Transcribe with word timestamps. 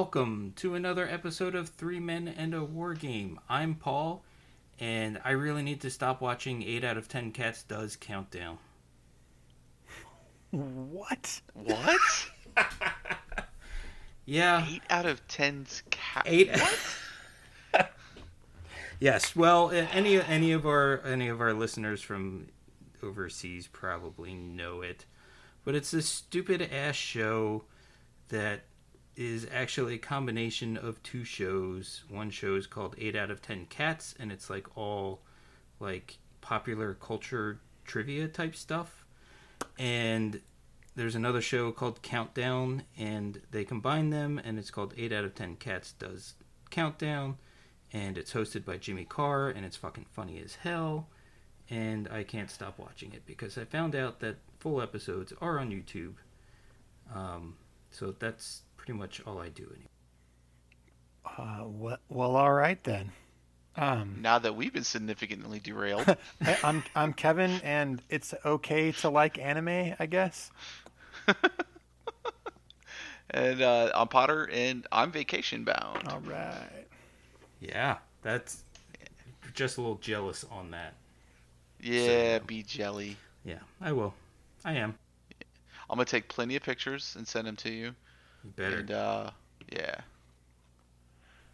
welcome 0.00 0.54
to 0.56 0.74
another 0.74 1.06
episode 1.06 1.54
of 1.54 1.68
Three 1.68 2.00
Men 2.00 2.26
and 2.26 2.54
a 2.54 2.64
War 2.64 2.94
Game. 2.94 3.38
I'm 3.50 3.74
Paul, 3.74 4.24
and 4.78 5.20
I 5.26 5.32
really 5.32 5.60
need 5.60 5.82
to 5.82 5.90
stop 5.90 6.22
watching 6.22 6.62
8 6.62 6.84
out 6.84 6.96
of 6.96 7.06
10 7.06 7.32
Cats 7.32 7.62
Does 7.64 7.96
Countdown. 7.96 8.56
What? 10.52 11.42
What? 11.52 12.00
Yeah. 14.24 14.66
Eight 14.66 14.82
out 14.88 15.04
of 15.04 15.28
ten's 15.28 15.82
cat. 15.90 16.22
Eight. 16.24 16.50
yes. 19.00 19.36
Well, 19.36 19.70
any 19.70 20.18
any 20.22 20.52
of 20.52 20.64
our 20.66 21.02
any 21.04 21.28
of 21.28 21.42
our 21.42 21.52
listeners 21.52 22.00
from 22.00 22.46
overseas 23.02 23.66
probably 23.66 24.32
know 24.32 24.80
it, 24.80 25.04
but 25.64 25.74
it's 25.74 25.90
this 25.90 26.06
stupid 26.06 26.62
ass 26.72 26.94
show 26.94 27.64
that 28.28 28.62
is 29.20 29.46
actually 29.52 29.96
a 29.96 29.98
combination 29.98 30.78
of 30.78 31.02
two 31.02 31.24
shows. 31.24 32.04
One 32.08 32.30
show 32.30 32.54
is 32.54 32.66
called 32.66 32.94
Eight 32.96 33.14
Out 33.14 33.30
of 33.30 33.42
Ten 33.42 33.66
Cats, 33.66 34.14
and 34.18 34.32
it's 34.32 34.48
like 34.48 34.78
all 34.78 35.20
like 35.78 36.16
popular 36.40 36.94
culture 36.94 37.60
trivia 37.84 38.28
type 38.28 38.56
stuff. 38.56 39.04
And 39.78 40.40
there's 40.96 41.16
another 41.16 41.42
show 41.42 41.70
called 41.70 42.00
Countdown, 42.00 42.84
and 42.96 43.42
they 43.50 43.62
combine 43.62 44.08
them, 44.08 44.40
and 44.42 44.58
it's 44.58 44.70
called 44.70 44.94
8 44.96 45.12
out 45.12 45.24
of 45.26 45.34
10 45.34 45.56
Cats 45.56 45.92
Does 45.92 46.32
Countdown, 46.70 47.36
and 47.92 48.16
it's 48.16 48.32
hosted 48.32 48.64
by 48.64 48.78
Jimmy 48.78 49.04
Carr, 49.04 49.50
and 49.50 49.66
it's 49.66 49.76
fucking 49.76 50.06
funny 50.10 50.40
as 50.42 50.54
hell, 50.54 51.08
and 51.68 52.08
I 52.08 52.22
can't 52.22 52.50
stop 52.50 52.78
watching 52.78 53.12
it 53.12 53.26
because 53.26 53.58
I 53.58 53.64
found 53.66 53.94
out 53.94 54.20
that 54.20 54.36
full 54.58 54.80
episodes 54.80 55.34
are 55.42 55.58
on 55.58 55.70
YouTube. 55.70 56.14
Um, 57.14 57.56
so 57.90 58.14
that's 58.18 58.62
pretty 58.90 58.98
much 58.98 59.20
all 59.26 59.38
I 59.38 59.48
do 59.50 59.62
anymore. 59.64 59.86
Uh, 61.24 61.64
what? 61.64 62.00
Well, 62.08 62.34
all 62.36 62.52
right 62.52 62.82
then. 62.82 63.12
Um, 63.76 64.18
Now 64.20 64.38
that 64.40 64.56
we've 64.56 64.72
been 64.72 64.82
significantly 64.84 65.60
derailed, 65.60 66.08
I, 66.44 66.58
I'm 66.64 66.82
I'm 66.96 67.12
Kevin, 67.12 67.60
and 67.62 68.02
it's 68.08 68.34
okay 68.44 68.90
to 68.92 69.10
like 69.10 69.38
anime, 69.38 69.94
I 70.00 70.06
guess. 70.06 70.50
and 73.30 73.62
uh, 73.62 73.92
I'm 73.94 74.08
Potter, 74.08 74.48
and 74.52 74.86
I'm 74.90 75.12
vacation 75.12 75.62
bound. 75.64 76.08
All 76.08 76.20
right. 76.20 76.86
Yeah, 77.60 77.98
that's 78.22 78.64
just 79.54 79.78
a 79.78 79.80
little 79.80 79.96
jealous 79.98 80.44
on 80.50 80.72
that. 80.72 80.94
yeah, 81.80 82.38
So- 82.38 82.44
be 82.44 82.62
jelly. 82.64 83.16
Yeah, 83.44 83.60
I 83.80 83.92
will. 83.92 84.14
I 84.64 84.72
am. 84.74 84.98
I'm 85.88 85.96
gonna 85.96 86.04
take 86.06 86.28
plenty 86.28 86.56
of 86.56 86.62
pictures 86.62 87.14
and 87.16 87.26
send 87.26 87.46
them 87.46 87.56
to 87.56 87.70
you. 87.70 87.94
You 88.44 88.50
better. 88.56 88.78
And 88.78 88.90
uh, 88.90 89.30
yeah, 89.72 89.96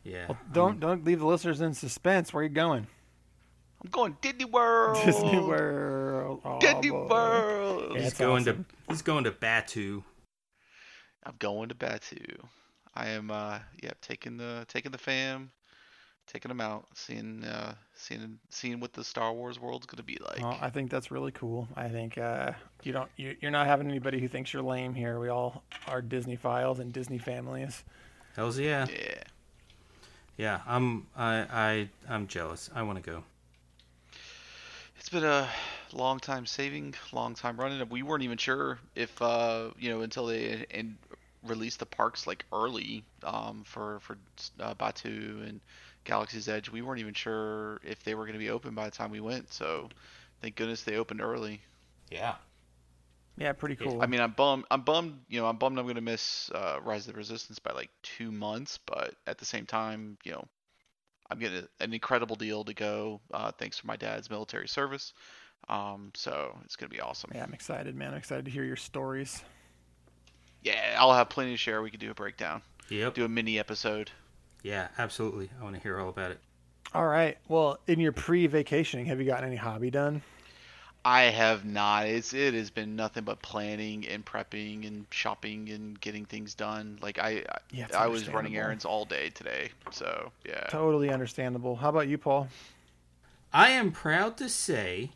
yeah. 0.05 0.27
Well, 0.29 0.39
I'm- 0.41 0.53
don't 0.53 0.81
don't 0.81 1.05
leave 1.05 1.21
the 1.21 1.27
listeners 1.27 1.61
in 1.61 1.75
suspense. 1.75 2.33
Where 2.33 2.41
are 2.43 2.45
you 2.45 2.51
going? 2.51 2.87
I'm 3.85 3.91
going 3.91 4.17
Disney 4.21 4.45
World. 4.47 4.99
Disney 5.05 5.39
World. 5.39 6.41
Oh, 6.45 6.59
Disney 6.61 6.91
boy. 6.91 7.07
World. 7.09 7.93
Yeah. 7.95 8.03
He's 8.03 8.15
going 8.15 8.43
awesome. 8.43 8.65
to 8.65 8.93
he's 8.93 9.03
going 9.03 9.25
to 9.25 9.31
Batuu. 9.33 10.03
I'm 11.25 11.35
going 11.39 11.69
to 11.69 11.75
Batuu. 11.75 12.37
I 12.95 13.09
am 13.11 13.31
uh 13.31 13.59
yeah, 13.83 13.93
taking 14.01 14.37
the 14.39 14.65
taking 14.69 14.93
the 14.93 14.99
fam, 14.99 15.51
taking 16.27 16.49
them 16.49 16.61
out, 16.61 16.87
seeing 16.95 17.45
uh 17.45 17.75
seeing 17.95 18.39
seeing 18.51 18.81
what 18.81 18.93
the 18.93 19.05
Star 19.05 19.33
Wars 19.33 19.59
world's 19.59 19.87
gonna 19.87 20.03
be 20.03 20.19
like. 20.21 20.41
Well, 20.41 20.59
I 20.61 20.71
think 20.71 20.91
that's 20.91 21.11
really 21.11 21.33
cool. 21.33 21.69
I 21.77 21.89
think 21.89 22.19
uh, 22.19 22.53
you 22.83 22.93
don't 22.93 23.11
you, 23.17 23.37
you're 23.41 23.51
not 23.51 23.67
having 23.67 23.89
anybody 23.89 24.21
who 24.21 24.29
thinks 24.29 24.53
you're 24.53 24.63
lame 24.63 24.95
here. 24.95 25.19
We 25.19 25.29
all 25.29 25.63
are 25.87 26.03
Disney 26.03 26.37
files 26.37 26.79
and 26.79 26.93
Disney 26.93 27.19
families. 27.19 27.85
Hell's 28.35 28.59
yeah. 28.59 28.87
yeah. 28.91 29.23
Yeah, 30.37 30.61
I'm 30.67 31.07
I 31.17 31.47
I 31.51 31.89
I'm 32.09 32.27
jealous. 32.27 32.69
I 32.75 32.83
want 32.83 33.03
to 33.03 33.11
go. 33.11 33.25
It's 34.99 35.09
been 35.09 35.25
a 35.25 35.49
long 35.93 36.19
time 36.19 36.47
saving, 36.47 36.95
long 37.13 37.35
time 37.35 37.59
running. 37.59 37.89
We 37.89 38.03
weren't 38.03 38.23
even 38.23 38.39
sure 38.39 38.79
if 38.95 39.21
uh 39.23 39.71
you 39.79 39.91
know 39.91 40.03
until 40.03 40.27
they 40.27 40.67
and 40.71 40.97
released 41.43 41.79
the 41.79 41.87
parks 41.87 42.27
like 42.27 42.45
early 42.53 43.05
um 43.23 43.63
for 43.65 44.01
for 44.01 44.19
uh, 44.59 44.75
Batuu 44.75 45.49
and 45.49 45.61
Galaxy's 46.07 46.49
Edge. 46.49 46.71
We 46.71 46.81
weren't 46.83 47.01
even 47.01 47.15
sure 47.15 47.81
if 47.85 48.03
they 48.03 48.15
were 48.15 48.25
going 48.25 48.33
to 48.35 48.39
be 48.39 48.51
open 48.51 48.75
by 48.75 48.87
the 48.87 48.91
time 48.91 49.11
we 49.11 49.21
went. 49.21 49.53
So 49.53 49.89
thank 50.41 50.57
goodness 50.57 50.83
they 50.83 50.97
opened 50.97 51.21
early. 51.21 51.61
Yeah. 52.11 52.37
Yeah, 53.39 53.53
pretty 53.53 53.77
cool. 53.77 54.01
I 54.01 54.07
mean, 54.07 54.21
I'm 54.23 54.31
bummed. 54.33 54.65
I'm 54.71 54.81
bummed. 54.81 55.19
You 55.29 55.41
know, 55.41 55.47
I'm 55.47 55.57
bummed. 55.59 55.79
I'm 55.79 55.85
going 55.85 55.97
to 55.97 56.01
miss 56.01 56.51
uh, 56.55 56.79
Rise 56.83 57.07
of 57.07 57.13
the 57.13 57.19
Resistance 57.19 57.59
by 57.59 57.73
like 57.73 57.91
two 58.03 58.33
months. 58.33 58.79
But 58.87 59.15
at 59.27 59.37
the 59.37 59.45
same 59.45 59.67
time, 59.67 60.17
you 60.25 60.33
know, 60.33 60.45
I'm 61.31 61.39
getting 61.39 61.59
a- 61.81 61.85
an 61.85 61.93
incredible 61.93 62.37
deal 62.37 62.65
to 62.65 62.73
go. 62.73 63.21
Uh, 63.31 63.51
thanks 63.53 63.77
for 63.79 63.87
my 63.89 63.97
dad's 63.97 64.31
military 64.31 64.69
service. 64.69 65.13
Um, 65.69 66.13
so 66.15 66.57
it's 66.65 66.77
going 66.77 66.89
to 66.91 66.97
be 66.97 67.03
awesome. 67.03 67.31
yeah, 67.35 67.43
I'm 67.43 67.53
excited, 67.53 67.95
man. 67.95 68.13
I'm 68.13 68.19
excited 68.19 68.45
to 68.47 68.51
hear 68.51 68.65
your 68.65 68.77
stories. 68.77 69.43
Yeah, 70.63 70.97
I'll 70.99 71.13
have 71.13 71.29
plenty 71.29 71.51
to 71.53 71.57
share. 71.57 71.83
We 71.83 71.91
could 71.91 72.01
do 72.01 72.11
a 72.11 72.15
breakdown, 72.15 72.63
Yep. 72.89 73.15
do 73.15 73.25
a 73.25 73.29
mini 73.29 73.59
episode. 73.59 74.11
Yeah, 74.63 74.89
absolutely. 74.99 75.51
I 75.61 75.65
want 75.65 75.77
to 75.77 75.81
hear 75.81 75.99
all 75.99 76.09
about 76.09 76.33
it. 76.33 76.41
All 76.95 77.07
right. 77.07 77.37
Well, 77.49 77.79
in 77.87 78.01
your 78.01 78.13
pre-vacationing, 78.13 79.07
have 79.07 79.21
you 79.21 79.27
gotten 79.27 79.47
any 79.47 79.57
hobby 79.57 79.91
done? 79.91 80.23
I 81.05 81.25
have 81.25 81.65
not. 81.65 82.07
It's 82.07 82.35
it 82.35 82.53
has 82.55 82.71
been 82.71 82.97
nothing 82.97 83.23
but 83.23 83.41
planning 83.41 84.09
and 84.09 84.25
prepping 84.25 84.87
and 84.89 85.07
shopping 85.11 85.69
and 85.69 86.01
getting 86.01 86.25
things 86.25 86.55
done. 86.55 86.99
Like 87.01 87.21
I, 87.21 87.45
Yeah, 87.71 87.87
I 87.97 88.09
was 88.09 88.29
running 88.29 88.57
errands 88.57 88.85
all 88.85 89.05
day 89.05 89.31
today. 89.31 89.71
So 89.93 90.33
yeah. 90.45 90.67
Totally 90.69 91.11
understandable. 91.11 91.77
How 91.77 91.91
about 91.91 92.09
you, 92.09 92.19
Paul? 92.19 92.49
I 93.53 93.71
am 93.71 93.93
proud 93.93 94.37
to 94.39 94.49
say 94.49 95.11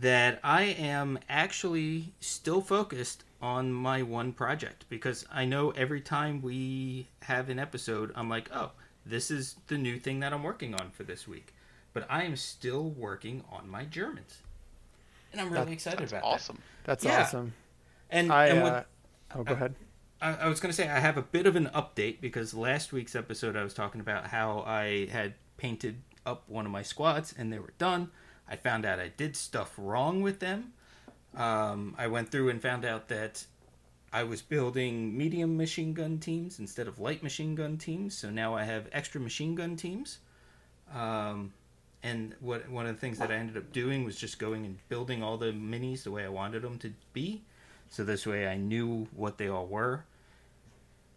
that 0.00 0.38
I 0.44 0.64
am 0.64 1.18
actually 1.30 2.12
still 2.20 2.60
focused 2.60 3.24
on 3.42 3.72
my 3.72 4.02
one 4.02 4.32
project 4.32 4.84
because 4.88 5.26
I 5.32 5.44
know 5.44 5.70
every 5.72 6.00
time 6.00 6.40
we 6.40 7.08
have 7.22 7.48
an 7.48 7.58
episode, 7.58 8.12
I'm 8.14 8.28
like, 8.30 8.48
oh, 8.54 8.70
this 9.04 9.30
is 9.30 9.56
the 9.66 9.76
new 9.76 9.98
thing 9.98 10.20
that 10.20 10.32
I'm 10.32 10.42
working 10.44 10.74
on 10.74 10.90
for 10.90 11.02
this 11.02 11.26
week. 11.26 11.52
But 11.92 12.06
I 12.08 12.22
am 12.22 12.36
still 12.36 12.88
working 12.88 13.42
on 13.50 13.68
my 13.68 13.84
Germans. 13.84 14.38
And 15.32 15.40
I'm 15.40 15.50
really 15.50 15.66
That- 15.66 15.72
excited 15.72 15.98
That's 16.00 16.12
about 16.12 16.24
awesome. 16.24 16.58
That's 16.84 17.04
Yeah. 17.04 17.22
awesome. 17.22 17.52
And, 18.10 18.32
I 18.32 18.46
and 18.46 18.62
what- 18.62 18.72
uh, 18.72 18.84
oh, 19.34 19.42
go 19.44 19.54
ahead. 19.54 19.74
I, 20.20 20.34
I 20.34 20.48
was 20.48 20.60
going 20.60 20.70
to 20.70 20.76
say 20.76 20.88
I 20.88 21.00
have 21.00 21.16
a 21.18 21.22
bit 21.22 21.46
of 21.46 21.56
an 21.56 21.68
update 21.74 22.20
because 22.20 22.54
last 22.54 22.92
week's 22.92 23.16
episode 23.16 23.56
I 23.56 23.64
was 23.64 23.74
talking 23.74 24.00
about 24.00 24.28
how 24.28 24.60
I 24.60 25.06
had 25.06 25.34
painted 25.56 26.02
up 26.24 26.48
one 26.48 26.64
of 26.64 26.70
my 26.70 26.82
squads 26.82 27.34
and 27.36 27.52
they 27.52 27.58
were 27.58 27.72
done. 27.78 28.10
I 28.48 28.54
found 28.56 28.84
out 28.86 29.00
I 29.00 29.08
did 29.08 29.34
stuff 29.34 29.74
wrong 29.76 30.22
with 30.22 30.38
them. 30.38 30.74
Um, 31.36 31.94
I 31.98 32.08
went 32.08 32.30
through 32.30 32.50
and 32.50 32.60
found 32.60 32.84
out 32.84 33.08
that 33.08 33.44
I 34.12 34.24
was 34.24 34.42
building 34.42 35.16
medium 35.16 35.56
machine 35.56 35.94
gun 35.94 36.18
teams 36.18 36.58
instead 36.58 36.86
of 36.86 36.98
light 36.98 37.22
machine 37.22 37.54
gun 37.54 37.78
teams. 37.78 38.14
So 38.14 38.30
now 38.30 38.54
I 38.54 38.64
have 38.64 38.88
extra 38.92 39.20
machine 39.20 39.54
gun 39.54 39.76
teams. 39.76 40.18
Um, 40.94 41.54
and 42.02 42.34
what 42.40 42.68
one 42.68 42.86
of 42.86 42.94
the 42.94 43.00
things 43.00 43.18
that 43.18 43.30
I 43.30 43.34
ended 43.34 43.56
up 43.56 43.72
doing 43.72 44.04
was 44.04 44.16
just 44.16 44.38
going 44.38 44.66
and 44.66 44.76
building 44.88 45.22
all 45.22 45.38
the 45.38 45.52
minis 45.52 46.02
the 46.02 46.10
way 46.10 46.24
I 46.24 46.28
wanted 46.28 46.62
them 46.62 46.78
to 46.78 46.92
be. 47.12 47.42
So 47.88 48.04
this 48.04 48.26
way 48.26 48.46
I 48.46 48.56
knew 48.56 49.06
what 49.14 49.38
they 49.38 49.48
all 49.48 49.66
were. 49.66 50.04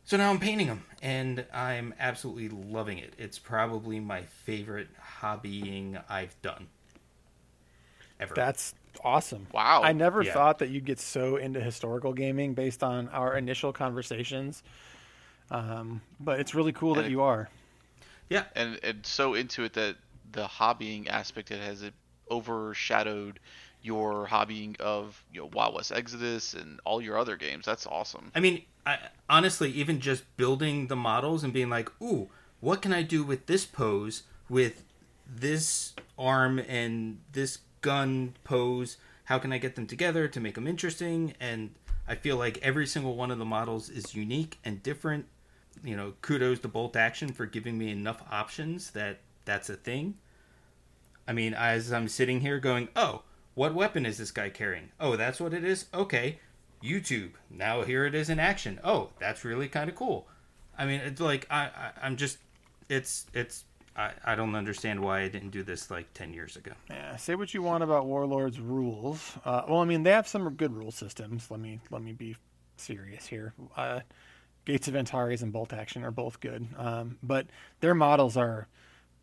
So 0.06 0.18
now 0.18 0.30
I'm 0.30 0.40
painting 0.40 0.68
them, 0.68 0.84
and 1.02 1.46
I'm 1.52 1.96
absolutely 2.00 2.50
loving 2.50 3.00
it. 3.00 3.16
It's 3.18 3.40
probably 3.40 4.00
my 4.00 4.22
favorite 4.22 4.90
hobbying 5.20 6.00
I've 6.08 6.40
done 6.44 6.68
ever. 8.20 8.36
That's 8.36 8.76
awesome. 9.04 9.48
Wow. 9.52 9.82
I 9.84 9.92
never 9.94 10.22
Yeah. 10.24 10.34
thought 10.34 10.60
that 10.60 10.70
you'd 10.70 10.86
get 10.86 11.00
so 11.00 11.36
into 11.38 11.60
historical 11.62 12.14
gaming 12.14 12.54
based 12.54 12.84
on 12.84 13.08
our 13.10 13.36
initial 13.38 13.72
conversations. 13.74 14.64
Um, 15.52 16.02
but 16.20 16.40
it's 16.40 16.56
really 16.56 16.72
cool 16.74 16.96
that 16.96 17.06
And- 17.06 17.12
you 17.12 17.22
are. 17.22 17.50
yeah, 18.30 18.46
and 18.56 18.80
and 18.84 19.06
so 19.06 19.34
into 19.36 19.64
it 19.64 19.74
that 19.74 19.98
the 20.32 20.48
hobbying 20.48 21.08
aspect 21.08 21.52
it 21.52 21.62
has 21.62 21.82
it 21.84 21.94
overshadowed 22.32 23.40
your 23.82 24.28
hobbying 24.28 24.80
of 24.80 25.24
you 25.32 25.42
know 25.42 25.50
Wild 25.54 25.76
West 25.76 25.92
Exodus 25.92 26.54
and 26.56 26.80
all 26.86 27.02
your 27.02 27.18
other 27.18 27.36
games. 27.38 27.66
That's 27.66 27.86
awesome. 27.86 28.32
I 28.34 28.40
mean, 28.40 28.64
I, 28.86 28.98
honestly, 29.30 29.72
even 29.72 30.00
just 30.00 30.24
building 30.38 30.88
the 30.88 30.96
models 30.96 31.44
and 31.44 31.54
being 31.54 31.70
like, 31.70 31.90
"Ooh, 32.02 32.30
what 32.60 32.82
can 32.82 32.92
I 32.94 33.04
do 33.04 33.24
with 33.24 33.46
this 33.46 33.66
pose 33.66 34.24
with 34.50 34.84
this 35.28 35.94
arm 36.18 36.60
and 36.60 37.20
this 37.32 37.60
gun 37.86 38.34
pose? 38.44 38.98
How 39.26 39.38
can 39.40 39.54
I 39.54 39.60
get 39.60 39.76
them 39.76 39.88
together 39.88 40.28
to 40.28 40.40
make 40.40 40.56
them 40.56 40.68
interesting?" 40.68 41.34
And 41.40 41.76
I 42.08 42.16
feel 42.16 42.38
like 42.38 42.58
every 42.62 42.88
single 42.88 43.16
one 43.16 43.32
of 43.32 43.38
the 43.38 43.46
models 43.46 43.90
is 43.90 44.16
unique 44.16 44.58
and 44.66 44.82
different. 44.82 45.26
You 45.84 45.96
know, 45.96 46.14
kudos 46.22 46.60
to 46.60 46.68
Bolt 46.68 46.96
Action 46.96 47.32
for 47.32 47.46
giving 47.46 47.78
me 47.78 47.92
enough 47.92 48.24
options 48.32 48.92
that 48.92 49.20
that's 49.46 49.70
a 49.70 49.76
thing. 49.76 50.18
I 51.28 51.34
mean, 51.34 51.54
as 51.54 51.94
I'm 51.94 52.08
sitting 52.08 52.42
here 52.42 52.60
going, 52.60 52.90
"Oh, 52.96 53.24
what 53.56 53.74
weapon 53.74 54.06
is 54.06 54.18
this 54.18 54.32
guy 54.32 54.50
carrying? 54.50 54.92
Oh, 55.00 55.16
that's 55.16 55.40
what 55.40 55.54
it 55.54 55.64
is. 55.64 55.86
Okay, 55.94 56.40
YouTube. 56.84 57.32
Now 57.50 57.84
here 57.84 58.06
it 58.06 58.16
is 58.16 58.30
in 58.30 58.40
action. 58.40 58.80
Oh, 58.84 59.10
that's 59.20 59.46
really 59.46 59.68
kind 59.68 59.90
of 59.90 59.96
cool. 59.96 60.28
I 60.78 60.86
mean, 60.86 61.02
it's 61.02 61.22
like 61.22 61.48
I, 61.50 61.66
I 61.66 61.92
I'm 62.02 62.18
just 62.18 62.38
it's 62.90 63.26
it's 63.34 63.64
I, 63.98 64.12
I 64.26 64.36
don't 64.36 64.56
understand 64.56 65.00
why 65.02 65.22
I 65.22 65.28
didn't 65.30 65.52
do 65.52 65.64
this 65.64 65.90
like 65.90 66.14
ten 66.14 66.34
years 66.34 66.56
ago. 66.58 66.72
Yeah, 66.90 67.16
say 67.16 67.36
what 67.36 67.54
you 67.54 67.62
want 67.62 67.84
about 67.84 68.06
Warlords 68.06 68.60
rules. 68.60 69.34
Uh, 69.46 69.64
well, 69.68 69.80
I 69.80 69.86
mean, 69.86 70.04
they 70.04 70.12
have 70.12 70.28
some 70.28 70.48
good 70.56 70.74
rule 70.74 70.92
systems. 70.92 71.50
Let 71.50 71.60
me 71.60 71.80
let 71.92 72.02
me 72.02 72.12
be 72.12 72.36
serious 72.78 73.26
here. 73.28 73.54
Uh, 73.78 74.02
Gates 74.66 74.88
of 74.88 74.96
Antares 74.96 75.42
and 75.44 75.54
Bolt 75.54 75.72
Action 75.74 76.04
are 76.04 76.12
both 76.12 76.40
good, 76.40 76.68
um, 76.78 77.18
but 77.24 77.48
their 77.80 77.94
models 77.96 78.36
are 78.36 78.68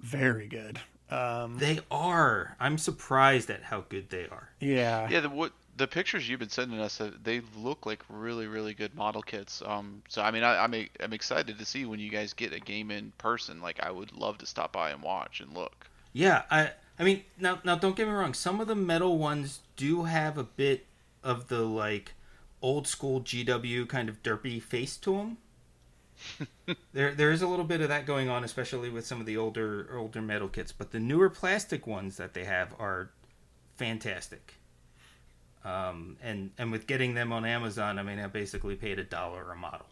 very 0.00 0.46
good. 0.48 0.78
Um, 1.10 1.58
They 1.58 1.80
are. 1.90 2.56
I'm 2.58 2.78
surprised 2.78 3.50
at 3.50 3.64
how 3.64 3.84
good 3.88 4.08
they 4.08 4.26
are. 4.28 4.50
yeah, 4.60 5.08
Yeah, 5.10 5.20
the 5.20 5.28
what 5.28 5.52
the 5.76 5.86
pictures 5.86 6.28
you've 6.28 6.40
been 6.40 6.50
sending 6.50 6.78
us, 6.80 7.00
uh, 7.00 7.10
they 7.22 7.40
look 7.56 7.86
like 7.86 8.02
really, 8.08 8.46
really 8.46 8.74
good 8.74 8.94
model 8.94 9.22
kits. 9.22 9.62
Um, 9.64 10.02
so 10.08 10.22
I 10.22 10.30
mean, 10.30 10.42
I, 10.44 10.62
I'm 10.62 10.74
e- 10.74 10.90
I'm 11.00 11.12
excited 11.12 11.58
to 11.58 11.64
see 11.64 11.84
when 11.84 11.98
you 11.98 12.10
guys 12.10 12.32
get 12.32 12.52
a 12.52 12.60
game 12.60 12.90
in 12.90 13.12
person. 13.18 13.60
Like, 13.60 13.80
I 13.82 13.90
would 13.90 14.12
love 14.12 14.38
to 14.38 14.46
stop 14.46 14.72
by 14.72 14.90
and 14.90 15.02
watch 15.02 15.40
and 15.40 15.54
look. 15.54 15.88
Yeah, 16.12 16.42
I 16.50 16.70
I 16.98 17.04
mean 17.04 17.24
now 17.38 17.60
now 17.64 17.76
don't 17.76 17.96
get 17.96 18.06
me 18.06 18.12
wrong. 18.12 18.34
Some 18.34 18.60
of 18.60 18.68
the 18.68 18.74
metal 18.74 19.18
ones 19.18 19.60
do 19.76 20.04
have 20.04 20.36
a 20.36 20.44
bit 20.44 20.86
of 21.22 21.48
the 21.48 21.60
like 21.60 22.12
old 22.60 22.86
school 22.86 23.20
GW 23.20 23.88
kind 23.88 24.08
of 24.08 24.22
derpy 24.22 24.62
face 24.62 24.96
to 24.98 25.16
them. 25.16 25.38
there 26.92 27.14
there 27.14 27.32
is 27.32 27.42
a 27.42 27.48
little 27.48 27.64
bit 27.64 27.80
of 27.80 27.88
that 27.88 28.06
going 28.06 28.28
on, 28.28 28.44
especially 28.44 28.90
with 28.90 29.06
some 29.06 29.20
of 29.20 29.26
the 29.26 29.36
older 29.38 29.88
older 29.96 30.20
metal 30.20 30.48
kits. 30.48 30.70
But 30.70 30.90
the 30.90 31.00
newer 31.00 31.30
plastic 31.30 31.86
ones 31.86 32.18
that 32.18 32.34
they 32.34 32.44
have 32.44 32.74
are 32.78 33.10
fantastic. 33.76 34.54
Um, 35.64 36.16
and 36.22 36.50
and 36.58 36.72
with 36.72 36.86
getting 36.86 37.14
them 37.14 37.32
on 37.32 37.44
Amazon, 37.44 37.98
I 37.98 38.02
mean, 38.02 38.18
I 38.18 38.26
basically 38.26 38.74
paid 38.74 38.98
a 38.98 39.04
dollar 39.04 39.50
a 39.52 39.56
model. 39.56 39.86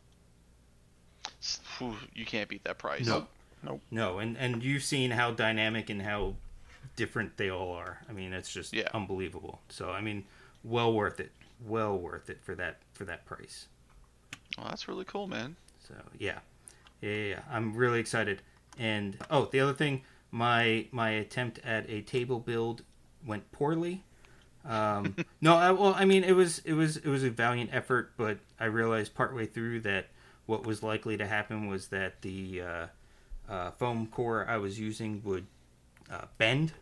You 2.14 2.26
can't 2.26 2.48
beat 2.48 2.64
that 2.64 2.78
price. 2.78 3.06
Nope. 3.06 3.28
No, 3.90 4.18
and 4.18 4.36
and 4.38 4.62
you've 4.62 4.82
seen 4.82 5.10
how 5.10 5.30
dynamic 5.32 5.90
and 5.90 6.00
how 6.02 6.34
different 6.96 7.36
they 7.36 7.50
all 7.50 7.72
are. 7.72 7.98
I 8.08 8.12
mean, 8.12 8.32
it's 8.32 8.52
just 8.52 8.72
Yeah. 8.72 8.88
unbelievable. 8.94 9.60
So 9.68 9.90
I 9.90 10.00
mean, 10.00 10.24
well 10.64 10.92
worth 10.92 11.20
it. 11.20 11.30
Well 11.64 11.96
worth 11.98 12.30
it 12.30 12.42
for 12.42 12.54
that 12.56 12.78
for 12.92 13.04
that 13.04 13.26
price. 13.26 13.66
Well, 14.56 14.66
that's 14.68 14.88
really 14.88 15.04
cool, 15.04 15.26
man. 15.26 15.56
So 15.86 15.94
yeah, 16.18 16.38
yeah, 17.00 17.10
yeah, 17.10 17.28
yeah. 17.34 17.40
I'm 17.50 17.74
really 17.74 18.00
excited. 18.00 18.42
And 18.78 19.16
oh, 19.30 19.46
the 19.46 19.60
other 19.60 19.74
thing, 19.74 20.02
my 20.30 20.86
my 20.90 21.10
attempt 21.10 21.58
at 21.64 21.88
a 21.88 22.00
table 22.02 22.40
build 22.40 22.82
went 23.24 23.50
poorly. 23.52 24.02
Um, 24.64 25.16
no, 25.40 25.56
I, 25.56 25.70
well, 25.72 25.94
I 25.96 26.04
mean, 26.04 26.24
it 26.24 26.32
was 26.32 26.60
it 26.64 26.74
was 26.74 26.96
it 26.98 27.06
was 27.08 27.24
a 27.24 27.30
valiant 27.30 27.70
effort, 27.72 28.12
but 28.16 28.38
I 28.58 28.66
realized 28.66 29.14
partway 29.14 29.46
through 29.46 29.80
that 29.80 30.08
what 30.46 30.64
was 30.66 30.82
likely 30.82 31.16
to 31.16 31.26
happen 31.26 31.68
was 31.68 31.88
that 31.88 32.20
the 32.22 32.62
uh, 32.62 32.86
uh, 33.48 33.70
foam 33.72 34.06
core 34.06 34.46
I 34.48 34.58
was 34.58 34.78
using 34.78 35.22
would 35.24 35.46
uh, 36.10 36.26
bend, 36.38 36.72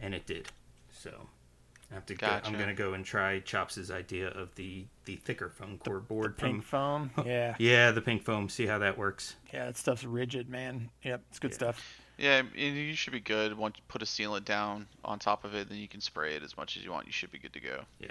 and 0.00 0.14
it 0.14 0.26
did. 0.26 0.48
So 0.92 1.10
I 1.90 1.94
have 1.94 2.06
to. 2.06 2.14
Go, 2.14 2.26
I'm 2.44 2.52
gonna 2.52 2.74
go 2.74 2.92
and 2.94 3.04
try 3.04 3.40
Chops's 3.40 3.90
idea 3.90 4.28
of 4.28 4.54
the 4.56 4.84
the 5.06 5.16
thicker 5.16 5.48
foam 5.48 5.78
core 5.78 6.00
board 6.00 6.36
pink 6.36 6.62
from 6.64 7.10
foam. 7.10 7.10
Yeah, 7.26 7.54
yeah, 7.58 7.90
the 7.92 8.00
pink 8.02 8.22
foam. 8.22 8.48
See 8.48 8.66
how 8.66 8.78
that 8.78 8.98
works. 8.98 9.36
yeah, 9.52 9.66
that 9.66 9.76
stuff's 9.76 10.04
rigid, 10.04 10.48
man. 10.48 10.90
Yep, 11.02 11.22
it's 11.30 11.38
good 11.38 11.50
Yeah. 11.52 11.56
stuff. 11.56 12.00
Yeah, 12.18 12.38
and 12.38 12.76
you 12.76 12.94
should 12.94 13.12
be 13.12 13.20
good. 13.20 13.56
Once 13.56 13.76
you 13.76 13.82
put 13.88 14.02
a 14.02 14.04
sealant 14.04 14.44
down 14.44 14.86
on 15.04 15.18
top 15.18 15.44
of 15.44 15.54
it, 15.54 15.68
then 15.68 15.78
you 15.78 15.88
can 15.88 16.00
spray 16.00 16.36
it 16.36 16.42
as 16.42 16.56
much 16.56 16.76
as 16.76 16.84
you 16.84 16.92
want. 16.92 17.06
You 17.06 17.12
should 17.12 17.32
be 17.32 17.38
good 17.38 17.52
to 17.54 17.60
go. 17.60 17.80
Yeah. 17.98 18.08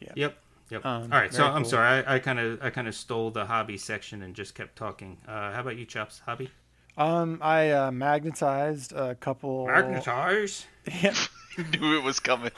Yeah. 0.00 0.12
Yep. 0.14 0.38
Yep. 0.70 0.86
Um, 0.86 1.02
All 1.04 1.18
right. 1.18 1.32
So 1.32 1.42
very 1.42 1.54
I'm 1.54 1.64
sorry. 1.64 2.04
I 2.06 2.18
kind 2.18 2.38
of 2.38 2.62
I 2.62 2.70
kind 2.70 2.88
of 2.88 2.94
stole 2.94 3.30
the 3.30 3.46
hobby 3.46 3.76
section 3.76 4.22
and 4.22 4.34
just 4.34 4.54
kept 4.54 4.76
talking. 4.76 5.18
Uh, 5.26 5.52
how 5.52 5.60
about 5.60 5.76
you, 5.76 5.84
Chops? 5.84 6.20
Hobby? 6.24 6.50
Um, 6.96 7.38
I 7.40 7.70
uh, 7.70 7.90
magnetized 7.90 8.92
a 8.92 9.14
couple. 9.14 9.66
Magnetize. 9.68 10.66
Yeah, 11.02 11.14
Knew 11.78 11.96
it 11.96 12.02
was 12.02 12.18
coming. 12.20 12.50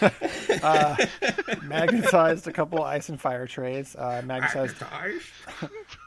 uh, 0.62 0.96
magnetized 1.62 2.46
a 2.46 2.52
couple 2.52 2.82
ice 2.82 3.08
and 3.08 3.20
fire 3.20 3.46
trays. 3.46 3.94
Uh, 3.96 4.22
magnetized 4.24 4.80
Magnetize. 4.80 5.22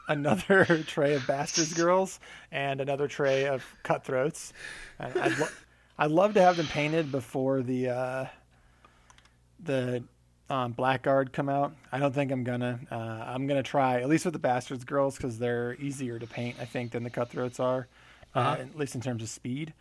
Another 0.08 0.64
tray 0.86 1.14
of 1.14 1.26
bastards 1.26 1.72
girls 1.74 2.20
and 2.52 2.80
another 2.80 3.08
tray 3.08 3.46
of 3.46 3.64
cutthroats. 3.82 4.52
And 4.98 5.16
I'd, 5.18 5.38
lo- 5.38 5.48
I'd 5.98 6.10
love 6.10 6.34
to 6.34 6.42
have 6.42 6.56
them 6.56 6.66
painted 6.66 7.10
before 7.12 7.62
the 7.62 7.88
uh, 7.90 8.26
the 9.62 10.02
um, 10.50 10.72
blackguard 10.72 11.32
come 11.32 11.48
out. 11.48 11.74
I 11.90 11.98
don't 11.98 12.14
think 12.14 12.30
I'm 12.30 12.44
gonna. 12.44 12.78
Uh, 12.90 12.94
I'm 12.96 13.46
gonna 13.46 13.62
try 13.62 14.00
at 14.00 14.08
least 14.08 14.24
with 14.24 14.34
the 14.34 14.38
bastards 14.40 14.84
girls 14.84 15.16
because 15.16 15.38
they're 15.38 15.74
easier 15.80 16.18
to 16.18 16.26
paint, 16.26 16.56
I 16.60 16.64
think, 16.64 16.92
than 16.92 17.02
the 17.02 17.10
cutthroats 17.10 17.60
are, 17.60 17.88
uh 18.34 18.38
Uh-huh. 18.38 18.56
at 18.62 18.76
least 18.76 18.94
in 18.94 19.00
terms 19.00 19.22
of 19.22 19.28
speed. 19.28 19.72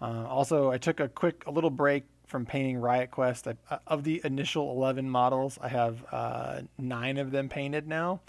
Uh, 0.00 0.26
also, 0.26 0.70
I 0.70 0.78
took 0.78 0.98
a 1.00 1.08
quick, 1.08 1.44
a 1.46 1.50
little 1.50 1.70
break 1.70 2.04
from 2.26 2.44
painting 2.44 2.78
Riot 2.78 3.10
Quest. 3.10 3.46
I, 3.46 3.54
uh, 3.70 3.78
of 3.86 4.02
the 4.04 4.20
initial 4.24 4.72
11 4.72 5.08
models, 5.08 5.58
I 5.62 5.68
have 5.68 6.04
uh, 6.10 6.60
nine 6.78 7.18
of 7.18 7.30
them 7.30 7.48
painted 7.48 7.86
now. 7.86 8.20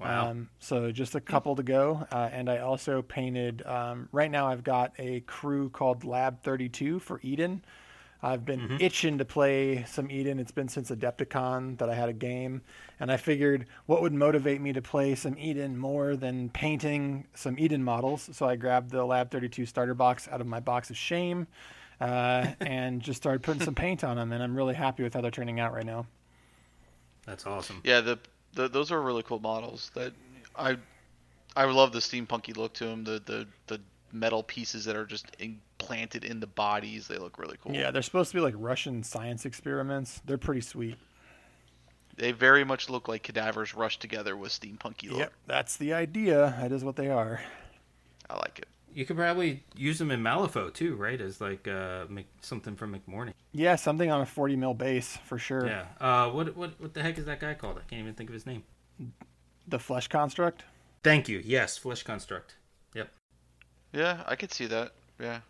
Wow. 0.00 0.30
Um, 0.30 0.48
so 0.58 0.90
just 0.90 1.14
a 1.14 1.20
couple 1.20 1.56
to 1.56 1.62
go. 1.62 2.06
Uh, 2.10 2.28
and 2.32 2.48
I 2.50 2.58
also 2.58 3.02
painted, 3.02 3.64
um, 3.66 4.08
right 4.12 4.30
now 4.30 4.48
I've 4.48 4.64
got 4.64 4.92
a 4.98 5.20
crew 5.20 5.70
called 5.70 6.04
Lab 6.04 6.42
32 6.42 6.98
for 6.98 7.20
Eden. 7.22 7.64
I've 8.24 8.46
been 8.46 8.78
itching 8.80 9.18
to 9.18 9.24
play 9.26 9.84
some 9.86 10.10
Eden. 10.10 10.38
It's 10.38 10.50
been 10.50 10.68
since 10.68 10.90
Adepticon 10.90 11.76
that 11.76 11.90
I 11.90 11.94
had 11.94 12.08
a 12.08 12.14
game. 12.14 12.62
And 12.98 13.12
I 13.12 13.18
figured 13.18 13.66
what 13.84 14.00
would 14.00 14.14
motivate 14.14 14.62
me 14.62 14.72
to 14.72 14.80
play 14.80 15.14
some 15.14 15.36
Eden 15.38 15.76
more 15.76 16.16
than 16.16 16.48
painting 16.48 17.26
some 17.34 17.58
Eden 17.58 17.84
models. 17.84 18.30
So 18.32 18.48
I 18.48 18.56
grabbed 18.56 18.90
the 18.90 19.04
Lab 19.04 19.30
32 19.30 19.66
starter 19.66 19.92
box 19.92 20.26
out 20.32 20.40
of 20.40 20.46
my 20.46 20.58
box 20.58 20.88
of 20.88 20.96
shame 20.96 21.46
uh, 22.00 22.46
and 22.60 23.02
just 23.02 23.18
started 23.18 23.42
putting 23.42 23.62
some 23.62 23.74
paint 23.74 24.02
on 24.02 24.16
them. 24.16 24.32
And 24.32 24.42
I'm 24.42 24.56
really 24.56 24.74
happy 24.74 25.02
with 25.02 25.12
how 25.12 25.20
they're 25.20 25.30
turning 25.30 25.60
out 25.60 25.74
right 25.74 25.84
now. 25.84 26.06
That's 27.26 27.44
awesome. 27.46 27.82
Yeah, 27.84 28.00
the, 28.00 28.18
the 28.54 28.68
those 28.68 28.90
are 28.90 29.00
really 29.00 29.22
cool 29.22 29.40
models. 29.40 29.90
That 29.94 30.12
I 30.56 30.76
I 31.56 31.64
love 31.64 31.92
the 31.92 31.98
steampunky 32.00 32.56
look 32.56 32.74
to 32.74 32.86
them. 32.86 33.04
The 33.04 33.22
the 33.24 33.46
the 33.66 33.80
metal 34.12 34.42
pieces 34.42 34.84
that 34.84 34.96
are 34.96 35.06
just 35.06 35.26
implanted 35.38 36.24
in 36.24 36.40
the 36.40 36.46
bodies. 36.46 37.08
They 37.08 37.18
look 37.18 37.38
really 37.38 37.56
cool. 37.62 37.74
Yeah, 37.74 37.90
they're 37.90 38.02
supposed 38.02 38.30
to 38.30 38.36
be 38.36 38.40
like 38.40 38.54
Russian 38.56 39.02
science 39.02 39.44
experiments. 39.44 40.20
They're 40.24 40.38
pretty 40.38 40.60
sweet. 40.60 40.96
They 42.16 42.30
very 42.30 42.64
much 42.64 42.88
look 42.88 43.08
like 43.08 43.24
cadavers 43.24 43.74
rushed 43.74 44.00
together 44.00 44.36
with 44.36 44.52
steampunky 44.52 45.10
look. 45.10 45.18
Yep, 45.18 45.32
that's 45.46 45.76
the 45.76 45.94
idea. 45.94 46.56
That 46.60 46.70
is 46.70 46.84
what 46.84 46.96
they 46.96 47.08
are. 47.08 47.40
I 48.30 48.36
like 48.36 48.60
it. 48.60 48.68
You 48.94 49.04
could 49.04 49.16
probably 49.16 49.64
use 49.76 49.98
them 49.98 50.10
in 50.10 50.22
Malifaux 50.22 50.72
too, 50.72 50.94
right? 50.94 51.20
As 51.20 51.40
like 51.40 51.66
uh, 51.66 52.04
Mc, 52.08 52.26
something 52.40 52.76
from 52.76 52.94
McMourning. 52.94 53.32
Yeah, 53.52 53.74
something 53.76 54.10
on 54.10 54.20
a 54.20 54.26
40 54.26 54.56
mil 54.56 54.72
base 54.74 55.18
for 55.24 55.36
sure. 55.38 55.66
Yeah. 55.66 55.86
Uh, 56.00 56.30
what 56.30 56.56
what 56.56 56.80
what 56.80 56.94
the 56.94 57.02
heck 57.02 57.18
is 57.18 57.24
that 57.26 57.40
guy 57.40 57.54
called? 57.54 57.78
I 57.78 57.82
can't 57.88 58.00
even 58.02 58.14
think 58.14 58.30
of 58.30 58.34
his 58.34 58.46
name. 58.46 58.62
The 59.66 59.78
flesh 59.78 60.08
construct. 60.08 60.64
Thank 61.02 61.28
you. 61.28 61.42
Yes, 61.44 61.76
Flesh 61.76 62.02
Construct. 62.02 62.56
Yep. 62.94 63.08
Yeah, 63.92 64.22
I 64.26 64.36
could 64.36 64.52
see 64.52 64.66
that. 64.66 64.92
Yeah. 65.20 65.40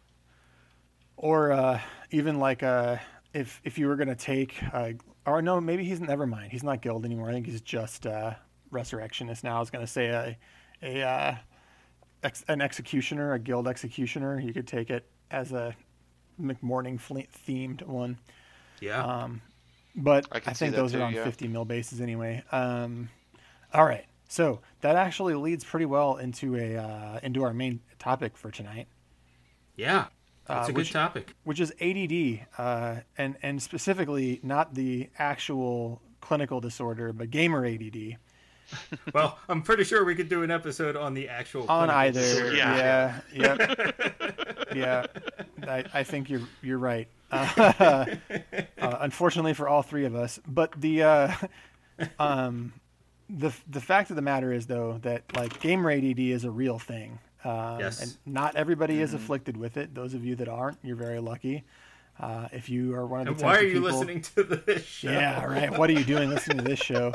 or 1.17 1.53
uh, 1.53 1.81
even 2.11 2.39
like 2.39 2.63
uh, 2.63 2.97
if 3.33 3.61
if 3.65 3.79
you 3.79 3.87
were 3.87 3.97
gonna 3.97 4.15
take 4.17 4.55
uh, 4.73 4.93
or 5.27 5.43
no 5.43 5.61
maybe 5.61 5.85
he's 5.85 6.01
never 6.01 6.27
mind 6.27 6.51
he's 6.51 6.63
not 6.65 6.83
guild 6.83 7.05
anymore 7.05 7.29
I 7.29 7.33
think 7.33 7.47
he's 7.47 7.61
just 7.61 8.07
uh, 8.07 8.35
resurrectionist 8.71 9.45
now 9.45 9.57
I 9.57 9.61
was 9.61 9.71
gonna 9.71 9.87
say 9.87 10.07
a 10.09 10.39
a 10.83 11.03
uh, 11.03 11.35
ex- 12.25 12.45
an 12.49 12.61
executioner 12.61 13.33
a 13.35 13.39
guild 13.39 13.69
executioner 13.69 14.41
you 14.41 14.53
could 14.53 14.67
take 14.67 14.91
it 14.91 15.07
as 15.31 15.53
a 15.53 15.75
McMourning 16.41 16.99
fle- 16.99 17.29
themed 17.47 17.83
one 17.83 18.19
Yeah. 18.81 19.05
um, 19.05 19.41
but 19.95 20.27
I 20.33 20.39
I, 20.39 20.53
think 20.53 20.75
those 20.75 20.93
too, 20.93 20.99
are 21.01 21.05
on 21.05 21.15
yeah. 21.15 21.23
50 21.23 21.47
mil 21.47 21.65
bases 21.65 22.01
anyway. 22.01 22.43
Um, 22.51 23.09
all 23.73 23.85
right, 23.85 24.07
so 24.29 24.61
that 24.81 24.97
actually 24.97 25.35
leads 25.35 25.63
pretty 25.65 25.87
well 25.87 26.17
into 26.17 26.57
a 26.57 26.77
uh, 26.77 27.21
into 27.23 27.45
our 27.45 27.55
main 27.55 27.81
topic 28.01 28.37
for 28.37 28.51
tonight. 28.51 28.89
yeah. 29.77 30.07
That's 30.47 30.69
uh, 30.69 30.73
a 30.73 30.75
good 30.75 30.91
topic. 30.91 31.35
which 31.45 31.59
is 31.59 31.73
ADD, 31.81 32.47
uh, 32.59 33.01
and 33.17 33.37
and 33.43 33.63
specifically 33.63 34.41
not 34.43 34.75
the 34.75 35.09
actual 35.19 36.03
clinical 36.21 36.61
disorder, 36.61 37.13
but 37.15 37.31
gamer 37.31 37.65
ADD. 37.65 38.17
well, 39.15 39.39
I'm 39.49 39.63
pretty 39.63 39.85
sure 39.85 40.05
we 40.05 40.15
could 40.15 40.29
do 40.29 40.43
an 40.43 40.51
episode 40.51 40.97
on 40.97 41.15
the 41.15 41.29
actual 41.29 41.71
On 41.71 41.91
either, 41.91 42.21
disorder. 42.21 42.57
yeah, 42.57 43.21
yep, 43.33 44.69
yeah. 44.75 45.07
I, 45.63 45.85
I 45.93 46.03
think 46.03 46.31
you're 46.31 46.43
you're 46.63 46.79
right. 46.79 47.09
Uh, 47.35 48.05
uh, 48.79 48.99
unfortunately 49.01 49.55
for 49.55 49.69
all 49.69 49.83
three 49.83 50.05
of 50.05 50.15
us, 50.15 50.39
but 50.47 50.71
the 50.81 51.03
uh, 51.03 51.33
um, 52.19 52.73
the 53.29 53.53
the 53.69 53.81
fact 53.81 54.11
of 54.11 54.17
the 54.17 54.23
matter 54.23 54.53
is 54.53 54.67
though 54.67 54.99
that 55.03 55.25
like 55.35 55.59
gamer 55.61 55.91
ADD 55.91 56.19
is 56.21 56.45
a 56.45 56.51
real 56.51 56.79
thing. 56.79 57.19
Um, 57.45 57.81
Yes. 57.81 58.01
And 58.03 58.17
not 58.35 58.57
everybody 58.57 59.01
is 59.01 59.13
afflicted 59.15 59.57
with 59.57 59.77
it. 59.77 59.95
Those 59.95 60.15
of 60.15 60.25
you 60.25 60.37
that 60.37 60.49
aren't, 60.49 60.79
you're 60.83 60.97
very 60.97 61.19
lucky. 61.21 61.65
Uh, 62.21 62.47
if 62.53 62.69
you 62.69 62.95
are 62.95 63.05
one 63.05 63.27
of 63.27 63.39
the 63.39 63.45
And 63.45 63.53
why 63.53 63.59
are 63.59 63.63
you 63.65 63.75
people- 63.83 63.91
listening 63.91 64.21
to 64.23 64.45
this 64.45 64.85
show? 64.85 65.11
Yeah, 65.11 65.45
right. 65.45 65.77
What 65.77 65.91
are 65.91 65.95
you 65.95 66.05
doing 66.05 66.31
listening 66.31 66.59
to 66.59 66.65
this 66.65 66.79
show? 66.79 67.13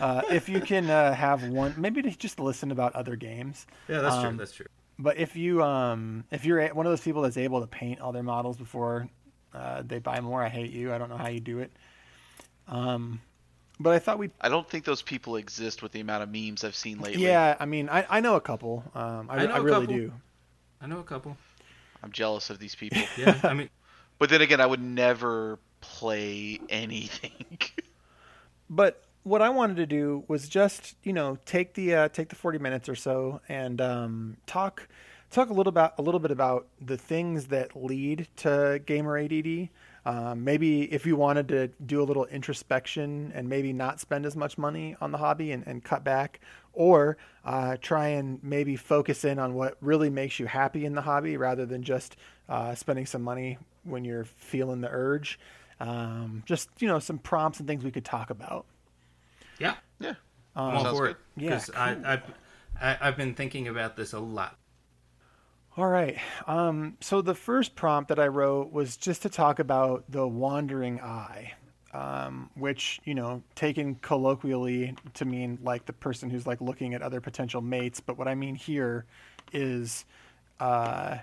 Uh, 0.00 0.22
if 0.30 0.48
you 0.48 0.60
can 0.60 0.88
uh, 0.90 1.14
have 1.14 1.42
one, 1.42 1.74
maybe 1.76 2.02
to 2.02 2.10
just 2.10 2.40
listen 2.40 2.70
about 2.70 2.94
other 2.94 3.16
games. 3.16 3.66
Yeah, 3.88 4.00
that's 4.00 4.16
Um, 4.16 4.28
true. 4.30 4.38
That's 4.38 4.52
true. 4.52 4.66
But 4.98 5.16
if 5.16 5.36
you 5.36 5.62
um 5.62 6.24
if 6.30 6.44
you're 6.44 6.60
a- 6.60 6.68
one 6.74 6.86
of 6.86 6.92
those 6.92 7.00
people 7.00 7.22
that's 7.22 7.36
able 7.36 7.60
to 7.60 7.66
paint 7.66 8.00
all 8.00 8.12
their 8.12 8.22
models 8.22 8.56
before 8.56 9.08
uh, 9.54 9.82
they 9.86 9.98
buy 9.98 10.20
more, 10.20 10.42
I 10.42 10.48
hate 10.48 10.70
you. 10.70 10.92
I 10.92 10.98
don't 10.98 11.08
know 11.08 11.16
how 11.16 11.28
you 11.28 11.40
do 11.40 11.58
it. 11.60 11.72
Um, 12.68 13.20
but 13.80 13.94
I 13.94 13.98
thought 13.98 14.18
we 14.18 14.30
I 14.40 14.48
don't 14.48 14.68
think 14.68 14.84
those 14.84 15.02
people 15.02 15.36
exist 15.36 15.82
with 15.82 15.92
the 15.92 16.00
amount 16.00 16.22
of 16.22 16.28
memes 16.30 16.62
I've 16.62 16.76
seen 16.76 16.98
lately. 17.00 17.22
yeah. 17.22 17.56
I 17.58 17.64
mean, 17.64 17.88
I, 17.88 18.06
I 18.08 18.20
know 18.20 18.36
a 18.36 18.40
couple. 18.40 18.84
Um, 18.94 19.28
I, 19.30 19.38
I 19.38 19.46
know 19.46 19.54
I 19.54 19.58
a 19.58 19.62
really 19.62 19.86
couple. 19.86 19.96
do. 19.96 20.12
I 20.80 20.86
know 20.86 20.98
a 21.00 21.04
couple. 21.04 21.36
I'm 22.02 22.12
jealous 22.12 22.50
of 22.50 22.58
these 22.58 22.74
people. 22.74 23.02
Yeah, 23.16 23.38
I 23.42 23.54
mean, 23.54 23.70
but 24.18 24.28
then 24.30 24.40
again, 24.42 24.60
I 24.60 24.66
would 24.66 24.80
never 24.82 25.58
play 25.80 26.60
anything. 26.68 27.32
But 28.70 29.02
what 29.24 29.40
I 29.42 29.50
wanted 29.50 29.76
to 29.76 29.86
do 29.86 30.24
was 30.28 30.48
just 30.48 30.96
you 31.02 31.12
know 31.12 31.38
take 31.44 31.74
the 31.74 31.94
uh, 31.94 32.08
take 32.08 32.28
the 32.28 32.36
forty 32.36 32.58
minutes 32.58 32.88
or 32.88 32.94
so 32.94 33.40
and 33.48 33.80
um, 33.80 34.36
talk 34.46 34.88
talk 35.30 35.48
a 35.48 35.52
little 35.52 35.70
about 35.70 35.94
a 35.98 36.02
little 36.02 36.20
bit 36.20 36.30
about 36.30 36.66
the 36.80 36.96
things 36.96 37.46
that 37.46 37.74
lead 37.74 38.28
to 38.36 38.80
gamer 38.84 39.18
ADD. 39.18 39.68
Um, 40.04 40.42
maybe 40.42 40.92
if 40.92 41.06
you 41.06 41.14
wanted 41.14 41.46
to 41.48 41.68
do 41.86 42.02
a 42.02 42.04
little 42.04 42.24
introspection 42.24 43.30
and 43.36 43.48
maybe 43.48 43.72
not 43.72 44.00
spend 44.00 44.26
as 44.26 44.34
much 44.34 44.58
money 44.58 44.96
on 45.00 45.12
the 45.12 45.18
hobby 45.18 45.52
and, 45.52 45.64
and 45.64 45.84
cut 45.84 46.02
back, 46.02 46.40
or 46.72 47.16
uh, 47.44 47.76
try 47.80 48.08
and 48.08 48.42
maybe 48.42 48.74
focus 48.74 49.24
in 49.24 49.38
on 49.38 49.54
what 49.54 49.76
really 49.80 50.10
makes 50.10 50.40
you 50.40 50.46
happy 50.46 50.84
in 50.84 50.94
the 50.94 51.02
hobby 51.02 51.36
rather 51.36 51.64
than 51.64 51.84
just 51.84 52.16
uh, 52.48 52.74
spending 52.74 53.06
some 53.06 53.22
money 53.22 53.58
when 53.84 54.04
you're 54.04 54.24
feeling 54.24 54.80
the 54.80 54.88
urge. 54.90 55.38
Um, 55.78 56.42
just 56.46 56.68
you 56.80 56.88
know 56.88 56.98
some 56.98 57.18
prompts 57.18 57.60
and 57.60 57.68
things 57.68 57.84
we 57.84 57.92
could 57.92 58.04
talk 58.04 58.30
about. 58.30 58.66
Yeah, 59.58 59.74
yeah. 60.00 60.14
I'm 60.54 60.76
all 60.76 60.84
Sounds 60.84 60.98
for 60.98 61.06
good. 61.06 61.10
it. 61.12 61.16
Yeah, 61.36 61.48
Because 61.50 61.70
I, 61.70 61.96
I've, 62.04 62.22
I, 62.80 62.98
I've 63.00 63.16
been 63.16 63.34
thinking 63.34 63.68
about 63.68 63.96
this 63.96 64.12
a 64.12 64.20
lot. 64.20 64.58
All 65.76 65.88
right. 65.88 66.18
Um, 66.46 66.98
so 67.00 67.22
the 67.22 67.34
first 67.34 67.74
prompt 67.74 68.08
that 68.10 68.18
I 68.18 68.26
wrote 68.26 68.72
was 68.72 68.96
just 68.96 69.22
to 69.22 69.30
talk 69.30 69.58
about 69.58 70.04
the 70.10 70.28
wandering 70.28 71.00
eye, 71.00 71.54
um, 71.94 72.50
which 72.54 73.00
you 73.04 73.14
know, 73.14 73.42
taken 73.54 73.94
colloquially 73.96 74.94
to 75.14 75.24
mean 75.24 75.58
like 75.62 75.86
the 75.86 75.94
person 75.94 76.28
who's 76.28 76.46
like 76.46 76.60
looking 76.60 76.92
at 76.92 77.00
other 77.00 77.22
potential 77.22 77.62
mates. 77.62 78.00
But 78.00 78.18
what 78.18 78.28
I 78.28 78.34
mean 78.34 78.54
here 78.54 79.06
is 79.54 80.04
uh, 80.60 81.18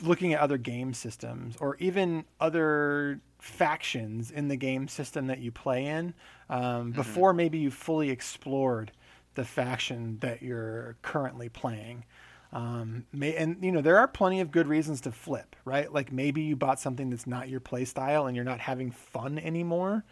looking 0.00 0.32
at 0.32 0.40
other 0.40 0.56
game 0.56 0.94
systems 0.94 1.54
or 1.60 1.76
even 1.76 2.24
other 2.40 3.20
factions 3.38 4.30
in 4.30 4.48
the 4.48 4.56
game 4.56 4.88
system 4.88 5.26
that 5.26 5.40
you 5.40 5.52
play 5.52 5.84
in 5.86 6.14
um, 6.48 6.92
before 6.92 7.32
maybe 7.32 7.58
you 7.58 7.70
fully 7.70 8.10
explored 8.10 8.92
the 9.34 9.44
faction 9.44 10.18
that 10.20 10.42
you're 10.42 10.96
currently 11.02 11.48
playing. 11.48 12.04
Um, 12.52 13.04
may, 13.12 13.36
and 13.36 13.62
you 13.62 13.70
know 13.70 13.82
there 13.82 13.98
are 13.98 14.08
plenty 14.08 14.40
of 14.40 14.50
good 14.50 14.66
reasons 14.66 15.02
to 15.02 15.12
flip, 15.12 15.54
right? 15.64 15.92
Like 15.92 16.10
maybe 16.10 16.42
you 16.42 16.56
bought 16.56 16.80
something 16.80 17.10
that's 17.10 17.26
not 17.26 17.48
your 17.48 17.60
play 17.60 17.84
style 17.84 18.26
and 18.26 18.34
you're 18.34 18.44
not 18.44 18.60
having 18.60 18.90
fun 18.90 19.38
anymore. 19.38 20.04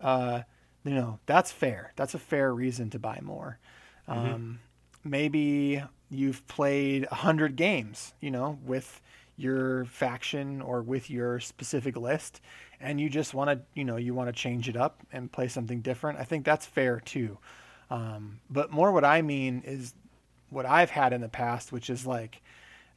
Uh, 0.00 0.42
you 0.84 0.94
know 0.94 1.18
that's 1.26 1.50
fair. 1.50 1.92
That's 1.96 2.14
a 2.14 2.18
fair 2.18 2.54
reason 2.54 2.90
to 2.90 2.98
buy 2.98 3.20
more. 3.22 3.58
Um, 4.06 4.60
maybe 5.04 5.82
you've 6.10 6.46
played 6.46 7.06
a 7.10 7.16
hundred 7.16 7.56
games, 7.56 8.14
you 8.20 8.30
know, 8.30 8.58
with 8.64 9.00
your 9.36 9.84
faction 9.86 10.60
or 10.60 10.82
with 10.82 11.10
your 11.10 11.40
specific 11.40 11.96
list, 11.96 12.40
and 12.80 13.00
you 13.00 13.08
just 13.08 13.34
want 13.34 13.50
to, 13.50 13.60
you 13.74 13.84
know, 13.84 13.96
you 13.96 14.14
want 14.14 14.28
to 14.28 14.32
change 14.32 14.68
it 14.68 14.76
up 14.76 15.02
and 15.12 15.30
play 15.30 15.48
something 15.48 15.80
different. 15.80 16.18
I 16.18 16.24
think 16.24 16.44
that's 16.44 16.66
fair 16.66 17.00
too. 17.00 17.38
Um, 17.90 18.40
but 18.50 18.70
more 18.70 18.92
what 18.92 19.04
I 19.04 19.22
mean 19.22 19.62
is 19.64 19.94
what 20.50 20.66
I've 20.66 20.90
had 20.90 21.12
in 21.12 21.20
the 21.20 21.28
past, 21.28 21.72
which 21.72 21.90
is 21.90 22.06
like, 22.06 22.42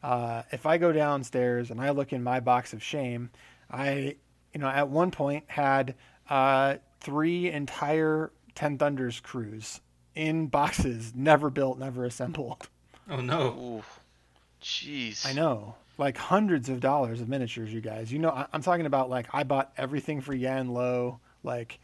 uh, 0.04 0.44
if 0.52 0.66
I 0.66 0.78
go 0.78 0.92
downstairs 0.92 1.72
and 1.72 1.80
I 1.80 1.92
look 1.92 2.12
in 2.14 2.24
my 2.24 2.40
box 2.40 2.74
of 2.74 2.84
shame, 2.84 3.30
I, 3.70 4.16
you 4.54 4.60
know, 4.60 4.68
at 4.68 4.90
one 4.90 5.12
point 5.12 5.46
had 5.48 5.96
uh, 6.30 6.76
three 7.00 7.50
entire 7.50 8.32
Ten 8.56 8.78
Thunders 8.78 9.20
crews 9.20 9.82
in 10.16 10.48
boxes, 10.48 11.14
never 11.16 11.50
built, 11.50 11.80
never 11.80 12.06
assembled. 12.06 12.68
Oh 13.10 13.22
no. 13.22 13.48
Ooh, 13.48 13.84
jeez. 14.62 15.26
I 15.26 15.34
know, 15.34 15.76
like 16.02 16.18
hundreds 16.18 16.68
of 16.68 16.80
dollars 16.80 17.22
of 17.22 17.30
miniatures, 17.30 17.72
you 17.72 17.80
guys. 17.80 18.12
You 18.12 18.18
know, 18.18 18.32
I, 18.32 18.48
I'm 18.52 18.64
talking 18.64 18.88
about 18.88 19.08
like 19.08 19.28
I 19.34 19.44
bought 19.44 19.72
everything 19.78 20.20
for 20.20 20.34
Yan 20.34 20.74
Lo, 20.74 21.20
like 21.44 21.80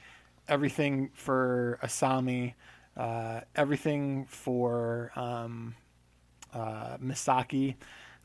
everything 0.47 1.11
for 1.13 1.77
Asami, 1.83 2.55
uh, 2.97 3.41
everything 3.55 4.25
for 4.25 5.11
um, 5.15 5.75
uh, 6.51 6.97
Misaki, 6.97 7.75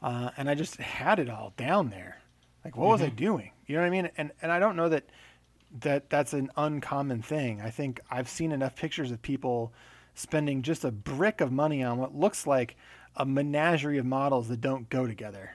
uh, 0.03 0.31
and 0.39 0.49
I 0.49 0.55
just 0.55 0.77
had 0.77 1.19
it 1.19 1.29
all 1.29 1.53
down 1.59 1.91
there. 1.91 2.23
Like, 2.65 2.75
what 2.75 2.89
was 2.89 3.03
I 3.03 3.11
doing? 3.11 3.51
You 3.67 3.77
know 3.77 3.83
what 3.83 3.89
I 3.89 3.91
mean? 3.91 4.11
And 4.17 4.33
and 4.41 4.51
I 4.51 4.59
don't 4.59 4.77
know 4.77 4.89
that 4.89 5.05
that 5.81 6.09
that's 6.09 6.33
an 6.33 6.51
uncommon 6.57 7.21
thing. 7.21 7.61
I 7.61 7.69
think 7.69 8.01
I've 8.11 8.31
seen 8.31 8.51
enough 8.51 8.77
pictures 8.77 9.11
of 9.11 9.21
people 9.21 9.75
spending 10.15 10.63
just 10.63 10.85
a 10.85 10.91
brick 10.91 11.43
of 11.43 11.53
money 11.53 11.83
on 11.83 11.99
what 11.99 12.15
looks 12.15 12.47
like 12.47 12.77
a 13.15 13.27
menagerie 13.27 13.99
of 13.99 14.07
models 14.07 14.49
that 14.49 14.63
don't 14.63 14.89
go 14.89 15.07
together. 15.07 15.51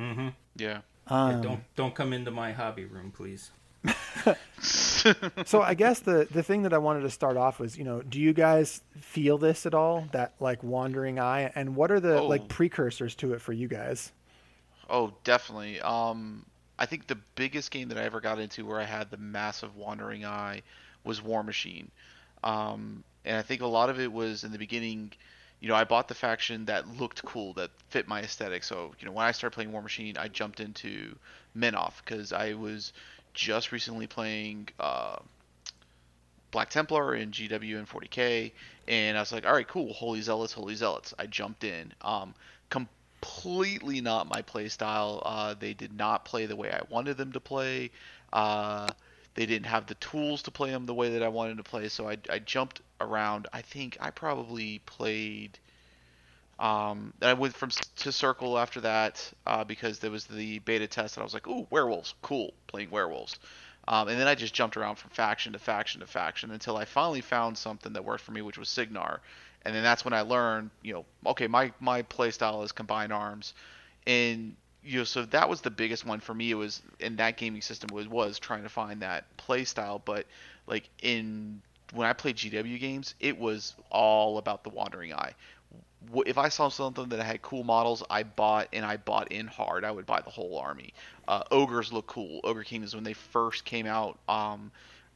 Mm-hmm. 0.00 0.28
Yeah. 0.56 0.80
Um, 1.08 1.40
don't 1.40 1.60
don't 1.76 1.94
come 1.94 2.12
into 2.12 2.30
my 2.30 2.52
hobby 2.52 2.84
room, 2.84 3.12
please. 3.14 3.50
so 4.60 5.62
I 5.62 5.74
guess 5.74 6.00
the 6.00 6.26
the 6.30 6.42
thing 6.42 6.62
that 6.62 6.72
I 6.72 6.78
wanted 6.78 7.02
to 7.02 7.10
start 7.10 7.36
off 7.36 7.58
was, 7.60 7.76
you 7.78 7.84
know, 7.84 8.02
do 8.02 8.20
you 8.20 8.32
guys 8.32 8.80
feel 9.00 9.38
this 9.38 9.66
at 9.66 9.74
all? 9.74 10.08
That 10.12 10.32
like 10.40 10.62
wandering 10.62 11.18
eye, 11.18 11.50
and 11.54 11.76
what 11.76 11.90
are 11.90 12.00
the 12.00 12.18
Oh. 12.20 12.26
like 12.26 12.48
precursors 12.48 13.14
to 13.16 13.34
it 13.34 13.40
for 13.40 13.52
you 13.52 13.68
guys? 13.68 14.12
Oh, 14.88 15.12
definitely. 15.24 15.80
Um, 15.80 16.44
I 16.78 16.86
think 16.86 17.06
the 17.06 17.18
biggest 17.34 17.70
game 17.70 17.88
that 17.88 17.98
I 17.98 18.02
ever 18.02 18.20
got 18.20 18.38
into 18.38 18.64
where 18.66 18.80
I 18.80 18.84
had 18.84 19.10
the 19.10 19.16
massive 19.16 19.76
wandering 19.76 20.24
eye 20.24 20.62
was 21.04 21.22
War 21.22 21.42
Machine. 21.42 21.90
Um, 22.44 23.02
and 23.24 23.36
I 23.36 23.42
think 23.42 23.62
a 23.62 23.66
lot 23.66 23.90
of 23.90 23.98
it 23.98 24.12
was 24.12 24.44
in 24.44 24.52
the 24.52 24.58
beginning, 24.58 25.12
you 25.60 25.68
know, 25.68 25.74
I 25.74 25.84
bought 25.84 26.08
the 26.08 26.14
faction 26.14 26.66
that 26.66 26.86
looked 26.98 27.24
cool, 27.24 27.54
that 27.54 27.70
fit 27.88 28.06
my 28.06 28.20
aesthetic. 28.20 28.62
So, 28.62 28.94
you 29.00 29.06
know, 29.06 29.12
when 29.12 29.26
I 29.26 29.32
started 29.32 29.54
playing 29.54 29.72
War 29.72 29.82
Machine, 29.82 30.16
I 30.18 30.28
jumped 30.28 30.60
into 30.60 31.16
Menoth 31.56 31.94
because 32.04 32.32
I 32.32 32.54
was 32.54 32.92
just 33.32 33.72
recently 33.72 34.06
playing 34.06 34.68
uh, 34.78 35.16
Black 36.50 36.70
Templar 36.70 37.14
in 37.14 37.30
GW 37.30 37.78
and 37.78 37.88
40k, 37.88 38.52
and 38.88 39.16
I 39.16 39.20
was 39.20 39.32
like, 39.32 39.46
all 39.46 39.52
right, 39.52 39.66
cool, 39.66 39.92
Holy 39.92 40.20
Zealots, 40.20 40.52
Holy 40.52 40.74
Zealots. 40.74 41.14
I 41.18 41.26
jumped 41.26 41.64
in. 41.64 41.92
Um, 42.02 42.34
completely 42.70 44.00
not 44.00 44.28
my 44.28 44.42
play 44.42 44.68
style. 44.68 45.22
Uh, 45.24 45.54
they 45.54 45.74
did 45.74 45.96
not 45.96 46.24
play 46.24 46.46
the 46.46 46.56
way 46.56 46.70
I 46.70 46.80
wanted 46.88 47.16
them 47.16 47.32
to 47.32 47.40
play. 47.40 47.90
Uh, 48.32 48.88
they 49.34 49.46
didn't 49.46 49.66
have 49.66 49.86
the 49.86 49.94
tools 49.96 50.42
to 50.42 50.50
play 50.50 50.70
them 50.70 50.86
the 50.86 50.94
way 50.94 51.10
that 51.10 51.22
I 51.22 51.28
wanted 51.28 51.58
to 51.58 51.62
play, 51.62 51.88
so 51.88 52.08
I, 52.08 52.16
I 52.30 52.38
jumped 52.38 52.80
around. 53.00 53.48
I 53.52 53.62
think 53.62 53.96
I 54.00 54.10
probably 54.10 54.80
played. 54.86 55.58
Um, 56.58 57.12
I 57.20 57.34
went 57.34 57.54
from 57.54 57.70
to 57.70 58.12
Circle 58.12 58.58
after 58.58 58.80
that 58.80 59.30
uh, 59.46 59.64
because 59.64 59.98
there 59.98 60.10
was 60.10 60.24
the 60.26 60.58
beta 60.60 60.86
test, 60.86 61.16
and 61.16 61.22
I 61.22 61.24
was 61.24 61.34
like, 61.34 61.46
"Ooh, 61.46 61.66
werewolves, 61.70 62.14
cool, 62.22 62.54
playing 62.66 62.90
werewolves." 62.90 63.38
Um, 63.88 64.08
and 64.08 64.18
then 64.18 64.26
I 64.26 64.34
just 64.34 64.54
jumped 64.54 64.76
around 64.76 64.96
from 64.96 65.10
faction 65.10 65.52
to 65.52 65.58
faction 65.58 66.00
to 66.00 66.06
faction 66.06 66.50
until 66.50 66.76
I 66.76 66.84
finally 66.84 67.20
found 67.20 67.56
something 67.56 67.92
that 67.92 68.04
worked 68.04 68.24
for 68.24 68.32
me, 68.32 68.42
which 68.42 68.58
was 68.58 68.68
Cygnar. 68.68 69.20
And 69.64 69.74
then 69.74 69.82
that's 69.82 70.04
when 70.04 70.12
I 70.12 70.22
learned, 70.22 70.70
you 70.82 70.94
know, 70.94 71.04
okay, 71.26 71.46
my 71.46 71.72
my 71.80 72.02
play 72.02 72.30
style 72.30 72.62
is 72.62 72.72
combined 72.72 73.12
arms, 73.12 73.54
and 74.06 74.56
you 74.82 74.98
know, 74.98 75.04
so 75.04 75.24
that 75.26 75.48
was 75.48 75.60
the 75.60 75.70
biggest 75.70 76.04
one 76.06 76.20
for 76.20 76.32
me. 76.34 76.50
It 76.52 76.54
was 76.54 76.82
in 77.00 77.16
that 77.16 77.36
gaming 77.36 77.62
system 77.62 77.90
was 77.92 78.08
was 78.08 78.38
trying 78.38 78.62
to 78.62 78.68
find 78.68 79.02
that 79.02 79.24
play 79.36 79.64
style, 79.64 80.00
but 80.04 80.26
like 80.66 80.88
in 81.02 81.60
when 81.92 82.08
I 82.08 82.12
played 82.12 82.36
GW 82.36 82.80
games, 82.80 83.14
it 83.20 83.38
was 83.38 83.74
all 83.90 84.38
about 84.38 84.64
the 84.64 84.70
Wandering 84.70 85.14
Eye. 85.14 85.32
If 86.24 86.38
I 86.38 86.48
saw 86.48 86.68
something 86.68 87.08
that 87.08 87.22
had 87.24 87.42
cool 87.42 87.64
models, 87.64 88.02
I 88.08 88.22
bought 88.22 88.68
and 88.72 88.84
I 88.84 88.96
bought 88.96 89.32
in 89.32 89.46
hard. 89.46 89.84
I 89.84 89.90
would 89.90 90.06
buy 90.06 90.20
the 90.20 90.30
whole 90.30 90.58
army. 90.58 90.94
Uh, 91.26 91.42
ogres 91.50 91.92
look 91.92 92.06
cool. 92.06 92.40
Ogre 92.44 92.64
Kingdoms 92.64 92.94
when 92.94 93.02
they 93.04 93.12
first 93.12 93.64
came 93.64 93.86
out, 93.86 94.18
um, 94.28 94.70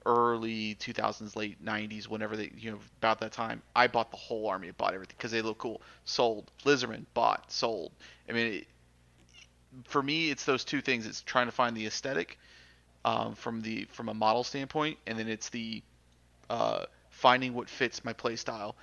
early 0.06 0.76
2000s, 0.76 1.36
late 1.36 1.64
90s, 1.64 2.08
whenever 2.08 2.36
they, 2.36 2.50
you 2.56 2.72
know, 2.72 2.78
about 2.98 3.20
that 3.20 3.32
time, 3.32 3.62
I 3.76 3.86
bought 3.86 4.10
the 4.10 4.16
whole 4.16 4.48
army. 4.48 4.68
I 4.68 4.72
bought 4.72 4.94
everything 4.94 5.14
because 5.16 5.30
they 5.30 5.42
look 5.42 5.58
cool. 5.58 5.80
Sold. 6.04 6.50
Lizardman 6.64 7.04
bought. 7.14 7.52
Sold. 7.52 7.92
I 8.28 8.32
mean, 8.32 8.54
it, 8.54 8.66
for 9.84 10.02
me, 10.02 10.30
it's 10.30 10.44
those 10.44 10.64
two 10.64 10.80
things. 10.80 11.06
It's 11.06 11.22
trying 11.22 11.46
to 11.46 11.52
find 11.52 11.76
the 11.76 11.86
aesthetic 11.86 12.38
um, 13.04 13.34
from 13.34 13.62
the 13.62 13.84
from 13.92 14.08
a 14.08 14.14
model 14.14 14.44
standpoint, 14.44 14.98
and 15.06 15.18
then 15.18 15.28
it's 15.28 15.48
the 15.48 15.82
uh, 16.50 16.84
finding 17.10 17.54
what 17.54 17.70
fits 17.70 18.04
my 18.04 18.12
playstyle. 18.12 18.74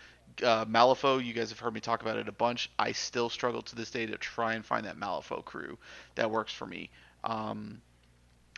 Uh, 0.44 0.66
Malifaux, 0.66 1.24
you 1.24 1.34
guys 1.34 1.50
have 1.50 1.60
heard 1.60 1.74
me 1.74 1.80
talk 1.82 2.02
about 2.02 2.18
it 2.18 2.28
a 2.28 2.32
bunch. 2.32 2.70
I 2.80 2.94
still 2.94 3.30
struggle 3.30 3.62
to 3.64 3.76
this 3.76 3.92
day 3.92 4.06
to 4.08 4.18
try 4.18 4.54
and 4.54 4.66
find 4.66 4.86
that 4.86 4.98
Malifaux 5.00 5.44
crew 5.44 5.78
that 6.16 6.32
works 6.32 6.54
for 6.54 6.66
me. 6.66 6.90
Um, 7.24 7.82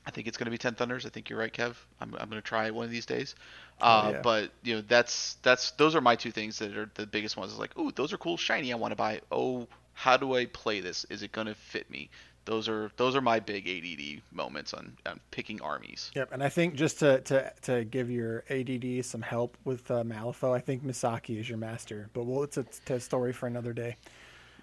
I 0.06 0.12
think 0.12 0.28
it's 0.28 0.38
going 0.38 0.46
to 0.46 0.52
be 0.52 0.58
Ten 0.58 0.76
Thunders. 0.76 1.06
I 1.06 1.10
think 1.10 1.30
you're 1.30 1.40
right, 1.40 1.54
Kev. 1.54 1.76
I'm, 2.00 2.14
I'm 2.20 2.30
going 2.30 2.42
to 2.42 2.48
try 2.48 2.68
it 2.68 2.76
one 2.76 2.86
of 2.86 2.92
these 2.92 3.06
days. 3.06 3.36
Uh, 3.82 4.04
Oh, 4.06 4.10
yeah. 4.12 4.22
But 4.22 4.52
you 4.64 4.76
know, 4.76 4.82
that's 4.88 5.36
that's 5.42 5.72
those 5.72 5.96
are 5.96 6.02
my 6.02 6.16
two 6.16 6.32
things 6.32 6.60
that 6.60 6.76
are 6.78 6.90
the 6.96 7.08
biggest 7.08 7.38
ones. 7.38 7.52
Is 7.54 7.60
like, 7.60 7.78
ooh, 7.78 7.92
those 7.92 8.14
are 8.14 8.18
cool, 8.18 8.38
shiny. 8.38 8.72
I 8.74 8.76
want 8.76 8.92
to 8.92 8.96
buy. 8.96 9.22
Oh, 9.32 9.68
how 9.94 10.18
do 10.18 10.36
I 10.36 10.46
play 10.46 10.80
this? 10.82 11.06
Is 11.10 11.24
it 11.24 11.32
going 11.32 11.48
to 11.48 11.56
fit 11.56 11.90
me? 11.90 12.10
Those 12.46 12.68
are 12.68 12.92
those 12.98 13.16
are 13.16 13.22
my 13.22 13.40
big 13.40 13.68
ADD 13.68 14.22
moments 14.32 14.74
on, 14.74 14.98
on 15.06 15.20
picking 15.32 15.62
armies. 15.62 16.12
Yep, 16.16 16.30
and 16.32 16.44
I 16.44 16.50
think 16.50 16.76
just 16.76 17.00
to, 17.00 17.22
to, 17.22 17.54
to 17.64 17.84
give 17.86 18.10
your 18.10 18.44
ADD 18.50 19.06
some 19.06 19.22
help 19.22 19.58
with 19.66 19.90
uh, 19.92 20.04
Malifaux, 20.04 20.56
I 20.56 20.60
think 20.60 20.84
Misaki 20.84 21.40
is 21.40 21.48
your 21.48 21.58
master. 21.58 22.10
But 22.14 22.24
we'll, 22.24 22.44
it's 22.44 22.58
a, 22.58 22.62
it's 22.62 22.82
a 22.90 23.00
story 23.00 23.34
for 23.34 23.48
another 23.48 23.74
day. 23.74 23.98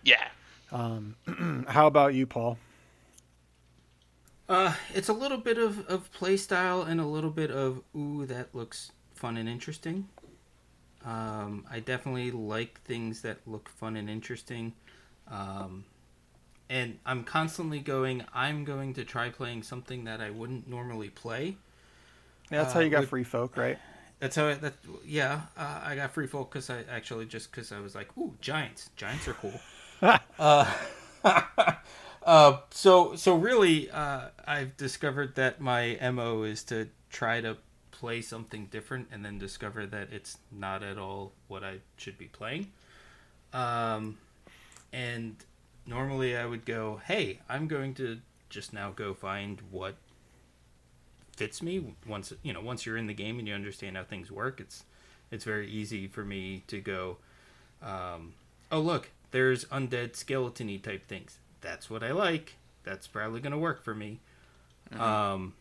Yeah. 0.05 0.27
Um, 0.73 1.17
How 1.69 1.87
about 1.87 2.15
you, 2.15 2.27
Paul? 2.27 2.59
Uh, 4.49 4.75
it's 4.95 5.09
a 5.09 5.13
little 5.13 5.39
bit 5.39 5.59
of, 5.59 5.87
of 5.87 6.11
play 6.13 6.37
style 6.37 6.83
and 6.83 7.01
a 7.01 7.07
little 7.07 7.31
bit 7.31 7.51
of 7.51 7.83
ooh 7.97 8.25
that 8.27 8.55
looks 8.55 8.93
fun 9.15 9.37
and 9.37 9.49
interesting. 9.49 10.09
Um, 11.05 11.65
I 11.71 11.81
definitely 11.81 12.31
like 12.31 12.81
things 12.83 13.23
that 13.23 13.39
look 13.47 13.69
fun 13.69 13.97
and 13.97 14.11
interesting. 14.11 14.73
Um, 15.29 15.85
and 16.69 16.99
I'm 17.07 17.25
constantly 17.25 17.81
going. 17.81 18.25
I'm 18.35 18.65
going 18.65 18.95
to 18.95 19.05
try 19.05 19.31
playing 19.31 19.63
something 19.63 20.05
that 20.05 20.21
I 20.21 20.31
wouldn't 20.31 20.69
normally 20.69 21.09
play. 21.11 21.57
Yeah, 22.51 22.63
that's 22.63 22.71
Uh, 22.71 22.75
how 22.75 22.81
you 22.81 22.91
got 22.91 23.01
with- 23.01 23.09
free 23.11 23.25
folk, 23.25 23.57
right? 23.57 23.79
That's 24.19 24.35
how. 24.37 24.49
I, 24.49 24.55
that 24.55 24.75
yeah. 25.05 25.43
Uh, 25.57 25.81
I 25.85 25.95
got 25.97 26.13
free 26.13 26.27
folk 26.27 26.51
because 26.51 26.71
I 26.71 26.85
actually 26.91 27.27
just 27.27 27.51
because 27.51 27.71
I 27.73 27.81
was 27.81 27.95
like, 27.95 28.17
ooh, 28.17 28.35
giants. 28.41 28.91
Giants 28.97 29.29
are 29.29 29.35
cool. 29.35 29.61
uh, 30.39 30.73
uh, 32.25 32.59
so 32.71 33.15
so 33.17 33.37
really, 33.37 33.91
uh, 33.91 34.29
I've 34.47 34.77
discovered 34.77 35.35
that 35.37 35.61
my 35.61 35.99
mo 36.13 36.43
is 36.45 36.63
to 36.65 36.89
try 37.11 37.41
to 37.41 37.59
play 37.91 38.21
something 38.21 38.67
different 38.67 39.09
and 39.11 39.25
then 39.25 39.39
discover 39.39 39.87
that 39.87 40.09
it's 40.13 40.39
not 40.53 40.83
at 40.83 40.99
all 40.99 41.33
what 41.49 41.65
I 41.65 41.79
should 41.97 42.19
be 42.19 42.27
playing. 42.27 42.73
Um, 43.53 44.19
and 44.93 45.37
normally 45.87 46.37
I 46.37 46.47
would 46.47 46.65
go, 46.65 47.01
hey, 47.07 47.41
I'm 47.49 47.69
going 47.69 47.95
to 47.95 48.21
just 48.49 48.73
now 48.73 48.91
go 48.91 49.15
find 49.15 49.61
what 49.71 49.97
fits 51.37 51.63
me. 51.63 51.95
Once 52.07 52.33
you 52.43 52.53
know 52.53 52.61
once 52.61 52.87
you're 52.87 52.97
in 52.97 53.07
the 53.07 53.15
game 53.15 53.39
and 53.39 53.47
you 53.47 53.55
understand 53.55 53.97
how 53.97 54.05
things 54.05 54.31
work 54.31 54.61
it's 54.61 54.85
it's 55.31 55.45
very 55.45 55.69
easy 55.69 56.07
for 56.07 56.25
me 56.25 56.63
to 56.69 56.81
go 56.81 57.19
um, 57.83 58.35
oh 58.73 58.81
look 58.81 59.11
there's 59.33 59.65
undead 59.67 60.13
skeletony 60.13 60.81
type 60.81 61.07
things. 61.07 61.39
That's 61.61 61.91
what 61.91 62.03
i 62.03 62.13
like. 62.13 62.55
That's 62.85 63.07
probably 63.07 63.41
going 63.41 63.53
to 63.53 63.59
work 63.59 63.83
for 63.83 63.95
me. 63.95 64.21
Um, 64.93 65.55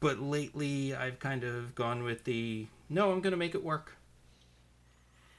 but 0.00 0.20
lately 0.20 0.94
i've 0.94 1.18
kind 1.18 1.44
of 1.44 1.74
gone 1.74 2.02
with 2.02 2.24
the 2.24 2.66
no 2.88 3.12
i'm 3.12 3.20
going 3.20 3.32
to 3.32 3.36
make 3.36 3.54
it 3.54 3.64
work 3.64 3.96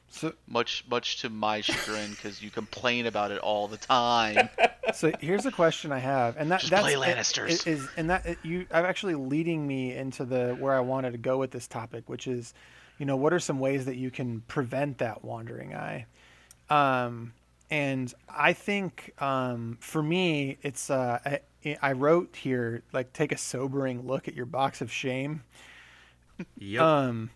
So, 0.10 0.34
Much 0.48 0.86
much 0.90 1.22
to 1.22 1.30
my 1.30 1.62
chagrin 1.62 2.12
because 2.12 2.42
you 2.42 2.50
complain 2.50 3.06
about 3.06 3.32
it 3.32 3.40
all 3.40 3.68
the 3.68 3.78
time. 3.78 4.50
so 4.94 5.12
here's 5.20 5.46
a 5.46 5.52
question 5.52 5.92
I 5.92 6.00
have, 6.00 6.38
and 6.38 6.50
that 6.52 6.62
Just 6.62 6.72
that's 6.72 6.84
play 6.84 6.94
it- 6.94 7.00
Lannisters. 7.00 7.50
it 7.50 7.68
is, 7.68 7.88
and 7.98 8.10
that 8.10 8.26
it, 8.26 8.38
you 8.42 8.66
are 8.72 8.86
actually 8.86 9.16
leading 9.16 9.68
me 9.68 9.94
into 9.94 10.24
the 10.26 10.56
where 10.60 10.74
I 10.74 10.80
wanted 10.80 11.12
to 11.12 11.18
go 11.18 11.38
with 11.38 11.52
this 11.52 11.68
topic, 11.68 12.08
which 12.10 12.26
is, 12.28 12.54
you 12.98 13.06
know, 13.06 13.18
what 13.18 13.34
are 13.34 13.40
some 13.40 13.60
ways 13.60 13.86
that 13.86 13.98
you 13.98 14.10
can 14.10 14.42
prevent 14.48 15.00
that 15.00 15.24
wandering 15.26 15.76
eye? 15.76 16.06
Um, 16.70 17.34
and 17.70 18.12
I 18.30 18.54
think 18.54 19.14
um, 19.22 19.78
for 19.82 20.02
me, 20.02 20.58
it's 20.64 20.90
uh, 20.90 21.20
I, 21.66 21.78
I 21.82 21.92
wrote 21.92 22.36
here 22.38 22.82
like 22.94 23.12
take 23.14 23.32
a 23.34 23.38
sobering 23.38 24.08
look 24.08 24.28
at 24.30 24.36
your 24.36 24.46
box 24.46 24.80
of 24.82 24.92
shame. 24.92 25.44
yep 26.58 26.82
Um, 26.82 27.30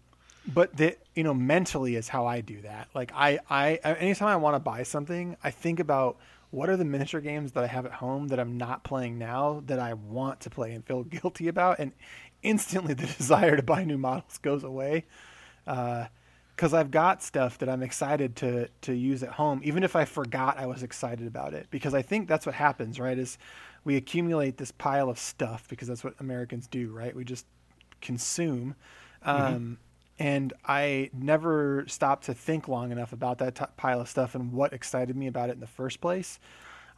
but 0.47 0.75
that 0.77 0.99
you 1.15 1.23
know 1.23 1.34
mentally 1.34 1.95
is 1.95 2.08
how 2.08 2.25
I 2.25 2.41
do 2.41 2.62
that. 2.62 2.88
Like 2.93 3.12
I 3.15 3.39
I 3.49 3.75
anytime 3.75 4.30
I 4.30 4.36
want 4.36 4.56
to 4.56 4.60
buy 4.60 4.84
something, 4.84 5.38
I 5.43 5.51
think 5.51 5.80
about 5.80 6.17
what 6.49 6.69
are 6.69 6.77
the 6.77 6.86
miniature 6.86 7.21
games 7.21 7.54
that 7.54 7.63
I 7.63 7.67
have 7.67 7.86
at 7.86 7.93
home 7.93 8.27
that 8.27 8.39
I'm 8.39 8.58
not 8.58 8.84
playing 8.84 9.17
now 9.17 9.63
that 9.67 9.80
I 9.80 9.93
want 9.93 10.41
to 10.41 10.49
play 10.49 10.73
and 10.73 10.86
feel 10.86 11.04
guilty 11.06 11.47
about, 11.47 11.80
and 11.80 11.91
instantly 12.43 12.93
the 12.95 13.08
desire 13.08 13.56
to 13.56 13.63
buy 13.63 13.84
new 13.84 13.97
models 13.97 14.38
goes 14.38 14.63
away. 14.63 15.06
Because 15.65 16.73
I've 16.73 16.91
got 16.91 17.23
stuff 17.23 17.58
that 17.60 17.69
I'm 17.69 17.84
excited 17.84 18.36
to 18.38 18.67
to 18.82 18.93
use 18.93 19.23
at 19.23 19.30
home, 19.30 19.62
even 19.63 19.84
if 19.84 19.95
I 19.95 20.06
forgot 20.06 20.58
I 20.58 20.65
was 20.65 20.84
excited 20.84 21.27
about 21.27 21.54
it. 21.54 21.67
Because 21.71 21.93
I 21.93 22.01
think 22.01 22.27
that's 22.27 22.45
what 22.45 22.56
happens, 22.56 22.99
right? 22.99 23.17
Is 23.17 23.38
we 23.84 23.95
accumulate 23.95 24.58
this 24.58 24.71
pile 24.71 25.10
of 25.10 25.17
stuff 25.17 25.67
because 25.67 25.88
that's 25.88 26.04
what 26.04 26.13
Americans 26.19 26.67
do, 26.67 26.91
right? 26.91 27.15
We 27.15 27.23
just 27.23 27.45
consume. 27.99 28.75
Um, 29.23 29.77
And 30.22 30.54
I 30.68 31.10
never 31.14 31.84
stopped 31.88 32.26
to 32.26 32.36
think 32.36 32.68
long 32.68 32.92
enough 32.92 33.12
about 33.12 33.40
that 33.40 33.56
t- 33.56 33.66
pile 33.76 34.00
of 34.00 34.08
stuff 34.08 34.36
and 34.36 34.54
what 34.54 34.72
excited 34.72 35.16
me 35.16 35.26
about 35.26 35.50
it 35.50 35.54
in 35.54 35.60
the 35.60 35.66
first 35.66 36.00
place. 36.00 36.38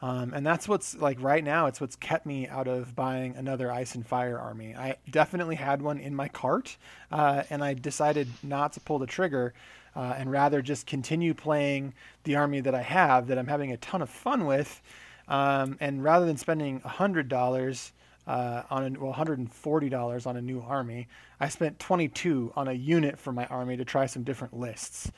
Um, 0.02 0.34
and 0.34 0.46
that's 0.46 0.68
what's 0.68 0.94
like 0.94 1.22
right 1.22 1.42
now, 1.42 1.64
it's 1.64 1.80
what's 1.80 1.96
kept 1.96 2.26
me 2.26 2.46
out 2.48 2.68
of 2.68 2.94
buying 2.94 3.34
another 3.34 3.72
Ice 3.72 3.94
and 3.94 4.06
Fire 4.06 4.38
army. 4.38 4.74
I 4.74 4.96
definitely 5.10 5.54
had 5.54 5.80
one 5.80 5.96
in 5.96 6.14
my 6.14 6.28
cart, 6.28 6.76
uh, 7.10 7.44
and 7.48 7.64
I 7.64 7.72
decided 7.72 8.28
not 8.42 8.74
to 8.74 8.80
pull 8.80 8.98
the 8.98 9.06
trigger 9.06 9.54
uh, 9.96 10.16
and 10.18 10.30
rather 10.30 10.60
just 10.60 10.86
continue 10.86 11.32
playing 11.32 11.94
the 12.24 12.36
army 12.36 12.60
that 12.60 12.74
I 12.74 12.82
have 12.82 13.28
that 13.28 13.38
I'm 13.38 13.46
having 13.46 13.72
a 13.72 13.78
ton 13.78 14.02
of 14.02 14.10
fun 14.10 14.44
with. 14.44 14.82
Um, 15.28 15.78
and 15.80 16.04
rather 16.04 16.26
than 16.26 16.36
spending 16.36 16.82
$100, 16.82 17.92
uh, 18.26 18.62
on 18.70 18.96
a, 18.96 19.00
well, 19.00 19.12
$140 19.12 20.26
on 20.26 20.36
a 20.36 20.42
new 20.42 20.60
army. 20.60 21.08
I 21.40 21.48
spent 21.48 21.78
22 21.78 22.52
on 22.56 22.68
a 22.68 22.72
unit 22.72 23.18
for 23.18 23.32
my 23.32 23.46
army 23.46 23.76
to 23.76 23.84
try 23.84 24.06
some 24.06 24.22
different 24.22 24.58
lists. 24.58 25.10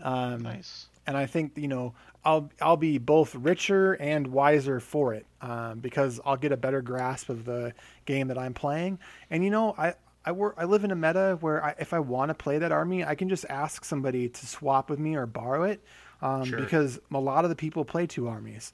Um, 0.00 0.42
nice. 0.42 0.86
and 1.06 1.16
I 1.16 1.26
think 1.26 1.52
you 1.56 1.68
know 1.68 1.94
I'll 2.24 2.50
I'll 2.60 2.76
be 2.78 2.98
both 2.98 3.34
richer 3.36 3.92
and 3.92 4.26
wiser 4.28 4.80
for 4.80 5.14
it 5.14 5.26
um, 5.40 5.78
because 5.78 6.18
I'll 6.24 6.36
get 6.36 6.50
a 6.50 6.56
better 6.56 6.82
grasp 6.82 7.28
of 7.28 7.44
the 7.44 7.72
game 8.04 8.28
that 8.28 8.38
I'm 8.38 8.54
playing. 8.54 8.98
And 9.30 9.44
you 9.44 9.50
know 9.50 9.74
I. 9.78 9.94
I 10.24 10.30
work. 10.30 10.54
I 10.56 10.66
live 10.66 10.84
in 10.84 10.92
a 10.92 10.94
meta 10.94 11.36
where 11.40 11.64
I, 11.64 11.74
if 11.80 11.92
I 11.92 11.98
want 11.98 12.28
to 12.28 12.34
play 12.34 12.56
that 12.58 12.70
army, 12.70 13.04
I 13.04 13.16
can 13.16 13.28
just 13.28 13.44
ask 13.48 13.84
somebody 13.84 14.28
to 14.28 14.46
swap 14.46 14.88
with 14.88 15.00
me 15.00 15.16
or 15.16 15.26
borrow 15.26 15.64
it, 15.64 15.82
um, 16.20 16.44
Sure. 16.44 16.60
because 16.60 17.00
a 17.12 17.18
lot 17.18 17.42
of 17.44 17.50
the 17.50 17.56
people 17.56 17.84
play 17.84 18.06
two 18.06 18.28
armies, 18.28 18.72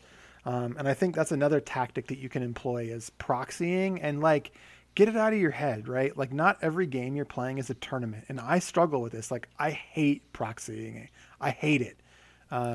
um, 0.48 0.76
and 0.78 0.88
I 0.88 0.94
think 0.94 1.14
that's 1.14 1.30
another 1.32 1.60
tactic 1.60 2.06
that 2.08 2.18
you 2.18 2.28
can 2.30 2.42
employ 2.42 2.84
is 2.84 3.12
proxying 3.18 3.98
and 4.02 4.20
like 4.22 4.52
get 4.94 5.08
it 5.08 5.16
out 5.16 5.32
of 5.34 5.38
your 5.38 5.50
head, 5.50 5.86
right? 5.86 6.16
Like 6.16 6.32
not 6.32 6.56
every 6.62 6.86
game 6.86 7.14
you're 7.14 7.24
playing 7.26 7.58
is 7.58 7.68
a 7.70 7.74
tournament, 7.74 8.24
and 8.28 8.40
I 8.40 8.58
struggle 8.58 9.02
with 9.02 9.12
this. 9.12 9.30
Like 9.30 9.48
I 9.58 9.70
hate 9.70 10.32
proxying. 10.32 11.08
I 11.40 11.50
hate 11.50 11.82
it. 11.82 11.98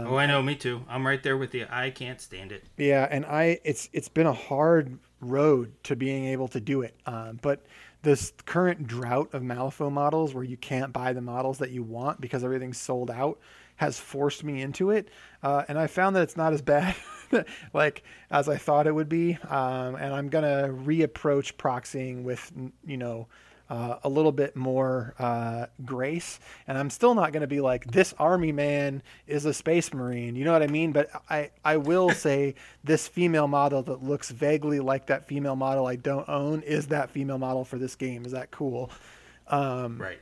oh 0.05 0.17
i 0.17 0.27
know 0.27 0.39
me 0.39 0.53
too 0.53 0.85
i'm 0.87 1.03
right 1.07 1.23
there 1.23 1.35
with 1.35 1.55
you 1.55 1.65
i 1.71 1.89
can't 1.89 2.21
stand 2.21 2.51
it 2.51 2.63
Yeah, 2.77 3.07
and 3.09 3.25
I 3.25 3.59
it's 3.63 3.89
it's 3.91 4.07
been 4.07 4.27
a 4.27 4.33
hard 4.33 4.99
road 5.19 5.71
to 5.85 5.95
being 5.95 6.25
able 6.25 6.47
to 6.49 6.59
do 6.59 6.81
it. 6.83 6.93
Um, 7.07 7.39
but 7.41 7.65
this 8.03 8.33
current 8.45 8.85
drought 8.85 9.29
of 9.33 9.41
Malifaux 9.41 9.91
models, 9.91 10.33
where 10.35 10.43
you 10.43 10.57
can't 10.57 10.91
buy 10.93 11.13
the 11.13 11.21
models 11.21 11.57
that 11.59 11.71
you 11.71 11.81
want 11.81 12.21
because 12.21 12.43
everything's 12.43 12.77
sold 12.77 13.09
out, 13.09 13.39
has 13.77 13.97
forced 13.97 14.43
me 14.43 14.61
into 14.61 14.91
it. 14.91 15.07
Uh, 15.41 15.63
and 15.67 15.79
I 15.79 15.87
found 15.87 16.15
that 16.15 16.21
it's 16.23 16.37
not 16.37 16.53
as 16.53 16.61
bad, 16.61 16.95
like 17.73 18.03
as 18.31 18.49
I 18.49 18.57
thought 18.57 18.87
it 18.87 18.93
would 18.93 19.09
be. 19.09 19.37
Um, 19.49 19.95
and 19.95 20.13
I'm 20.13 20.29
gonna 20.29 20.69
reapproach 20.69 21.53
proxying 21.55 22.23
with 22.23 22.51
you 22.85 22.97
know 22.97 23.27
uh, 23.69 23.97
a 24.03 24.09
little 24.09 24.31
bit 24.31 24.55
more 24.55 25.15
uh, 25.19 25.65
grace. 25.85 26.39
And 26.67 26.77
I'm 26.77 26.89
still 26.89 27.15
not 27.15 27.31
going 27.31 27.41
to 27.41 27.47
be 27.47 27.61
like, 27.61 27.85
this 27.85 28.13
army 28.19 28.51
man 28.51 29.01
is 29.25 29.45
a 29.45 29.53
space 29.53 29.93
marine. 29.93 30.35
You 30.35 30.43
know 30.43 30.51
what 30.51 30.61
I 30.61 30.67
mean? 30.67 30.91
But 30.91 31.09
I, 31.29 31.49
I 31.63 31.77
will 31.77 32.09
say 32.11 32.53
this 32.83 33.07
female 33.07 33.47
model 33.47 33.81
that 33.83 34.03
looks 34.03 34.29
vaguely 34.29 34.79
like 34.79 35.07
that 35.07 35.25
female 35.27 35.55
model 35.55 35.87
I 35.87 35.95
don't 35.95 36.27
own 36.27 36.61
is 36.61 36.87
that 36.87 37.09
female 37.09 37.37
model 37.39 37.63
for 37.63 37.79
this 37.79 37.95
game. 37.95 38.25
Is 38.25 38.33
that 38.33 38.51
cool? 38.51 38.91
Um, 39.47 39.97
right 39.97 40.19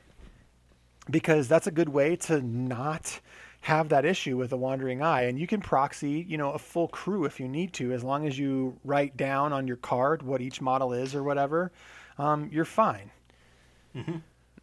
because 1.09 1.47
that's 1.47 1.67
a 1.67 1.71
good 1.71 1.89
way 1.89 2.15
to 2.15 2.41
not 2.41 3.19
have 3.61 3.89
that 3.89 4.05
issue 4.05 4.35
with 4.37 4.51
a 4.51 4.57
wandering 4.57 5.01
eye 5.03 5.21
and 5.23 5.39
you 5.39 5.45
can 5.47 5.61
proxy 5.61 6.25
you 6.27 6.37
know 6.37 6.51
a 6.51 6.57
full 6.59 6.87
crew 6.87 7.25
if 7.25 7.39
you 7.39 7.47
need 7.47 7.71
to 7.73 7.91
as 7.93 8.03
long 8.03 8.25
as 8.27 8.37
you 8.37 8.75
write 8.83 9.15
down 9.15 9.53
on 9.53 9.67
your 9.67 9.77
card 9.77 10.23
what 10.23 10.41
each 10.41 10.59
model 10.61 10.91
is 10.93 11.13
or 11.13 11.21
whatever 11.23 11.71
um, 12.17 12.49
you're 12.51 12.65
fine 12.65 13.11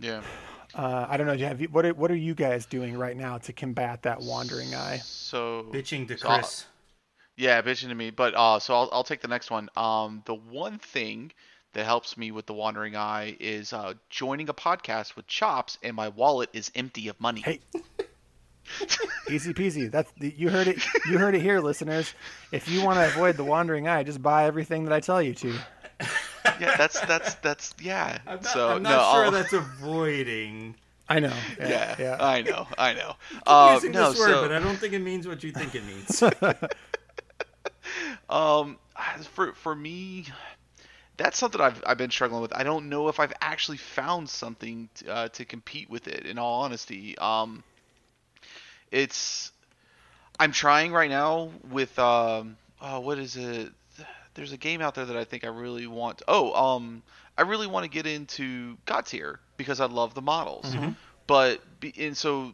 Yeah. 0.00 0.22
uh, 0.74 1.06
I 1.08 1.16
don't 1.16 1.26
know. 1.26 1.37
Have 1.37 1.61
you, 1.61 1.68
what 1.68 1.84
are, 1.84 1.94
what 1.94 2.11
are 2.11 2.16
you 2.16 2.34
guys 2.34 2.66
doing 2.66 2.96
right 2.96 3.16
now 3.16 3.38
to 3.38 3.52
combat 3.52 4.02
that 4.02 4.20
wandering 4.20 4.74
eye? 4.74 4.98
So 5.02 5.66
bitching 5.72 6.06
to 6.08 6.18
so 6.18 6.28
I'll- 6.28 6.38
chris 6.38 6.66
Yeah, 7.37 7.61
bitching 7.62 7.88
to 7.88 7.94
me. 7.94 8.11
But 8.11 8.34
uh, 8.34 8.58
so 8.58 8.74
I'll, 8.74 8.88
I'll 8.92 9.04
take 9.04 9.20
the 9.20 9.28
next 9.28 9.50
one. 9.50 9.68
Um, 9.76 10.22
the 10.26 10.34
one 10.34 10.78
thing 10.78 11.32
that 11.74 11.84
helps 11.84 12.16
me 12.16 12.30
with 12.30 12.46
the 12.46 12.54
wandering 12.54 12.96
eye 12.96 13.37
is 13.40 13.72
uh, 13.72 13.94
joining 14.11 14.48
a 14.48 14.54
podcast 14.54 15.14
with 15.16 15.26
Chops, 15.26 15.78
and 15.82 15.94
my 15.94 16.08
wallet 16.08 16.48
is 16.52 16.70
empty 16.74 17.08
of 17.08 17.20
money. 17.20 17.40
Hey, 17.42 17.61
easy 19.31 19.54
peasy. 19.54 19.90
That's 19.90 20.11
the, 20.18 20.33
you 20.37 20.50
heard 20.50 20.68
it. 20.68 20.78
You 21.11 21.18
heard 21.18 21.35
it 21.35 21.42
here, 21.42 21.61
listeners. 21.61 22.14
If 22.52 22.68
you 22.68 22.85
want 22.85 22.98
to 22.98 23.07
avoid 23.07 23.37
the 23.37 23.44
wandering 23.44 23.88
eye, 23.88 24.02
just 24.02 24.22
buy 24.22 24.44
everything 24.46 24.85
that 24.85 24.92
I 24.92 25.00
tell 25.00 25.22
you 25.22 25.35
to. 25.35 25.54
yeah, 26.61 26.76
that's 26.76 27.00
that's 27.00 27.35
that's 27.37 27.74
yeah. 27.81 28.18
I'm 28.26 28.37
not, 28.37 28.46
so 28.46 28.68
I'm 28.70 28.83
not 28.83 28.90
no, 28.90 29.12
sure 29.14 29.24
I'll- 29.26 29.31
that's 29.31 29.52
avoiding 29.52 30.74
I 31.11 31.20
know. 31.20 31.33
yeah, 31.59 31.68
Yeah. 31.68 31.96
yeah. 31.98 32.16
I 32.20 32.42
know, 32.42 32.66
I 32.76 32.92
know. 32.92 33.14
Uh, 33.46 33.70
using 33.76 33.92
no, 33.92 34.11
this 34.11 34.18
word, 34.20 34.28
so 34.31 34.42
but 34.42 34.52
I 34.52 34.59
don't 34.59 34.76
think 34.76 34.92
it 34.92 34.98
means 34.98 35.26
what 35.26 35.42
you 35.42 35.52
think 35.52 35.74
it 35.74 35.83
means. 35.87 36.22
um, 38.28 38.76
for 39.33 39.52
for 39.54 39.74
me, 39.74 40.26
that's 41.16 41.38
something 41.38 41.61
I've 41.61 41.83
I've 41.87 41.98
been 41.98 42.11
struggling 42.11 42.42
with. 42.42 42.52
I 42.54 42.62
don't 42.62 42.88
know 42.88 43.09
if 43.09 43.20
I've 43.20 43.33
actually 43.40 43.78
found 43.78 44.28
something 44.28 44.88
t- 44.94 45.09
uh, 45.09 45.28
to 45.31 45.44
compete 45.44 45.88
with 45.88 46.09
it. 46.09 46.26
In 46.26 46.38
all 46.38 46.62
honesty, 46.62 47.16
um, 47.18 47.62
it's 48.90 49.53
I'm 50.38 50.53
trying 50.53 50.92
right 50.92 51.11
now 51.11 51.51
with 51.70 51.98
um, 51.98 52.57
oh, 52.81 53.01
what 53.01 53.18
is 53.18 53.37
it? 53.37 53.72
There's 54.35 54.53
a 54.53 54.57
game 54.57 54.81
out 54.81 54.94
there 54.94 55.05
that 55.05 55.16
I 55.16 55.24
think 55.24 55.44
I 55.44 55.48
really 55.48 55.87
want. 55.87 56.22
Oh, 56.29 56.53
um, 56.53 57.03
I 57.37 57.42
really 57.42 57.66
want 57.66 57.85
to 57.85 57.90
get 57.90 58.07
into 58.07 58.77
Godtear 58.87 59.38
because 59.57 59.81
I 59.81 59.87
love 59.87 60.14
the 60.14 60.22
models. 60.22 60.72
But 61.27 61.61
and 61.98 62.16
so 62.16 62.53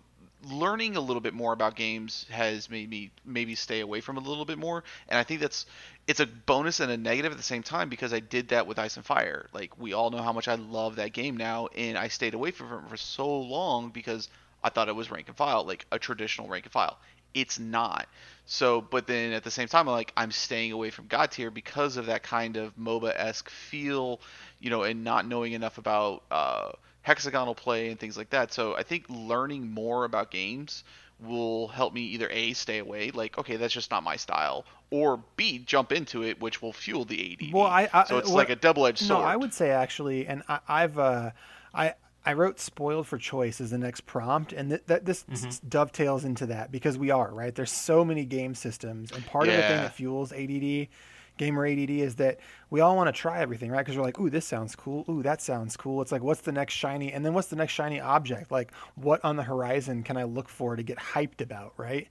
learning 0.50 0.96
a 0.96 1.00
little 1.00 1.20
bit 1.20 1.32
more 1.34 1.52
about 1.52 1.74
games 1.74 2.26
has 2.30 2.68
made 2.68 2.88
me 2.90 3.10
maybe 3.24 3.54
stay 3.54 3.80
away 3.80 4.00
from 4.00 4.16
it 4.16 4.26
a 4.26 4.28
little 4.28 4.44
bit 4.44 4.58
more. 4.58 4.84
And 5.08 5.18
I 5.18 5.22
think 5.22 5.40
that's 5.40 5.66
it's 6.06 6.20
a 6.20 6.26
bonus 6.26 6.80
and 6.80 6.90
a 6.90 6.96
negative 6.96 7.32
at 7.32 7.38
the 7.38 7.44
same 7.44 7.62
time 7.62 7.88
because 7.88 8.12
I 8.12 8.20
did 8.20 8.48
that 8.48 8.66
with 8.66 8.78
Ice 8.78 8.96
and 8.96 9.04
Fire. 9.04 9.46
Like 9.52 9.78
we 9.78 9.92
all 9.92 10.10
know 10.10 10.22
how 10.22 10.32
much 10.32 10.48
I 10.48 10.54
love 10.54 10.96
that 10.96 11.12
game 11.12 11.36
now, 11.36 11.68
and 11.76 11.96
I 11.96 12.08
stayed 12.08 12.34
away 12.34 12.50
from 12.50 12.72
it 12.72 12.90
for 12.90 12.96
so 12.96 13.40
long 13.40 13.90
because 13.90 14.28
I 14.64 14.70
thought 14.70 14.88
it 14.88 14.96
was 14.96 15.10
rank 15.10 15.28
and 15.28 15.36
file, 15.36 15.64
like 15.64 15.86
a 15.92 15.98
traditional 15.98 16.48
rank 16.48 16.64
and 16.64 16.72
file. 16.72 16.98
It's 17.34 17.58
not. 17.58 18.08
So, 18.46 18.80
but 18.80 19.06
then 19.06 19.32
at 19.32 19.44
the 19.44 19.50
same 19.50 19.68
time, 19.68 19.88
I'm 19.88 19.94
like 19.94 20.12
I'm 20.16 20.30
staying 20.30 20.72
away 20.72 20.90
from 20.90 21.06
Godtear 21.06 21.52
because 21.52 21.96
of 21.96 22.06
that 22.06 22.22
kind 22.22 22.56
of 22.56 22.76
MOBA 22.76 23.12
esque 23.14 23.50
feel, 23.50 24.20
you 24.60 24.70
know, 24.70 24.82
and 24.82 25.04
not 25.04 25.26
knowing 25.26 25.52
enough 25.52 25.78
about 25.78 26.22
uh, 26.30 26.70
hexagonal 27.02 27.54
play 27.54 27.90
and 27.90 28.00
things 28.00 28.16
like 28.16 28.30
that. 28.30 28.52
So 28.52 28.74
I 28.76 28.82
think 28.82 29.04
learning 29.08 29.70
more 29.70 30.04
about 30.04 30.30
games 30.30 30.84
will 31.20 31.68
help 31.68 31.94
me 31.94 32.02
either 32.02 32.28
a 32.30 32.52
stay 32.54 32.78
away, 32.78 33.10
like 33.10 33.36
okay, 33.38 33.56
that's 33.56 33.72
just 33.74 33.90
not 33.90 34.02
my 34.02 34.16
style, 34.16 34.64
or 34.90 35.20
b 35.36 35.58
jump 35.58 35.92
into 35.92 36.22
it, 36.22 36.40
which 36.40 36.60
will 36.62 36.72
fuel 36.72 37.04
the 37.04 37.32
AD. 37.40 37.52
Well, 37.52 37.66
I- 37.66 37.88
I- 37.92 38.04
so 38.04 38.18
it's 38.18 38.28
what- 38.28 38.36
like 38.36 38.50
a 38.50 38.56
double 38.56 38.86
edged 38.86 38.98
sword. 39.04 39.20
No. 39.20 39.26
I 39.26 39.36
would 39.36 39.52
say 39.54 39.70
actually, 39.70 40.26
and 40.26 40.42
I, 40.48 40.58
I've 40.68 40.98
uh, 40.98 41.30
I 41.72 41.94
I 42.26 42.32
wrote 42.32 42.58
"spoiled 42.58 43.06
for 43.06 43.18
choice" 43.18 43.60
as 43.60 43.70
the 43.70 43.78
next 43.78 44.06
prompt, 44.06 44.52
and 44.52 44.70
th- 44.70 44.82
that 44.86 45.04
this 45.04 45.24
Mm-hmm. 45.24 45.46
s- 45.48 45.60
dovetails 45.60 46.24
into 46.24 46.46
that 46.46 46.70
because 46.72 46.96
we 46.96 47.10
are 47.10 47.30
right. 47.32 47.54
There's 47.54 47.72
so 47.72 48.04
many 48.04 48.24
game 48.24 48.54
systems, 48.54 49.12
and 49.12 49.24
part 49.26 49.48
of 49.48 49.54
the 49.54 49.62
thing 49.68 49.82
that 49.82 49.92
fuels 49.94 50.32
ADD, 50.32 50.88
gamer 51.36 51.66
ADD, 51.66 51.90
is 51.90 52.14
that 52.16 52.38
we 52.70 52.80
all 52.80 52.96
want 52.96 53.08
to 53.08 53.12
try 53.12 53.40
everything, 53.40 53.70
right? 53.70 53.84
Because 53.84 53.96
we're 53.96 54.04
like, 54.04 54.18
"Ooh, 54.20 54.30
this 54.30 54.46
sounds 54.46 54.74
cool. 54.74 55.04
Ooh, 55.08 55.22
that 55.22 55.42
sounds 55.42 55.76
cool." 55.76 56.00
It's 56.00 56.12
like, 56.12 56.22
what's 56.22 56.40
the 56.42 56.52
next 56.52 56.74
shiny, 56.74 57.12
and 57.12 57.24
then 57.26 57.34
what's 57.34 57.48
the 57.48 57.56
next 57.56 57.72
shiny 57.72 58.00
object? 58.00 58.50
Like, 58.50 58.72
what 58.94 59.22
on 59.24 59.36
the 59.36 59.42
horizon 59.42 60.02
can 60.02 60.16
I 60.16 60.24
look 60.24 60.48
for 60.48 60.76
to 60.76 60.82
get 60.82 60.98
hyped 60.98 61.40
about, 61.40 61.74
right? 61.76 62.08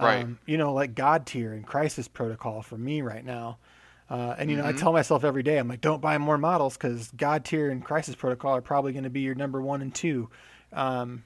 Right. 0.00 0.24
Um, 0.24 0.38
you 0.46 0.58
know, 0.58 0.72
like 0.74 0.94
Godtear 0.94 1.52
and 1.54 1.66
Crisis 1.66 2.06
Protocol 2.08 2.62
for 2.62 2.76
me 2.76 3.00
right 3.00 3.24
now. 3.24 3.58
Uh, 4.08 4.34
and 4.38 4.50
you 4.50 4.56
know, 4.56 4.62
Mm-hmm. 4.62 4.76
I 4.76 4.80
tell 4.80 4.92
myself 4.92 5.24
every 5.24 5.42
day, 5.42 5.58
I'm 5.58 5.68
like, 5.68 5.80
don't 5.80 6.00
buy 6.00 6.16
more 6.18 6.38
models 6.38 6.76
because 6.76 7.10
Godtear 7.12 7.70
and 7.72 7.84
Crisis 7.84 8.14
Protocol 8.14 8.54
are 8.54 8.60
probably 8.60 8.92
going 8.92 9.04
to 9.04 9.10
be 9.10 9.20
your 9.22 9.34
number 9.34 9.60
one 9.60 9.82
and 9.82 9.94
two. 9.94 10.30
Um, 10.72 11.24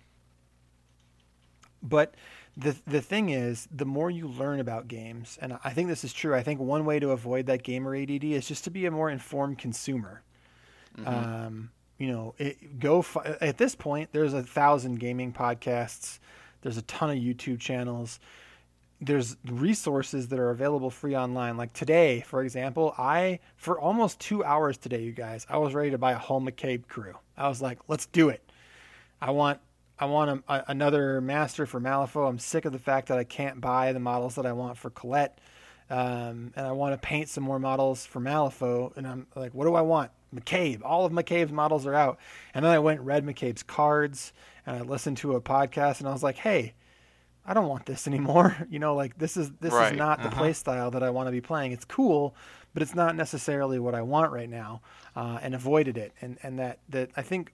but 1.83 2.15
the 2.57 2.77
the 2.87 3.01
thing 3.01 3.31
is, 3.31 3.69
the 3.71 3.85
more 3.85 4.11
you 4.11 4.29
learn 4.29 4.61
about 4.61 4.89
games, 4.89 5.39
and 5.41 5.59
I 5.65 5.71
think 5.71 5.89
this 5.89 6.05
is 6.05 6.13
true. 6.13 6.35
I 6.35 6.43
think 6.43 6.61
one 6.61 6.85
way 6.85 6.99
to 6.99 7.11
avoid 7.11 7.47
that 7.47 7.63
gamer 7.63 7.95
ADD 7.95 8.25
is 8.25 8.47
just 8.47 8.65
to 8.65 8.71
be 8.71 8.87
a 8.87 8.91
more 8.91 9.11
informed 9.11 9.59
consumer. 9.59 10.23
Um, 11.07 11.71
you 11.99 12.09
know, 12.09 12.35
it, 12.39 12.79
go 12.81 13.03
fi- 13.03 13.37
at 13.41 13.59
this 13.59 13.75
point. 13.75 14.11
There's 14.13 14.35
a 14.35 14.43
thousand 14.43 15.01
gaming 15.01 15.33
podcasts. 15.33 16.19
There's 16.63 16.77
a 16.77 16.83
ton 16.83 17.11
of 17.11 17.17
YouTube 17.17 17.61
channels 17.61 18.21
there's 19.01 19.37
resources 19.47 20.29
that 20.29 20.39
are 20.39 20.51
available 20.51 20.91
free 20.91 21.17
online. 21.17 21.57
Like 21.57 21.73
today, 21.73 22.21
for 22.21 22.43
example, 22.43 22.95
I 22.99 23.41
for 23.57 23.81
almost 23.81 24.21
two 24.21 24.45
hours 24.45 24.77
today, 24.77 25.03
you 25.03 25.13
guys, 25.13 25.47
I 25.49 25.59
was 25.59 25.75
ready 25.75 25.91
to 25.91 25.99
buy 25.99 26.13
a 26.13 26.19
whole 26.19 26.41
McCabe 26.41 26.87
crew. 26.87 27.15
I 27.37 27.49
was 27.49 27.63
like, 27.63 27.79
let's 27.89 28.07
do 28.07 28.29
it. 28.29 28.43
I 29.21 29.31
want 29.31 29.61
I 29.99 30.07
want 30.07 30.43
a, 30.49 30.53
a, 30.53 30.65
another 30.69 31.21
master 31.21 31.67
for 31.67 31.81
Malifaux. 31.81 32.29
I'm 32.29 32.39
sick 32.39 32.65
of 32.65 32.73
the 32.73 32.79
fact 32.79 33.09
that 33.09 33.19
I 33.19 33.25
can't 33.25 33.61
buy 33.61 33.93
the 33.93 34.01
models 34.01 34.35
that 34.35 34.47
I 34.47 34.53
want 34.53 34.77
for 34.77 34.91
Colette, 34.91 35.39
um, 35.89 36.53
and 36.57 36.67
I 36.67 36.73
want 36.73 36.95
to 36.95 37.07
paint 37.07 37.29
some 37.29 37.45
more 37.45 37.59
models 37.59 38.07
for 38.07 38.21
Malifaux. 38.21 38.97
And 38.97 39.07
I'm 39.07 39.27
like, 39.35 39.55
what 39.55 39.65
do 39.67 39.75
I 39.75 39.83
want? 39.83 40.11
McCabe. 40.35 40.81
All 40.85 41.05
of 41.05 41.13
McCabe's 41.13 41.53
models 41.53 41.87
are 41.87 41.95
out. 41.95 42.19
And 42.55 42.65
then 42.65 42.73
I 42.73 42.79
went 42.79 43.01
read 43.01 43.27
McCabe's 43.27 43.63
cards, 43.63 44.33
and 44.65 44.77
I 44.77 44.81
listened 44.83 45.17
to 45.19 45.35
a 45.35 45.41
podcast, 45.41 46.01
and 46.01 46.09
I 46.09 46.13
was 46.13 46.23
like, 46.23 46.37
hey, 46.37 46.75
I 47.51 47.55
don't 47.55 47.67
want 47.67 47.85
this 47.85 48.07
anymore. 48.07 48.57
You 48.71 48.79
know, 48.79 48.95
like 48.95 49.19
this 49.19 49.37
is 49.37 49.51
this 49.61 49.73
Right. 49.73 49.93
is 49.93 49.99
not 49.99 50.23
the 50.23 50.29
play 50.31 50.53
style 50.53 50.93
that 50.93 51.03
I 51.03 51.11
want 51.11 51.27
to 51.27 51.33
be 51.33 51.41
playing. 51.41 51.73
It's 51.73 51.85
cool, 51.85 52.35
but 52.73 52.83
it's 52.83 52.95
not 52.95 53.17
necessarily 53.17 53.81
what 53.81 53.95
I 53.95 54.03
want 54.03 54.31
right 54.33 54.49
now, 54.49 54.83
uh, 55.17 55.41
and 55.43 55.55
avoided 55.55 55.99
it. 55.99 56.13
And 56.21 56.39
and 56.45 56.59
that 56.61 56.79
that 56.91 57.11
I 57.17 57.23
think 57.23 57.53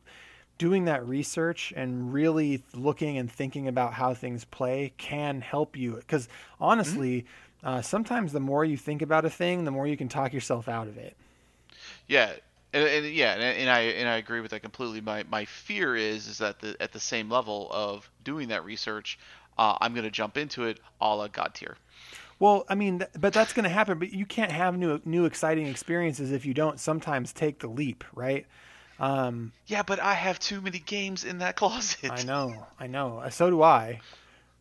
doing 0.58 0.84
that 0.84 1.06
research 1.06 1.72
and 1.76 2.12
really 2.12 2.62
looking 2.74 3.16
and 3.16 3.30
thinking 3.32 3.68
about 3.68 3.94
how 3.94 4.12
things 4.14 4.44
play 4.44 4.92
can 4.98 5.40
help 5.40 5.76
you. 5.76 5.96
Because 5.96 6.28
honestly, 6.60 7.24
uh, 7.64 7.80
sometimes 7.80 8.32
the 8.32 8.40
more 8.40 8.64
you 8.64 8.76
think 8.76 9.00
about 9.02 9.24
a 9.24 9.30
thing, 9.30 9.64
the 9.64 9.70
more 9.70 9.86
you 9.86 9.96
can 9.96 10.08
talk 10.08 10.32
yourself 10.34 10.68
out 10.68 10.88
of 10.88 10.98
it. 10.98 11.16
Yeah, 12.06 12.32
and, 12.72 12.84
and 12.88 13.06
yeah, 13.06 13.34
and, 13.34 13.42
and 13.42 13.70
I 13.70 13.80
and 13.80 14.08
I 14.08 14.16
agree 14.16 14.40
with 14.40 14.50
that 14.50 14.60
completely. 14.60 15.00
My 15.00 15.24
my 15.24 15.44
fear 15.44 15.96
is 15.96 16.26
is 16.26 16.38
that 16.38 16.60
the, 16.60 16.76
at 16.80 16.92
the 16.92 17.00
same 17.00 17.30
level 17.30 17.68
of 17.70 18.10
doing 18.24 18.48
that 18.48 18.64
research, 18.64 19.18
uh, 19.58 19.76
I'm 19.80 19.92
going 19.94 20.04
to 20.04 20.10
jump 20.10 20.36
into 20.36 20.64
it 20.64 20.80
a 21.00 21.14
la 21.14 21.28
Godtear. 21.28 21.74
Well, 22.38 22.64
I 22.68 22.74
mean, 22.74 22.98
th- 22.98 23.10
but 23.18 23.32
that's 23.32 23.52
going 23.52 23.64
to 23.64 23.70
happen. 23.70 23.98
But 23.98 24.12
you 24.12 24.26
can't 24.26 24.52
have 24.52 24.76
new, 24.76 25.00
new 25.04 25.24
exciting 25.24 25.66
experiences 25.66 26.32
if 26.32 26.44
you 26.44 26.52
don't 26.54 26.78
sometimes 26.78 27.32
take 27.32 27.60
the 27.60 27.68
leap, 27.68 28.04
right? 28.14 28.46
Um, 28.98 29.52
Yeah, 29.66 29.82
but 29.82 30.00
I 30.00 30.14
have 30.14 30.38
too 30.38 30.60
many 30.60 30.78
games 30.78 31.24
in 31.24 31.38
that 31.38 31.56
closet. 31.60 32.10
I 32.10 32.22
know, 32.24 32.66
I 32.78 32.86
know. 32.86 33.18
Uh, 33.18 33.30
So 33.30 33.50
do 33.50 33.62
I. 33.62 34.00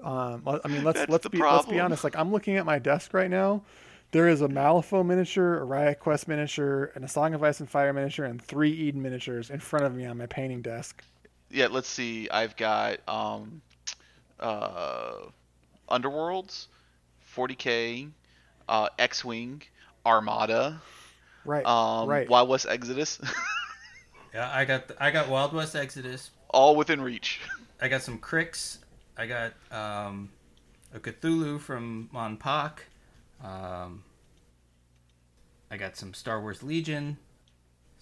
Um, 0.03 0.43
I 0.63 0.67
mean, 0.67 0.83
let's 0.83 1.07
let's 1.07 1.27
be 1.27 1.37
let's 1.39 1.65
be 1.65 1.79
honest. 1.79 2.03
Like 2.03 2.17
I'm 2.17 2.31
looking 2.31 2.57
at 2.57 2.65
my 2.65 2.79
desk 2.79 3.13
right 3.13 3.29
now. 3.29 3.63
There 4.11 4.27
is 4.27 4.41
a 4.41 4.47
Malifaux 4.47 5.05
miniature, 5.05 5.59
a 5.59 5.63
Riot 5.65 5.99
Quest 5.99 6.27
miniature, 6.27 6.91
and 6.95 7.03
a 7.03 7.07
Song 7.07 7.33
of 7.33 7.43
Ice 7.43 7.59
and 7.59 7.69
Fire 7.69 7.91
miniature, 7.91 8.25
and 8.25 8.41
three 8.41 8.71
Eden 8.71 9.01
miniatures 9.01 9.49
in 9.49 9.59
front 9.59 9.85
of 9.85 9.95
me 9.95 10.05
on 10.05 10.17
my 10.17 10.25
painting 10.25 10.61
desk. 10.61 11.03
Yeah, 11.49 11.67
let's 11.71 11.87
see. 11.87 12.29
I've 12.29 12.55
got 12.57 12.99
um, 13.07 13.61
uh, 14.39 15.13
Underworlds, 15.89 16.67
40k, 17.35 18.09
uh, 18.67 18.89
X-wing, 18.97 19.61
Armada, 20.05 20.81
Right, 21.45 21.65
um, 21.65 22.09
right. 22.09 22.27
Wild 22.27 22.49
West 22.49 22.65
Exodus, 22.67 23.19
yeah, 24.33 24.49
I 24.51 24.65
got 24.65 24.91
I 24.99 25.11
got 25.11 25.29
Wild 25.29 25.53
West 25.53 25.75
Exodus. 25.75 26.31
all 26.49 26.75
within 26.75 26.99
reach. 27.01 27.39
I 27.81 27.87
got 27.87 28.01
some 28.01 28.17
Cricks. 28.17 28.79
I 29.17 29.27
got 29.27 29.53
um, 29.71 30.29
a 30.93 30.99
Cthulhu 30.99 31.59
from 31.59 32.09
MonPoc. 32.13 32.79
Um, 33.43 34.03
I 35.69 35.77
got 35.77 35.95
some 35.97 36.13
Star 36.13 36.41
Wars 36.41 36.63
Legion. 36.63 37.17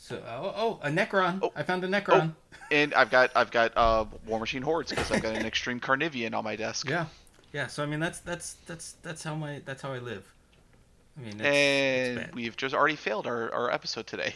So 0.03 0.21
oh, 0.27 0.53
oh 0.57 0.79
a 0.85 0.89
Necron. 0.89 1.39
Oh. 1.41 1.53
I 1.55 1.63
found 1.63 1.81
a 1.85 1.87
Necron. 1.87 2.33
And 2.69 2.93
I've 2.93 3.09
got 3.09 3.31
I've 3.37 3.51
got 3.51 3.71
uh, 3.77 4.03
War 4.27 4.37
Machine 4.37 4.61
Hordes 4.61 4.89
because 4.89 5.09
I've 5.11 5.21
got 5.21 5.33
an 5.37 5.45
Extreme 5.45 5.79
Carnivean 5.79 6.33
on 6.33 6.43
my 6.43 6.57
desk. 6.57 6.89
Yeah, 6.89 7.05
yeah. 7.53 7.67
So 7.67 7.83
I 7.83 7.85
mean 7.85 8.01
that's 8.01 8.19
that's 8.19 8.55
that's 8.67 8.95
that's 9.01 9.23
how 9.23 9.33
my 9.35 9.61
that's 9.63 9.81
how 9.81 9.93
I 9.93 9.99
live. 9.99 10.29
I 11.17 11.21
mean, 11.21 11.29
it's, 11.39 11.41
And 11.45 12.19
it's 12.19 12.33
we've 12.33 12.57
just 12.57 12.75
already 12.75 12.97
failed 12.97 13.27
our, 13.27 13.49
our 13.53 13.71
episode 13.71 14.05
today. 14.05 14.35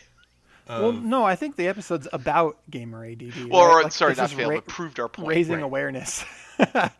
well, 0.70 0.90
Um, 0.90 1.10
no, 1.10 1.26
I 1.26 1.36
think 1.36 1.58
the 1.58 1.68
episode's 1.68 2.08
about 2.14 2.58
gamer 2.70 3.04
ADD. 3.06 3.50
Well, 3.50 3.66
right? 3.68 3.80
or, 3.80 3.84
Like, 3.84 3.92
sorry, 3.92 4.12
it's 4.12 4.22
not 4.22 4.30
failed, 4.30 4.52
ra- 4.52 4.58
but 4.58 4.68
proved 4.68 5.02
our 5.02 5.10
point. 5.10 5.28
raising 5.30 5.56
Right. 5.56 5.64
awareness, 5.64 6.24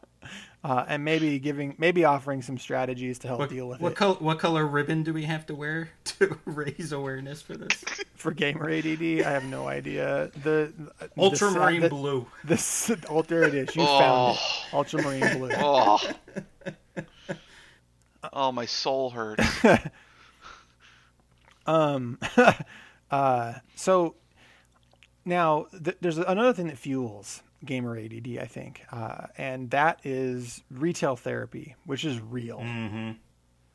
uh, 0.68 0.84
and 0.90 1.06
maybe 1.06 1.40
giving, 1.40 1.76
maybe 1.78 2.04
offering 2.04 2.42
some 2.42 2.58
strategies 2.58 3.20
to 3.20 3.28
help 3.28 3.40
what, 3.40 3.50
deal 3.50 3.70
with 3.70 3.80
what, 3.80 3.94
it 3.94 3.96
col- 3.96 4.16
what 4.16 4.38
color 4.38 4.68
ribbon 4.68 5.02
do 5.02 5.14
we 5.14 5.24
have 5.24 5.46
to 5.46 5.56
wear 5.56 5.90
to 6.04 6.38
raise 6.46 6.92
awareness 6.92 7.42
for 7.42 7.56
this? 7.56 7.72
for 8.16 8.32
gamer 8.32 8.70
ADD. 8.70 9.02
I 9.26 9.32
have 9.32 9.46
no 9.46 9.68
idea. 9.68 10.30
The 10.44 10.74
the 11.00 11.10
Ultramarine 11.18 11.82
the, 11.82 11.90
blue. 11.90 12.28
The, 12.44 12.56
s- 12.56 12.92
oh, 13.10 13.22
there 13.22 13.44
it 13.44 13.54
is. 13.54 13.76
You 13.76 13.84
Oh. 13.84 14.00
found 14.00 14.36
it. 14.38 14.74
Ultramarine 14.74 15.38
blue. 15.38 15.52
Oh. 15.58 16.00
oh, 18.34 18.52
my 18.52 18.66
soul 18.66 19.10
hurts. 19.12 19.44
Um, 21.66 22.18
uh, 23.12 23.54
so 23.76 24.16
now 25.26 25.68
th- 25.84 25.98
there's 26.00 26.18
another 26.18 26.54
thing 26.54 26.68
that 26.68 26.78
fuels 26.78 27.44
gamer 27.66 27.98
ADD, 27.98 28.38
I 28.40 28.46
think, 28.46 28.82
uh, 28.92 29.28
and 29.38 29.70
that 29.72 30.00
is 30.04 30.64
retail 30.72 31.16
therapy, 31.16 31.76
which 31.86 32.06
is 32.06 32.20
real. 32.20 32.60
Mm-hmm. 32.60 33.12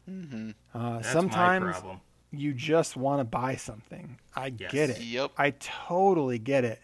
hmm 0.06 0.50
Uh, 0.74 0.98
That's 0.98 1.12
sometimes, 1.12 1.64
my 1.64 1.72
problem. 1.72 2.00
you 2.30 2.52
just 2.54 2.96
want 2.96 3.20
to 3.20 3.24
buy 3.24 3.56
something. 3.56 4.18
I 4.36 4.52
Yes. 4.58 4.72
get 4.72 4.90
it. 4.90 5.00
Yep. 5.00 5.32
I 5.36 5.50
totally 5.58 6.38
get 6.38 6.64
it. 6.64 6.80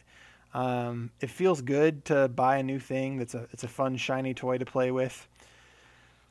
Um, 0.55 1.11
it 1.21 1.31
feels 1.31 1.61
good 1.63 2.05
to 2.07 2.29
buy 2.29 2.57
a 2.57 2.63
new 2.63 2.79
thing. 2.81 3.19
That's 3.19 3.35
a 3.35 3.47
it's 3.53 3.65
a 3.65 3.69
fun 3.69 3.97
shiny 3.97 4.35
toy 4.35 4.59
to 4.59 4.65
play 4.65 4.91
with. 4.91 5.29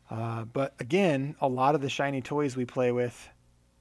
Uh, 0.10 0.46
but 0.46 0.74
again, 0.80 1.36
a 1.42 1.48
lot 1.48 1.76
of 1.76 1.82
the 1.82 1.90
shiny 1.90 2.22
toys 2.22 2.56
we 2.56 2.66
play 2.66 2.92
with 2.92 3.30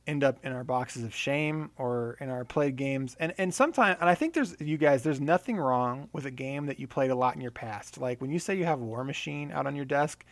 end 0.06 0.22
up 0.22 0.38
in 0.44 0.52
our 0.52 0.64
boxes 0.64 1.04
of 1.04 1.14
shame 1.14 1.70
or 1.76 2.16
in 2.20 2.30
our 2.30 2.44
played 2.44 2.76
games. 2.76 3.16
And 3.18 3.34
and 3.38 3.52
sometimes, 3.52 3.98
and 4.00 4.08
I 4.08 4.14
think 4.14 4.34
there's 4.34 4.56
you 4.60 4.78
guys, 4.78 5.02
there's 5.02 5.20
nothing 5.20 5.56
wrong 5.56 6.08
with 6.12 6.26
a 6.26 6.30
game 6.30 6.66
that 6.66 6.78
you 6.78 6.86
played 6.86 7.10
a 7.10 7.14
lot 7.14 7.34
in 7.34 7.40
your 7.40 7.50
past. 7.50 7.98
Like 7.98 8.20
when 8.20 8.30
you 8.30 8.38
say 8.38 8.56
you 8.56 8.64
have 8.64 8.80
War 8.80 9.04
Machine 9.04 9.50
out 9.52 9.66
on 9.66 9.76
your 9.76 9.84
desk, 9.84 10.24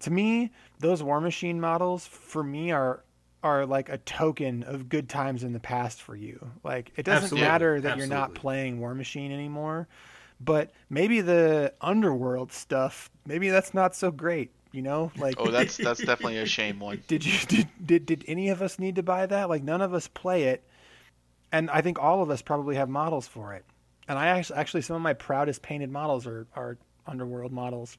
to 0.00 0.10
me, 0.10 0.50
those 0.78 1.02
War 1.02 1.20
Machine 1.20 1.60
models 1.60 2.06
for 2.06 2.42
me 2.42 2.70
are 2.70 3.04
are 3.42 3.64
like 3.66 3.88
a 3.88 3.98
token 3.98 4.64
of 4.64 4.88
good 4.88 5.08
times 5.08 5.44
in 5.44 5.52
the 5.52 5.60
past 5.60 6.02
for 6.02 6.16
you. 6.16 6.50
Like 6.64 6.92
it 6.96 7.04
doesn't 7.04 7.24
Absolutely. 7.24 7.48
matter 7.48 7.80
that 7.80 7.96
you're 7.96 8.06
not 8.06 8.34
playing 8.34 8.80
War 8.80 8.94
Machine 8.94 9.32
anymore, 9.32 9.88
but 10.40 10.72
maybe 10.90 11.20
the 11.20 11.72
underworld 11.80 12.52
stuff, 12.52 13.10
maybe 13.26 13.48
that's 13.48 13.74
not 13.74 13.94
so 13.94 14.10
great, 14.10 14.50
you 14.72 14.82
know? 14.82 15.10
Like 15.16 15.38
Oh, 15.38 15.50
that's 15.50 15.78
that's 15.78 16.02
definitely 16.04 16.38
a 16.38 16.46
shame 16.46 16.80
one. 16.80 17.02
did 17.08 17.24
you 17.24 17.38
did, 17.48 17.68
did 17.84 18.06
did 18.06 18.24
any 18.26 18.48
of 18.48 18.62
us 18.62 18.78
need 18.78 18.96
to 18.96 19.02
buy 19.02 19.26
that? 19.26 19.48
Like 19.48 19.62
none 19.62 19.80
of 19.82 19.94
us 19.94 20.08
play 20.08 20.44
it. 20.44 20.62
And 21.52 21.70
I 21.70 21.80
think 21.80 21.98
all 21.98 22.22
of 22.22 22.30
us 22.30 22.42
probably 22.42 22.76
have 22.76 22.88
models 22.88 23.26
for 23.26 23.54
it. 23.54 23.64
And 24.08 24.18
I 24.18 24.28
actually 24.28 24.58
actually 24.58 24.82
some 24.82 24.96
of 24.96 25.02
my 25.02 25.14
proudest 25.14 25.62
painted 25.62 25.90
models 25.90 26.26
are 26.26 26.46
are 26.54 26.78
underworld 27.06 27.52
models. 27.52 27.98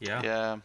Yeah. 0.00 0.22
Yeah. 0.22 0.58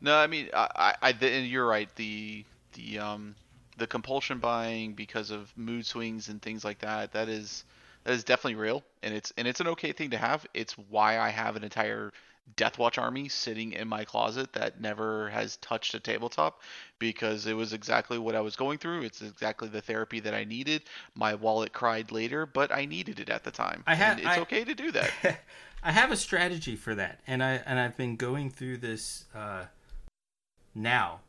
No, 0.00 0.16
I 0.16 0.26
mean, 0.26 0.48
I, 0.54 0.94
I, 1.02 1.08
I 1.10 1.26
and 1.26 1.46
you're 1.46 1.66
right. 1.66 1.88
The 1.96 2.44
the 2.74 2.98
um 2.98 3.34
the 3.78 3.86
compulsion 3.86 4.38
buying 4.38 4.92
because 4.94 5.30
of 5.30 5.52
mood 5.56 5.86
swings 5.86 6.28
and 6.28 6.40
things 6.42 6.64
like 6.64 6.78
that. 6.80 7.12
That 7.12 7.28
is 7.28 7.64
that 8.04 8.12
is 8.14 8.24
definitely 8.24 8.56
real, 8.56 8.82
and 9.02 9.14
it's 9.14 9.32
and 9.36 9.46
it's 9.46 9.60
an 9.60 9.68
okay 9.68 9.92
thing 9.92 10.10
to 10.10 10.18
have. 10.18 10.46
It's 10.54 10.76
why 10.76 11.18
I 11.18 11.30
have 11.30 11.56
an 11.56 11.64
entire 11.64 12.12
Deathwatch 12.56 12.98
army 13.00 13.28
sitting 13.28 13.72
in 13.72 13.88
my 13.88 14.04
closet 14.04 14.52
that 14.52 14.80
never 14.80 15.30
has 15.30 15.56
touched 15.58 15.94
a 15.94 16.00
tabletop 16.00 16.60
because 16.98 17.46
it 17.46 17.54
was 17.54 17.72
exactly 17.72 18.18
what 18.18 18.34
I 18.34 18.40
was 18.40 18.56
going 18.56 18.78
through. 18.78 19.02
It's 19.02 19.22
exactly 19.22 19.68
the 19.68 19.80
therapy 19.80 20.20
that 20.20 20.34
I 20.34 20.44
needed. 20.44 20.82
My 21.14 21.34
wallet 21.34 21.72
cried 21.72 22.12
later, 22.12 22.44
but 22.44 22.70
I 22.70 22.84
needed 22.84 23.20
it 23.20 23.30
at 23.30 23.44
the 23.44 23.50
time. 23.50 23.84
I 23.86 23.94
had- 23.94 24.18
and 24.18 24.26
it's 24.26 24.36
I- 24.36 24.40
okay 24.40 24.64
to 24.64 24.74
do 24.74 24.90
that. 24.92 25.10
I 25.84 25.90
have 25.90 26.12
a 26.12 26.16
strategy 26.16 26.76
for 26.76 26.94
that, 26.94 27.20
and 27.26 27.42
I 27.42 27.54
and 27.66 27.78
I've 27.80 27.96
been 27.96 28.14
going 28.14 28.50
through 28.50 28.76
this 28.76 29.24
uh, 29.34 29.64
now, 30.76 31.20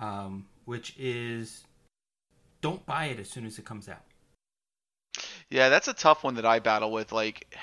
um, 0.00 0.46
which 0.64 0.94
is 0.98 1.64
don't 2.60 2.84
buy 2.86 3.06
it 3.06 3.20
as 3.20 3.30
soon 3.30 3.46
as 3.46 3.56
it 3.58 3.64
comes 3.64 3.88
out. 3.88 4.02
Yeah, 5.48 5.68
that's 5.68 5.86
a 5.88 5.94
tough 5.94 6.24
one 6.24 6.34
that 6.34 6.44
I 6.44 6.58
battle 6.58 6.90
with. 6.90 7.12
Like, 7.12 7.56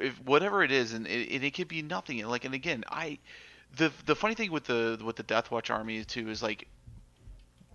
if 0.00 0.20
whatever 0.22 0.62
it 0.62 0.72
is, 0.72 0.92
and 0.92 1.06
it, 1.06 1.30
and 1.30 1.44
it 1.44 1.52
could 1.52 1.68
be 1.68 1.82
nothing. 1.82 2.20
And 2.20 2.30
like, 2.30 2.44
and 2.44 2.54
again, 2.54 2.84
I, 2.88 3.18
the 3.76 3.92
the 4.06 4.16
funny 4.16 4.34
thing 4.34 4.52
with 4.52 4.64
the 4.64 5.00
with 5.04 5.16
the 5.16 5.24
Deathwatch 5.24 5.70
army 5.70 6.04
too 6.04 6.28
is 6.30 6.42
like, 6.42 6.68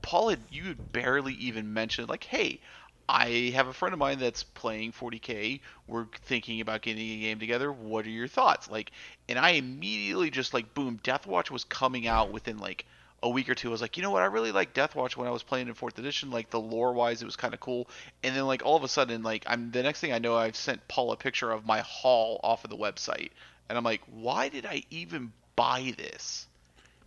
Paul 0.01 0.29
had 0.29 0.39
you 0.49 0.63
had 0.65 0.91
barely 0.91 1.33
even 1.35 1.73
mentioned 1.73 2.09
like, 2.09 2.23
hey, 2.23 2.61
I 3.07 3.51
have 3.55 3.67
a 3.67 3.73
friend 3.73 3.93
of 3.93 3.99
mine 3.99 4.19
that's 4.19 4.43
playing 4.43 4.91
40k. 4.91 5.61
We're 5.87 6.05
thinking 6.25 6.61
about 6.61 6.83
getting 6.83 7.09
a 7.09 7.21
game 7.21 7.39
together. 7.39 7.71
What 7.71 8.05
are 8.05 8.09
your 8.09 8.27
thoughts? 8.27 8.69
Like, 8.69 8.91
and 9.27 9.39
I 9.39 9.51
immediately 9.51 10.29
just 10.29 10.53
like, 10.53 10.73
boom, 10.75 10.99
Deathwatch 11.03 11.49
was 11.49 11.63
coming 11.63 12.07
out 12.07 12.31
within 12.31 12.59
like 12.59 12.85
a 13.21 13.29
week 13.29 13.49
or 13.49 13.55
two. 13.55 13.69
I 13.69 13.71
was 13.71 13.81
like, 13.81 13.97
you 13.97 14.03
know 14.03 14.11
what? 14.11 14.21
I 14.21 14.25
really 14.27 14.51
like 14.51 14.73
Deathwatch 14.73 15.17
when 15.17 15.27
I 15.27 15.31
was 15.31 15.43
playing 15.43 15.67
in 15.67 15.73
fourth 15.73 15.97
edition. 15.99 16.31
Like 16.31 16.49
the 16.49 16.59
lore 16.59 16.93
wise, 16.93 17.21
it 17.21 17.25
was 17.25 17.35
kind 17.35 17.53
of 17.53 17.59
cool. 17.59 17.89
And 18.23 18.35
then 18.35 18.45
like 18.45 18.65
all 18.65 18.75
of 18.75 18.83
a 18.83 18.87
sudden, 18.87 19.23
like 19.23 19.43
I'm 19.47 19.71
the 19.71 19.83
next 19.83 19.99
thing 19.99 20.13
I 20.13 20.19
know, 20.19 20.35
I've 20.35 20.55
sent 20.55 20.87
Paul 20.87 21.11
a 21.11 21.17
picture 21.17 21.51
of 21.51 21.65
my 21.65 21.81
haul 21.81 22.39
off 22.43 22.63
of 22.63 22.69
the 22.69 22.77
website, 22.77 23.29
and 23.67 23.77
I'm 23.77 23.83
like, 23.83 24.01
why 24.11 24.49
did 24.49 24.65
I 24.65 24.83
even 24.89 25.31
buy 25.55 25.93
this? 25.97 26.47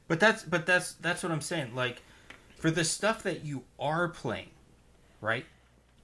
But 0.09 0.21
that's 0.21 0.43
but 0.43 0.67
that's 0.67 0.93
that's 0.95 1.23
what 1.23 1.33
I'm 1.33 1.41
saying. 1.41 1.75
Like 1.75 2.03
for 2.59 2.71
the 2.71 2.85
stuff 2.85 3.23
that 3.23 3.45
you 3.45 3.65
are 3.79 4.09
playing, 4.09 4.51
right? 5.21 5.47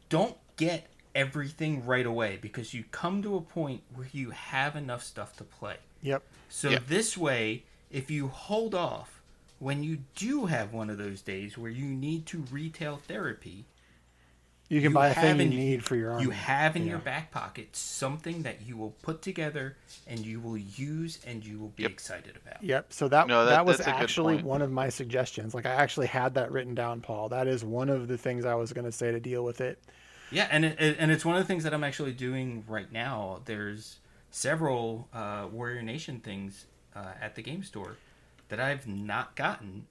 Don't 0.09 0.37
get 0.57 0.87
everything 1.15 1.85
right 1.85 2.07
away 2.07 2.39
because 2.41 2.73
you 2.75 2.85
come 2.91 3.23
to 3.23 3.37
a 3.37 3.41
point 3.41 3.83
where 3.95 4.09
you 4.13 4.31
have 4.31 4.77
enough 4.77 5.03
stuff 5.03 5.37
to 5.37 5.45
play. 5.45 5.77
Yep. 6.03 6.23
So 6.49 6.71
Yeah. 6.71 6.79
this 6.87 7.17
way, 7.17 7.65
if 7.91 8.11
you 8.11 8.29
hold 8.29 8.75
off 8.75 9.18
when 9.59 9.83
you 9.83 9.99
do 10.15 10.47
have 10.47 10.73
one 10.73 10.91
of 10.91 10.99
those 10.99 11.21
days 11.23 11.57
where 11.59 11.71
you 11.71 11.85
need 11.87 12.27
to 12.27 12.39
retail 12.51 12.97
therapy, 12.97 13.67
You 14.71 14.83
can 14.83 14.91
You 14.91 14.95
buy 14.97 15.09
a 15.09 15.15
thing 15.15 15.25
have 15.25 15.37
you 15.39 15.43
in- 15.45 15.49
need 15.51 15.83
for 15.83 15.97
your 15.97 16.11
army. 16.13 16.25
you 16.25 16.31
have 16.31 16.77
in 16.77 16.83
Yeah. 16.85 16.91
your 16.91 16.99
back 16.99 17.31
pocket 17.31 17.75
something 17.75 18.43
that 18.43 18.61
you 18.67 18.77
will 18.77 18.91
put 19.01 19.23
together 19.23 19.79
and 20.07 20.21
you 20.21 20.41
will 20.41 20.59
use 20.59 21.21
and 21.27 21.43
you 21.43 21.59
will 21.59 21.71
be 21.71 21.85
Yep. 21.85 21.93
excited 21.93 22.37
about. 22.37 22.63
Yep. 22.63 22.93
So 22.93 23.09
that 23.09 23.29
No, 23.29 23.47
that, 23.47 23.51
that- 23.53 23.65
was 23.65 23.79
that's 23.79 23.89
a 23.89 23.93
good 23.93 24.03
actually 24.03 24.43
one 24.43 24.61
of 24.61 24.71
my 24.71 24.91
suggestions. 24.91 25.55
Like 25.55 25.65
I 25.65 25.71
actually 25.71 26.09
had 26.09 26.35
that 26.35 26.53
written 26.53 26.75
down, 26.75 27.01
Paul. 27.01 27.31
That 27.31 27.47
is 27.49 27.65
one 27.65 27.89
of 27.89 28.09
the 28.09 28.19
things 28.19 28.45
I 28.45 28.57
was 28.57 28.75
going 28.75 28.85
to 28.85 28.93
say 28.93 29.11
to 29.11 29.19
deal 29.19 29.43
with 29.43 29.63
it. 29.63 29.83
Yeah, 30.31 30.47
and 30.51 30.67
it, 30.67 30.79
it- 30.79 30.97
and 30.99 31.11
it's 31.11 31.25
one 31.25 31.37
of 31.37 31.43
the 31.43 31.47
things 31.49 31.65
that 31.65 31.73
I'm 31.73 31.83
actually 31.83 32.13
doing 32.13 32.63
right 32.69 32.93
now. 32.93 33.41
There's 33.47 34.01
several 34.31 35.09
uh, 35.15 35.49
Warrior 35.51 35.81
Nation 35.81 36.21
things 36.21 36.67
uh, 36.95 37.13
at 37.23 37.37
the 37.37 37.43
game 37.43 37.63
store 37.63 37.97
that 38.49 38.61
I've 38.61 38.87
not 38.87 39.37
gotten 39.37 39.87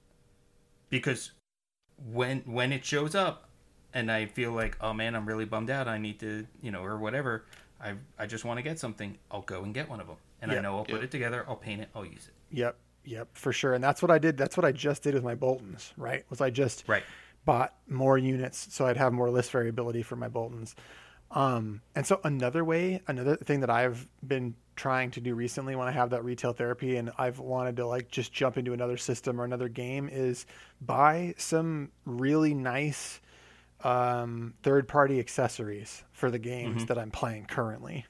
because 0.90 1.32
when 2.12 2.40
when 2.40 2.72
it 2.72 2.84
shows 2.84 3.14
up 3.14 3.48
and 3.94 4.10
I 4.10 4.26
feel 4.26 4.52
like 4.52 4.76
oh 4.80 4.92
man 4.92 5.14
I'm 5.14 5.26
really 5.26 5.44
bummed 5.44 5.70
out 5.70 5.88
I 5.88 5.98
need 5.98 6.20
to 6.20 6.46
you 6.62 6.70
know 6.70 6.82
or 6.84 6.98
whatever 6.98 7.44
I 7.80 7.94
I 8.18 8.26
just 8.26 8.44
want 8.44 8.58
to 8.58 8.62
get 8.62 8.78
something 8.78 9.16
I'll 9.30 9.42
go 9.42 9.62
and 9.64 9.74
get 9.74 9.88
one 9.88 10.00
of 10.00 10.06
them 10.06 10.16
and 10.40 10.52
I 10.52 10.60
know 10.60 10.76
I'll 10.78 10.84
put 10.84 10.94
Yep. 10.96 11.02
it 11.04 11.10
together 11.10 11.44
I'll 11.48 11.56
paint 11.56 11.80
it 11.80 11.88
I'll 11.94 12.04
use 12.04 12.28
it 12.28 12.34
Yep. 12.56 12.76
Yep. 13.04 13.28
For 13.34 13.52
sure. 13.52 13.74
And 13.74 13.82
that's 13.82 14.02
what 14.02 14.10
I 14.10 14.18
did. 14.18 14.36
That's 14.36 14.56
what 14.56 14.64
I 14.66 14.72
just 14.72 15.02
did 15.02 15.14
with 15.14 15.22
my 15.24 15.34
Boltons. 15.34 15.92
Right. 15.96 16.24
Was 16.30 16.40
I 16.40 16.50
just 16.50 16.84
right 16.86 17.02
bought 17.44 17.74
more 17.88 18.18
units 18.18 18.68
so 18.74 18.86
I'd 18.86 18.96
have 18.98 19.12
more 19.12 19.30
list 19.30 19.50
variability 19.50 20.02
for 20.02 20.16
my 20.16 20.28
Boltons. 20.28 20.74
Um, 21.30 21.82
and 21.94 22.06
so 22.06 22.20
another 22.24 22.64
way, 22.64 23.02
another 23.06 23.36
thing 23.36 23.60
that 23.60 23.70
I've 23.70 24.06
been 24.26 24.54
trying 24.76 25.10
to 25.10 25.20
do 25.20 25.34
recently 25.34 25.76
when 25.76 25.88
I 25.88 25.90
have 25.90 26.10
that 26.10 26.24
retail 26.24 26.52
therapy 26.52 26.96
and 26.96 27.10
I've 27.18 27.38
wanted 27.38 27.76
to 27.76 27.86
like 27.86 28.10
just 28.10 28.32
jump 28.32 28.56
into 28.56 28.72
another 28.72 28.96
system 28.96 29.40
or 29.40 29.44
another 29.44 29.68
game 29.68 30.08
is 30.10 30.46
buy 30.80 31.34
some 31.36 31.90
really 32.06 32.54
nice 32.54 33.20
um, 33.84 34.54
third 34.62 34.88
party 34.88 35.18
accessories 35.18 36.04
for 36.12 36.30
the 36.30 36.38
games 36.38 36.86
that 36.86 36.98
I'm 36.98 37.10
playing 37.10 37.46
currently. 37.46 38.06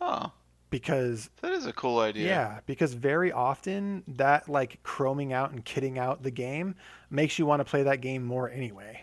Huh? 0.00 0.28
Because 0.70 1.28
That 1.42 1.52
is 1.52 1.66
a 1.66 1.72
cool 1.72 1.98
idea. 1.98 2.26
yeah, 2.26 2.60
because 2.66 2.94
very 2.94 3.32
often 3.32 4.04
that 4.06 4.48
like 4.48 4.80
chroming 4.84 5.32
out 5.32 5.50
and 5.50 5.64
kitting 5.64 5.98
out 5.98 6.22
the 6.22 6.30
game 6.30 6.76
makes 7.10 7.38
you 7.38 7.46
want 7.46 7.60
to 7.60 7.64
play 7.64 7.82
that 7.82 8.00
game 8.00 8.24
more 8.24 8.48
anyway. 8.48 9.02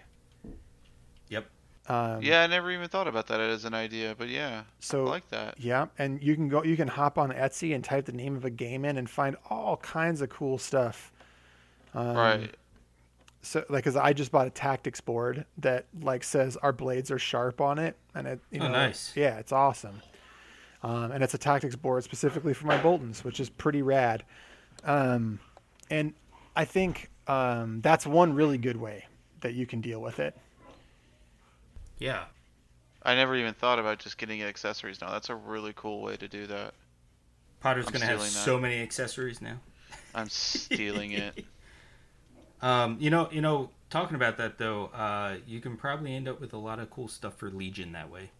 Yep 1.88 1.96
Um, 1.96 2.22
Yeah, 2.24 2.44
I 2.44 2.48
never 2.48 2.72
even 2.72 2.88
thought 2.90 3.08
about 3.08 3.28
that 3.28 3.40
as 3.40 3.66
an 3.66 3.74
idea, 3.74 4.16
but 4.18 4.30
yeah, 4.30 4.64
So 4.80 5.06
I 5.06 5.10
like 5.10 5.30
that. 5.30 5.58
yeah, 5.58 5.88
and 5.98 6.22
you 6.22 6.36
can 6.36 6.50
go, 6.50 6.64
you 6.64 6.76
can 6.76 6.88
hop 6.88 7.18
on 7.18 7.32
Etsy 7.32 7.74
and 7.74 7.84
type 7.84 8.06
the 8.06 8.12
name 8.12 8.36
of 8.36 8.46
a 8.46 8.50
game 8.50 8.86
in 8.86 8.98
and 8.98 9.10
find 9.10 9.36
all 9.50 9.78
kinds 9.78 10.22
of 10.22 10.30
cool 10.30 10.58
stuff. 10.58 11.12
Um, 11.94 12.16
right. 12.16 12.56
So 13.42 13.64
like, 13.70 13.84
cause 13.84 13.96
I 13.96 14.14
just 14.14 14.32
bought 14.32 14.48
a 14.48 14.50
tactics 14.52 15.00
board 15.02 15.46
that 15.60 15.86
like 16.02 16.24
says 16.24 16.58
our 16.58 16.74
blades 16.74 17.12
are 17.12 17.20
sharp 17.20 17.62
on 17.62 17.80
it, 17.80 17.96
and 18.14 18.28
it 18.28 18.40
you 18.52 18.62
Oh, 18.62 18.68
know, 18.68 18.72
nice. 18.72 19.14
yeah, 19.16 19.38
it's 19.38 19.52
awesome. 19.52 20.02
Um, 20.84 21.12
and 21.12 21.24
it's 21.24 21.34
a 21.34 21.38
tactics 21.38 21.76
board 21.76 22.04
specifically 22.04 22.54
for 22.54 22.68
my 22.68 22.78
Boltons, 22.78 23.24
which 23.24 23.40
is 23.40 23.50
pretty 23.50 23.82
rad. 23.82 24.24
Um, 24.84 25.40
and 25.90 26.14
I 26.56 26.66
think 26.66 27.10
um, 27.28 27.82
that's 27.82 28.06
one 28.06 28.34
really 28.34 28.58
good 28.58 28.78
way 28.78 29.06
that 29.42 29.54
you 29.54 29.66
can 29.66 29.82
deal 29.82 30.02
with 30.02 30.20
it. 30.20 30.38
Yeah 32.00 32.26
I 33.04 33.16
never 33.16 33.36
even 33.36 33.54
thought 33.54 33.80
about 33.80 34.00
just 34.00 34.18
getting 34.18 34.44
accessories 34.44 35.00
now. 35.00 35.12
That's 35.12 35.30
a 35.30 35.36
really 35.36 35.72
cool 35.76 36.02
way 36.02 36.18
to 36.18 36.28
do 36.28 36.46
that. 36.48 36.74
Potter's 37.62 37.88
I'm 37.88 37.94
gonna 37.94 38.06
have 38.06 38.20
that. 38.20 38.26
so 38.26 38.60
many 38.60 38.82
accessories 38.82 39.42
now 39.42 39.60
I'm 40.14 40.30
stealing 40.30 41.12
it. 41.12 41.46
Um, 42.60 42.98
you 43.00 43.12
know, 43.12 43.30
you 43.32 43.42
know, 43.42 43.70
talking 43.92 44.16
about 44.16 44.38
that 44.38 44.58
though, 44.58 44.86
uh, 44.88 45.36
you 45.46 45.60
can 45.60 45.78
probably 45.78 46.16
end 46.16 46.28
up 46.28 46.42
with 46.42 46.54
a 46.54 46.58
lot 46.58 46.80
of 46.80 46.90
cool 46.90 47.08
stuff 47.08 47.36
for 47.36 47.52
Legion 47.52 47.92
that 47.92 48.10
way. 48.10 48.32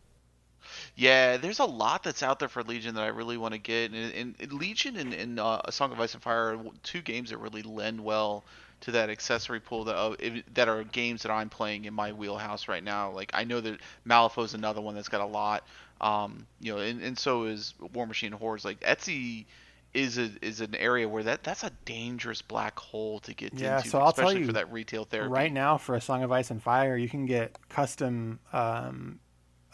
Yeah, 0.96 1.38
there's 1.38 1.60
a 1.60 1.66
lot 1.66 2.04
that's 2.04 2.24
out 2.24 2.40
there 2.40 2.50
for 2.50 2.64
Legion 2.64 2.96
that 2.96 3.04
I 3.04 3.10
really 3.10 3.38
want 3.38 3.54
to 3.54 3.60
get, 3.60 3.92
and, 3.92 4.14
and, 4.14 4.36
and 4.40 4.54
Legion 4.54 4.98
and, 4.98 5.14
and 5.14 5.40
uh, 5.40 5.62
A 5.66 5.72
Song 5.72 5.92
of 5.92 6.00
Ice 6.00 6.14
and 6.16 6.24
Fire 6.24 6.56
are 6.56 6.64
two 6.82 7.02
games 7.02 7.30
that 7.30 7.38
really 7.38 7.62
lend 7.62 8.04
well 8.04 8.44
to 8.82 8.92
that 8.92 9.10
accessory 9.10 9.60
pool 9.60 9.86
that 9.86 9.96
uh, 9.96 10.16
if, 10.20 10.44
that 10.54 10.68
are 10.68 10.84
games 10.84 11.24
that 11.24 11.32
I'm 11.32 11.50
playing 11.50 11.86
in 11.86 11.94
my 11.94 12.12
wheelhouse 12.12 12.68
right 12.68 12.84
now. 12.84 13.12
Like 13.12 13.32
I 13.34 13.44
know 13.44 13.62
that 13.62 13.80
Malifaux 14.08 14.46
is 14.46 14.54
another 14.54 14.82
one 14.82 14.96
that's 14.96 15.10
got 15.10 15.22
a 15.22 15.26
lot, 15.26 15.64
um, 16.00 16.46
you 16.60 16.74
know, 16.74 16.80
and, 16.80 17.02
and 17.02 17.18
so 17.18 17.46
is 17.46 17.74
War 17.94 18.06
Machine 18.06 18.32
Hordes. 18.32 18.66
Like 18.66 18.80
Etsy 18.82 19.46
is 19.94 20.18
a 20.18 20.30
is 20.42 20.62
an 20.62 20.76
area 20.76 21.10
where 21.10 21.24
that 21.24 21.44
that's 21.44 21.64
a 21.64 21.72
dangerous 21.86 22.42
black 22.42 22.78
hole 22.78 23.20
to 23.22 23.34
get 23.34 23.54
Yeah, 23.60 23.78
into, 23.78 23.90
so 23.90 24.00
I'll 24.00 24.12
tell 24.12 24.26
especially 24.26 24.42
you, 24.42 24.48
for 24.48 24.54
that 24.54 24.72
retail 24.72 25.06
therapy. 25.06 25.32
Right 25.32 25.52
now, 25.52 25.78
for 25.78 25.96
a 25.96 26.02
Song 26.02 26.24
of 26.24 26.32
Ice 26.32 26.52
and 26.52 26.62
Fire, 26.62 26.96
you 26.96 27.10
can 27.10 27.26
get 27.26 27.58
custom 27.70 28.40
um, 28.54 29.20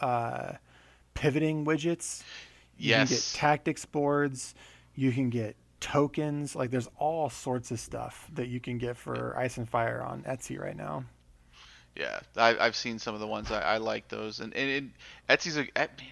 uh, 0.00 0.52
pivoting 1.12 1.64
widgets. 1.64 2.22
You 2.78 2.94
can 2.94 3.06
get 3.06 3.30
tactics 3.34 3.84
boards. 3.84 4.54
You 4.94 5.12
can 5.12 5.30
get 5.30 5.56
tokens. 5.84 6.56
Like 6.56 6.70
there's 6.70 6.88
all 6.98 7.30
sorts 7.30 7.70
of 7.70 7.78
stuff 7.80 8.28
that 8.34 8.48
you 8.48 8.60
can 8.60 8.78
get 8.78 8.96
for 8.96 9.36
Ice 9.38 9.56
and 9.58 9.68
Fire 9.68 10.02
on 10.02 10.22
Etsy 10.24 10.58
right 10.58 10.76
now. 10.76 11.04
Yeah, 11.96 12.20
I, 12.36 12.56
I've 12.58 12.74
seen 12.74 12.98
some 12.98 13.14
of 13.14 13.20
the 13.20 13.26
ones. 13.26 13.50
I, 13.52 13.60
I 13.60 13.76
like 13.76 14.08
those, 14.08 14.40
and, 14.40 14.52
and 14.54 14.70
it, 14.70 14.84
Etsy's 15.32 15.56
a 15.56 15.66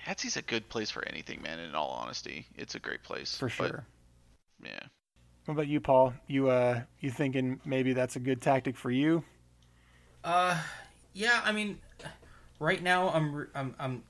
Etsy's 0.07 0.37
a 0.37 0.43
good 0.43 0.69
place 0.69 0.91
for 0.91 1.07
anything, 1.09 1.43
man. 1.43 1.59
In 1.59 1.75
all 1.75 1.91
honesty, 1.91 2.47
it's 2.55 2.75
a 2.77 2.79
great 2.81 3.03
place 3.03 3.43
For 3.43 3.49
But, 3.57 3.73
sure. 3.73 3.87
yeah. 4.65 4.81
What 5.45 5.55
about 5.55 5.69
you, 5.69 5.81
Paul? 5.81 6.15
You 6.27 6.49
uh, 6.49 6.83
you 7.01 7.11
thinking 7.11 7.61
maybe 7.65 7.93
that's 7.93 8.17
a 8.17 8.21
good 8.21 8.41
tactic 8.41 8.77
for 8.77 8.91
you? 8.91 9.25
Uh, 10.25 10.61
yeah. 11.13 11.41
I 11.45 11.53
mean, 11.53 11.79
right 12.61 12.83
now 12.83 13.11
I'm 13.11 13.49
I'm 13.55 13.75
I'm 13.79 14.03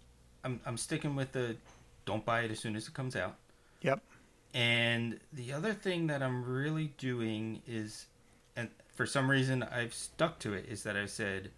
I'm 0.44 0.60
I'm 0.66 0.76
sticking 0.76 1.16
with 1.16 1.32
the 1.32 1.56
don't 2.04 2.24
buy 2.24 2.42
it 2.42 2.50
as 2.50 2.60
soon 2.60 2.76
as 2.76 2.88
it 2.88 2.94
comes 2.94 3.16
out. 3.16 3.36
Yep. 3.82 4.02
And 4.54 5.18
the 5.32 5.52
other 5.52 5.72
thing 5.72 6.08
that 6.08 6.22
I'm 6.22 6.44
really 6.44 6.92
doing 6.98 7.62
is, 7.66 8.06
and 8.54 8.68
for 8.94 9.06
some 9.06 9.30
reason 9.30 9.62
I've 9.62 9.94
stuck 9.94 10.38
to 10.40 10.52
it, 10.52 10.66
is 10.68 10.82
that 10.82 10.96
I've 10.96 11.10
said 11.10 11.50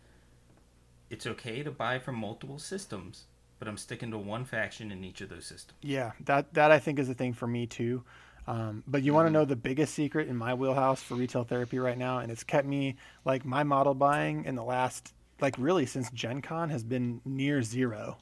it's 1.11 1.26
okay 1.26 1.62
to 1.62 1.70
buy 1.70 1.98
from 1.98 2.16
multiple 2.16 2.59
systems, 2.59 3.24
but 3.59 3.66
I'm 3.66 3.76
sticking 3.76 4.11
to 4.12 4.18
one 4.18 4.44
faction 4.44 4.92
in 4.92 5.02
each 5.04 5.20
of 5.20 5.28
those 5.28 5.46
systems. 5.46 5.78
Yeah, 5.83 6.12
that 6.24 6.54
that 6.54 6.70
I 6.70 6.78
think 6.78 6.98
is 6.98 7.09
a 7.09 7.14
thing 7.14 7.33
for 7.33 7.46
me 7.46 7.66
too. 7.66 8.04
Um, 8.46 8.85
but 8.87 9.02
you 9.02 9.14
want 9.14 9.26
to 9.26 9.33
know 9.33 9.44
the 9.44 9.57
biggest 9.57 9.94
secret 9.94 10.28
in 10.28 10.37
my 10.37 10.52
wheelhouse 10.52 11.02
for 11.02 11.14
retail 11.14 11.44
therapy 11.44 11.78
right 11.78 11.96
now, 11.96 12.18
and 12.18 12.30
it's 12.30 12.44
kept 12.44 12.66
me 12.66 12.96
like 13.24 13.44
my 13.44 13.64
model 13.64 13.94
buying 13.94 14.44
in 14.44 14.54
the 14.54 14.64
last 14.64 15.14
like 15.40 15.57
really 15.59 15.87
since 15.87 16.11
Gen 16.11 16.42
Con 16.42 16.70
has 16.70 16.85
been 16.85 17.20
near 17.24 17.62
zero. 17.62 18.18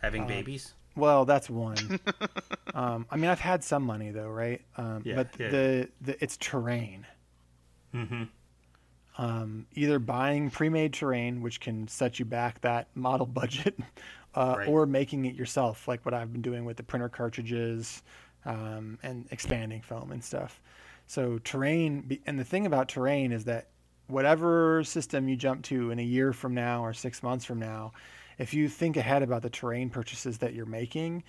Having 0.00 0.26
babies. 0.26 0.74
Well, 1.00 1.24
that's 1.24 1.50
one. 1.50 1.98
um, 2.74 3.06
I 3.10 3.16
mean, 3.16 3.30
I've 3.30 3.40
had 3.40 3.64
some 3.64 3.82
money 3.82 4.10
though, 4.10 4.28
right? 4.28 4.60
Um, 4.76 5.02
Yeah, 5.04 5.16
but 5.16 5.28
yeah. 5.38 5.48
the, 5.50 5.88
the 6.00 6.22
it's 6.22 6.36
terrain. 6.36 7.06
Mm-hmm. 7.94 8.24
Um, 9.18 9.66
either 9.74 9.98
buying 9.98 10.50
pre-made 10.50 10.92
terrain, 10.92 11.42
which 11.42 11.60
can 11.60 11.88
set 11.88 12.18
you 12.18 12.24
back 12.24 12.60
that 12.62 12.88
model 12.94 13.26
budget, 13.40 13.78
uh, 14.34 14.54
Right. 14.58 14.68
or 14.68 14.86
making 14.86 15.24
it 15.26 15.34
yourself, 15.34 15.88
like 15.88 16.04
what 16.04 16.14
I've 16.14 16.32
been 16.32 16.42
doing 16.42 16.64
with 16.64 16.76
the 16.76 16.82
printer 16.84 17.08
cartridges 17.08 18.02
um, 18.44 18.98
and 19.02 19.26
expanding 19.30 19.82
foam 19.82 20.12
and 20.12 20.22
stuff. 20.22 20.60
So 21.06 21.38
terrain, 21.40 22.18
and 22.26 22.38
the 22.38 22.44
thing 22.44 22.66
about 22.66 22.88
terrain 22.88 23.32
is 23.32 23.44
that 23.44 23.66
whatever 24.06 24.82
system 24.84 25.28
you 25.28 25.36
jump 25.36 25.64
to 25.64 25.90
in 25.90 25.98
a 25.98 26.02
year 26.04 26.32
from 26.32 26.54
now 26.54 26.84
or 26.84 26.92
six 26.92 27.22
months 27.22 27.44
from 27.44 27.58
now, 27.58 27.92
if 28.40 28.54
you 28.54 28.68
think 28.68 28.96
ahead 28.96 29.22
about 29.22 29.42
the 29.42 29.50
terrain 29.50 29.90
purchases 29.90 30.38
that 30.38 30.54
you're 30.54 30.64
making, 30.64 31.22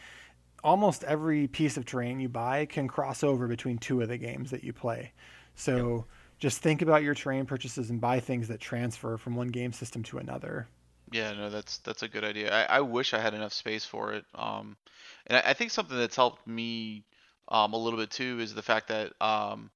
almost 0.64 1.04
every 1.04 1.46
piece 1.46 1.76
of 1.76 1.86
terrain 1.86 2.22
you 2.22 2.30
buy 2.30 2.66
can 2.66 2.88
cross 2.88 3.22
over 3.22 3.50
between 3.50 3.78
two 3.78 4.02
of 4.02 4.08
the 4.08 4.18
games 4.18 4.50
that 4.52 4.64
you 4.64 4.72
play. 4.72 5.12
So 5.54 6.06
just 6.40 6.62
think 6.62 6.82
about 6.82 7.04
your 7.04 7.14
terrain 7.14 7.46
purchases 7.46 7.90
and 7.90 8.00
buy 8.00 8.22
things 8.22 8.48
that 8.48 8.62
transfer 8.62 9.18
from 9.18 9.36
one 9.36 9.50
game 9.50 9.74
system 9.74 10.04
to 10.04 10.20
another. 10.20 10.70
Yeah, 11.12 11.34
no, 11.34 11.50
that's 11.50 11.80
that's 11.80 12.04
a 12.04 12.08
good 12.08 12.24
idea. 12.24 12.50
I, 12.54 12.78
I 12.78 12.80
wish 12.80 13.14
I 13.14 13.20
had 13.20 13.34
enough 13.34 13.52
space 13.52 13.84
for 13.84 14.14
it. 14.14 14.24
Um, 14.34 14.78
and 15.28 15.38
I, 15.38 15.50
I 15.50 15.54
think 15.54 15.72
something 15.72 15.98
that's 15.98 16.16
helped 16.16 16.48
me 16.48 17.04
um, 17.50 17.74
a 17.74 17.78
little 17.78 18.00
bit 18.00 18.10
too 18.10 18.40
is 18.40 18.54
the 18.54 18.62
fact 18.62 18.88
that 18.88 19.12
um, 19.20 19.70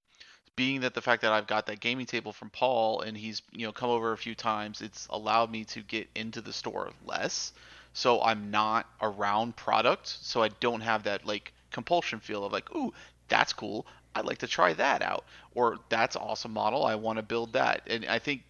being 0.56 0.82
that 0.82 0.94
the 0.94 1.02
fact 1.02 1.22
that 1.22 1.32
I've 1.34 1.48
got 1.48 1.66
that 1.68 1.80
gaming 1.80 2.06
table 2.06 2.32
from 2.32 2.50
Paul 2.50 3.02
and 3.02 3.18
he's 3.18 3.42
you 3.52 3.66
know 3.66 3.72
come 3.72 3.90
over 3.90 4.12
a 4.12 4.18
few 4.18 4.36
times, 4.36 4.82
it's 4.82 5.08
allowed 5.10 5.52
me 5.52 5.66
to 5.66 5.82
get 5.82 6.08
into 6.16 6.42
the 6.42 6.54
store 6.54 6.92
less. 7.06 7.54
So 7.94 8.22
I'm 8.22 8.52
not 8.52 8.90
around 9.02 9.56
product, 9.56 10.08
so 10.08 10.44
I 10.44 10.50
don't 10.50 10.82
have 10.82 11.04
that 11.04 11.26
like 11.26 11.54
compulsion 11.72 12.20
feel 12.20 12.44
of 12.44 12.52
like, 12.52 12.74
ooh, 12.76 12.94
that's 13.28 13.54
cool. 13.54 13.86
I'd 14.14 14.26
like 14.26 14.40
to 14.40 14.48
try 14.48 14.74
that 14.74 15.02
out, 15.02 15.26
or 15.56 15.78
that's 15.90 16.16
awesome 16.16 16.54
model. 16.54 16.86
I 16.86 16.96
want 16.96 17.18
to 17.18 17.24
build 17.24 17.54
that. 17.54 17.82
And 17.88 18.06
I 18.06 18.20
think 18.20 18.44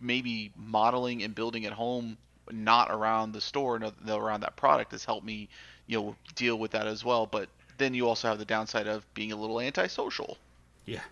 maybe 0.00 0.52
modeling 0.56 1.22
and 1.22 1.34
building 1.34 1.66
at 1.66 1.72
home 1.72 2.18
not 2.50 2.90
around 2.90 3.32
the 3.32 3.40
store 3.40 3.78
no, 3.78 3.92
no, 4.04 4.16
around 4.16 4.40
that 4.40 4.56
product 4.56 4.92
has 4.92 5.04
helped 5.04 5.26
me 5.26 5.48
you 5.86 6.00
know 6.00 6.16
deal 6.34 6.58
with 6.58 6.70
that 6.70 6.86
as 6.86 7.04
well 7.04 7.26
but 7.26 7.48
then 7.76 7.92
you 7.94 8.08
also 8.08 8.28
have 8.28 8.38
the 8.38 8.44
downside 8.44 8.86
of 8.86 9.04
being 9.14 9.32
a 9.32 9.36
little 9.36 9.60
antisocial 9.60 10.38
Yeah. 10.86 11.02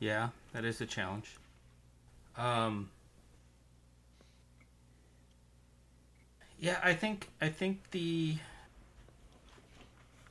Yeah, 0.00 0.30
that 0.52 0.64
is 0.64 0.80
a 0.80 0.86
challenge. 0.86 1.36
Um 2.36 2.90
Yeah, 6.58 6.78
I 6.82 6.94
think 6.94 7.28
I 7.40 7.48
think 7.48 7.90
the 7.92 8.36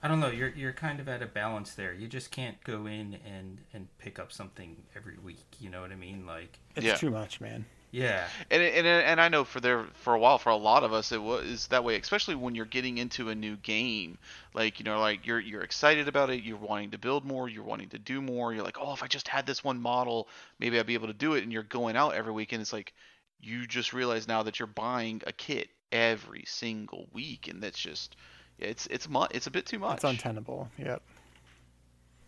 I 0.01 0.07
don't 0.07 0.19
know, 0.19 0.29
you're 0.29 0.49
you're 0.49 0.73
kind 0.73 0.99
of 0.99 1.07
at 1.09 1.21
a 1.21 1.25
balance 1.25 1.73
there. 1.75 1.93
You 1.93 2.07
just 2.07 2.31
can't 2.31 2.61
go 2.63 2.85
in 2.85 3.17
and 3.25 3.59
and 3.73 3.87
pick 3.99 4.19
up 4.19 4.31
something 4.31 4.77
every 4.95 5.17
week, 5.17 5.45
you 5.59 5.69
know 5.69 5.81
what 5.81 5.91
I 5.91 5.95
mean? 5.95 6.25
Like 6.25 6.59
It's 6.75 6.85
Yeah. 6.85 6.95
too 6.95 7.09
much, 7.11 7.39
man. 7.41 7.65
Yeah. 7.91 8.27
and 8.51 8.61
and 8.61 8.85
and 8.87 9.21
I 9.21 9.29
know 9.29 9.43
for 9.43 9.59
there 9.59 9.85
for 9.95 10.13
a 10.13 10.19
while 10.19 10.37
for 10.37 10.49
a 10.49 10.55
lot 10.55 10.83
of 10.83 10.93
us 10.93 11.11
it 11.11 11.21
was 11.21 11.67
that 11.67 11.83
way 11.83 11.97
especially 11.97 12.35
when 12.35 12.55
you're 12.55 12.65
getting 12.65 12.97
into 12.97 13.29
a 13.29 13.35
new 13.35 13.55
game 13.57 14.17
like 14.53 14.79
you 14.79 14.85
know 14.85 14.99
like 14.99 15.25
you're 15.25 15.39
you're 15.39 15.61
excited 15.63 16.07
about 16.07 16.29
it 16.29 16.43
you're 16.43 16.57
wanting 16.57 16.91
to 16.91 16.97
build 16.97 17.25
more 17.25 17.49
you're 17.49 17.63
wanting 17.63 17.89
to 17.89 17.99
do 17.99 18.21
more 18.21 18.53
you're 18.53 18.63
like 18.63 18.77
oh 18.79 18.93
if 18.93 19.03
I 19.03 19.07
just 19.07 19.27
had 19.27 19.45
this 19.45 19.63
one 19.63 19.81
model 19.81 20.27
maybe 20.59 20.79
I'd 20.79 20.85
be 20.85 20.93
able 20.93 21.07
to 21.07 21.13
do 21.13 21.33
it 21.33 21.43
and 21.43 21.51
you're 21.51 21.63
going 21.63 21.95
out 21.95 22.13
every 22.13 22.33
week 22.33 22.53
and 22.53 22.61
it's 22.61 22.73
like 22.73 22.93
you 23.41 23.65
just 23.65 23.93
realize 23.93 24.27
now 24.27 24.43
that 24.43 24.59
you're 24.59 24.67
buying 24.67 25.21
a 25.25 25.31
kit 25.31 25.69
every 25.91 26.43
single 26.45 27.07
week 27.13 27.47
and 27.47 27.63
that's 27.63 27.79
just 27.79 28.15
it's 28.59 28.85
it's 28.87 29.07
mu- 29.09 29.25
it's 29.31 29.47
a 29.47 29.51
bit 29.51 29.65
too 29.65 29.79
much 29.79 29.95
It's 29.95 30.03
untenable. 30.03 30.69
Yep. 30.77 31.01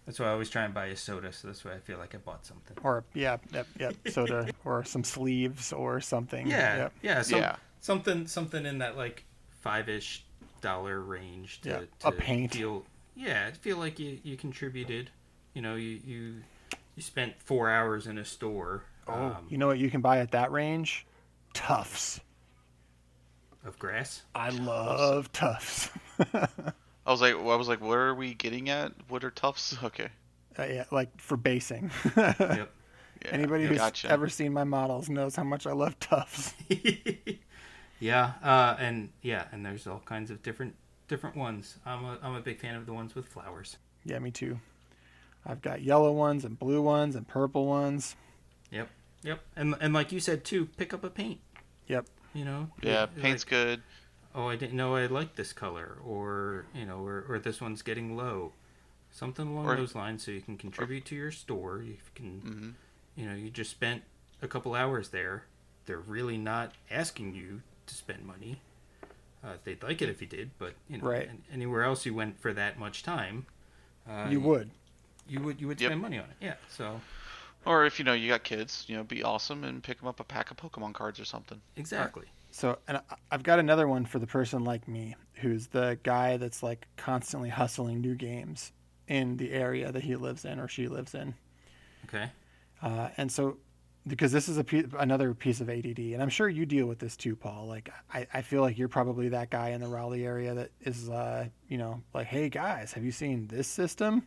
That's 0.06 0.20
why 0.20 0.26
I 0.28 0.30
always 0.32 0.50
try 0.50 0.64
and 0.64 0.74
buy 0.74 0.88
a 0.88 0.96
soda, 0.96 1.32
so 1.32 1.48
that's 1.48 1.64
why 1.64 1.74
I 1.74 1.80
feel 1.80 1.98
like 1.98 2.16
I 2.16 2.18
bought 2.18 2.46
something. 2.46 2.76
Or 2.84 3.04
yeah, 3.14 3.38
yep, 3.54 3.68
yep. 3.80 3.96
Soda 4.10 4.50
or 4.66 4.84
some 4.84 5.04
sleeves 5.04 5.72
or 5.72 6.02
something. 6.02 6.48
Yeah, 6.48 6.78
Yep. 6.78 6.94
yeah, 7.04 7.22
some, 7.22 7.40
Yeah. 7.40 7.56
something 7.82 8.28
something 8.28 8.66
in 8.66 8.80
that 8.80 8.98
like 8.98 9.24
five 9.62 9.88
ish 9.90 10.24
dollar 10.60 11.00
range 11.00 11.62
to, 11.62 11.70
Yeah, 11.70 11.80
to 12.00 12.08
a 12.08 12.12
paint. 12.12 12.54
feel 12.56 12.84
yeah, 13.16 13.52
feel 13.52 13.78
like 13.78 14.00
you, 14.00 14.20
you 14.24 14.38
contributed. 14.38 15.12
You 15.54 15.62
know, 15.62 15.76
you, 15.76 16.00
you 16.06 16.36
you 16.96 17.04
spent 17.04 17.40
four 17.42 17.70
hours 17.70 18.08
in 18.08 18.18
a 18.18 18.26
store 18.26 18.84
Oh, 19.08 19.14
um, 19.14 19.46
you 19.50 19.58
know 19.58 19.68
what 19.68 19.80
you 19.80 19.90
can 19.92 20.02
buy 20.02 20.20
at 20.20 20.32
that 20.32 20.52
range? 20.52 21.06
Tufts. 21.54 22.20
of 23.66 23.78
grass. 23.78 24.24
I 24.34 24.50
love 24.50 25.32
Tufts. 25.32 25.90
I 27.06 27.12
was 27.12 27.22
like, 27.22 27.34
I 27.36 27.56
was 27.56 27.68
like, 27.68 27.82
what 27.82 27.98
are 27.98 28.14
we 28.14 28.34
getting 28.34 28.70
at? 28.70 28.94
What 29.08 29.24
are 29.24 29.32
tufts? 29.32 29.76
Okay. 29.84 30.10
Uh, 30.60 30.64
yeah, 30.66 30.84
like 30.92 31.20
for 31.20 31.38
basing. 31.38 31.92
yep. 32.16 32.72
Yeah, 33.24 33.30
Anybody 33.34 33.68
who's 33.68 33.78
gotcha. 33.78 34.10
ever 34.10 34.28
seen 34.30 34.52
my 34.52 34.64
models 34.64 35.08
knows 35.08 35.36
how 35.36 35.44
much 35.44 35.68
I 35.68 35.74
love 35.74 36.00
Tufts. 36.00 36.56
yeah, 38.00 38.34
uh, 38.44 38.76
and 38.80 39.10
yeah, 39.22 39.46
and 39.52 39.66
there's 39.66 39.86
all 39.88 40.02
kinds 40.06 40.32
of 40.32 40.42
different 40.42 40.76
different 41.08 41.36
ones. 41.36 41.78
I'm 41.86 42.04
a 42.04 42.18
I'm 42.24 42.34
a 42.36 42.42
big 42.42 42.60
fan 42.60 42.76
of 42.76 42.86
the 42.86 42.94
ones 42.94 43.14
with 43.14 43.28
flowers. 43.28 43.78
Yeah, 44.04 44.18
me 44.20 44.32
too. 44.32 44.60
I've 45.46 45.62
got 45.62 45.82
yellow 45.82 46.12
ones 46.12 46.46
and 46.46 46.58
blue 46.58 46.82
ones 46.82 47.16
and 47.16 47.28
purple 47.28 47.68
ones. 47.68 48.16
Yep, 48.72 48.90
yep, 49.24 49.42
and 49.56 49.76
and 49.80 49.94
like 49.94 50.12
you 50.12 50.20
said 50.20 50.44
too, 50.44 50.66
pick 50.78 50.94
up 50.94 51.04
a 51.04 51.10
paint. 51.10 51.40
Yep. 51.88 52.08
You 52.34 52.46
know. 52.46 52.70
Yeah, 52.82 53.02
like- 53.02 53.18
paint's 53.22 53.44
good. 53.44 53.82
Oh, 54.36 54.48
I 54.48 54.56
didn't 54.56 54.78
know 54.78 54.96
I 54.96 55.06
liked 55.08 55.36
this 55.36 55.54
color, 55.54 55.98
or 56.06 56.66
you 56.74 56.86
know, 56.86 57.06
or, 57.06 57.26
or 57.28 57.40
this 57.40 57.60
one's 57.62 57.82
getting 57.82 58.16
low, 58.16 58.54
something 59.12 59.48
along 59.48 59.66
Or- 59.68 59.76
those 59.76 59.96
lines, 59.96 60.24
so 60.26 60.32
you 60.32 60.42
can 60.42 60.58
contribute 60.58 61.06
to 61.06 61.16
your 61.16 61.32
store. 61.32 61.82
You 61.82 61.98
can, 62.16 62.40
hmm 62.42 62.70
you 63.16 63.28
know, 63.28 63.36
you 63.36 63.50
just 63.50 63.70
spent 63.72 64.04
a 64.42 64.48
couple 64.48 64.74
hours 64.74 65.10
there. 65.10 65.44
They're 65.86 66.00
really 66.00 66.38
not 66.38 66.72
asking 66.90 67.36
you 67.36 67.62
to 67.88 67.94
spend 67.94 68.26
money. 68.26 68.62
Uh, 69.44 69.56
they'd 69.66 69.84
like 69.84 70.02
it 70.02 70.08
if 70.10 70.22
you 70.22 70.28
did, 70.28 70.52
but 70.58 70.74
you 70.88 70.98
know, 70.98 71.06
Right. 71.10 71.30
anywhere 71.52 71.84
else 71.84 72.06
you 72.06 72.14
went 72.14 72.40
for 72.40 72.54
that 72.54 72.80
much 72.80 73.04
time, 73.04 73.48
uh, 74.10 74.28
you 74.30 74.40
would. 74.40 74.70
you 75.28 75.42
would, 75.42 75.60
you 75.60 75.68
would 75.68 75.82
Yep. 75.82 75.90
spend 75.90 76.02
money 76.02 76.20
on 76.20 76.26
it. 76.26 76.36
Yeah. 76.40 76.56
So 76.70 77.02
Or 77.66 77.86
if 77.86 78.00
you 78.00 78.06
know 78.06 78.14
you 78.14 78.30
got 78.30 78.44
kids, 78.44 78.86
you 78.88 78.96
know, 78.96 79.04
be 79.04 79.24
awesome 79.24 79.64
and 79.66 79.84
pick 79.84 80.00
them 80.00 80.08
up 80.08 80.20
a 80.20 80.24
pack 80.24 80.52
of 80.52 80.58
Pokemon 80.58 80.94
cards 80.94 81.20
or 81.20 81.26
something. 81.26 81.60
exactly. 81.76 82.28
So, 82.52 82.78
and 82.88 82.98
I- 82.98 83.02
I've 83.32 83.44
got 83.44 83.60
another 83.60 83.88
one 83.88 84.06
for 84.06 84.20
the 84.20 84.28
person 84.28 84.64
like 84.64 84.88
me, 84.88 85.16
who's 85.36 85.68
the 85.68 85.98
guy 86.04 86.38
that's 86.38 86.62
like 86.62 86.88
constantly 86.98 87.50
hustling 87.50 88.02
new 88.02 88.16
games 88.16 88.72
in 89.08 89.38
the 89.38 89.52
area 89.52 89.92
that 89.92 90.04
he 90.04 90.16
lives 90.16 90.46
in 90.46 90.60
or 90.60 90.68
she 90.68 90.88
lives 90.88 91.16
in. 91.16 91.34
Okay. 92.06 92.30
Uh, 92.82 93.10
and 93.18 93.32
so 93.32 93.58
because 94.08 94.32
this 94.32 94.50
is 94.50 94.58
a 94.58 94.64
pe- 94.64 94.86
another 94.98 95.34
piece 95.36 95.62
of 95.62 95.70
ADD, 95.70 96.00
and 96.14 96.22
I'm 96.24 96.30
sure 96.30 96.50
you 96.50 96.66
deal 96.66 96.88
with 96.88 96.98
this 97.00 97.16
too, 97.16 97.36
Paul. 97.36 97.68
Like, 97.68 97.90
I, 98.12 98.26
I 98.34 98.42
feel 98.42 98.62
like 98.62 98.78
you're 98.78 98.88
probably 98.88 99.30
that 99.30 99.52
guy 99.52 99.70
in 99.70 99.80
the 99.82 99.88
Raleigh 99.88 100.26
area 100.26 100.54
that 100.56 100.72
is, 100.82 101.08
uh, 101.10 101.46
you 101.68 101.78
know, 101.78 102.02
like, 102.14 102.26
hey 102.28 102.50
guys, 102.50 102.94
have 102.94 103.04
you 103.06 103.12
seen 103.12 103.46
this 103.48 103.68
system? 103.68 104.24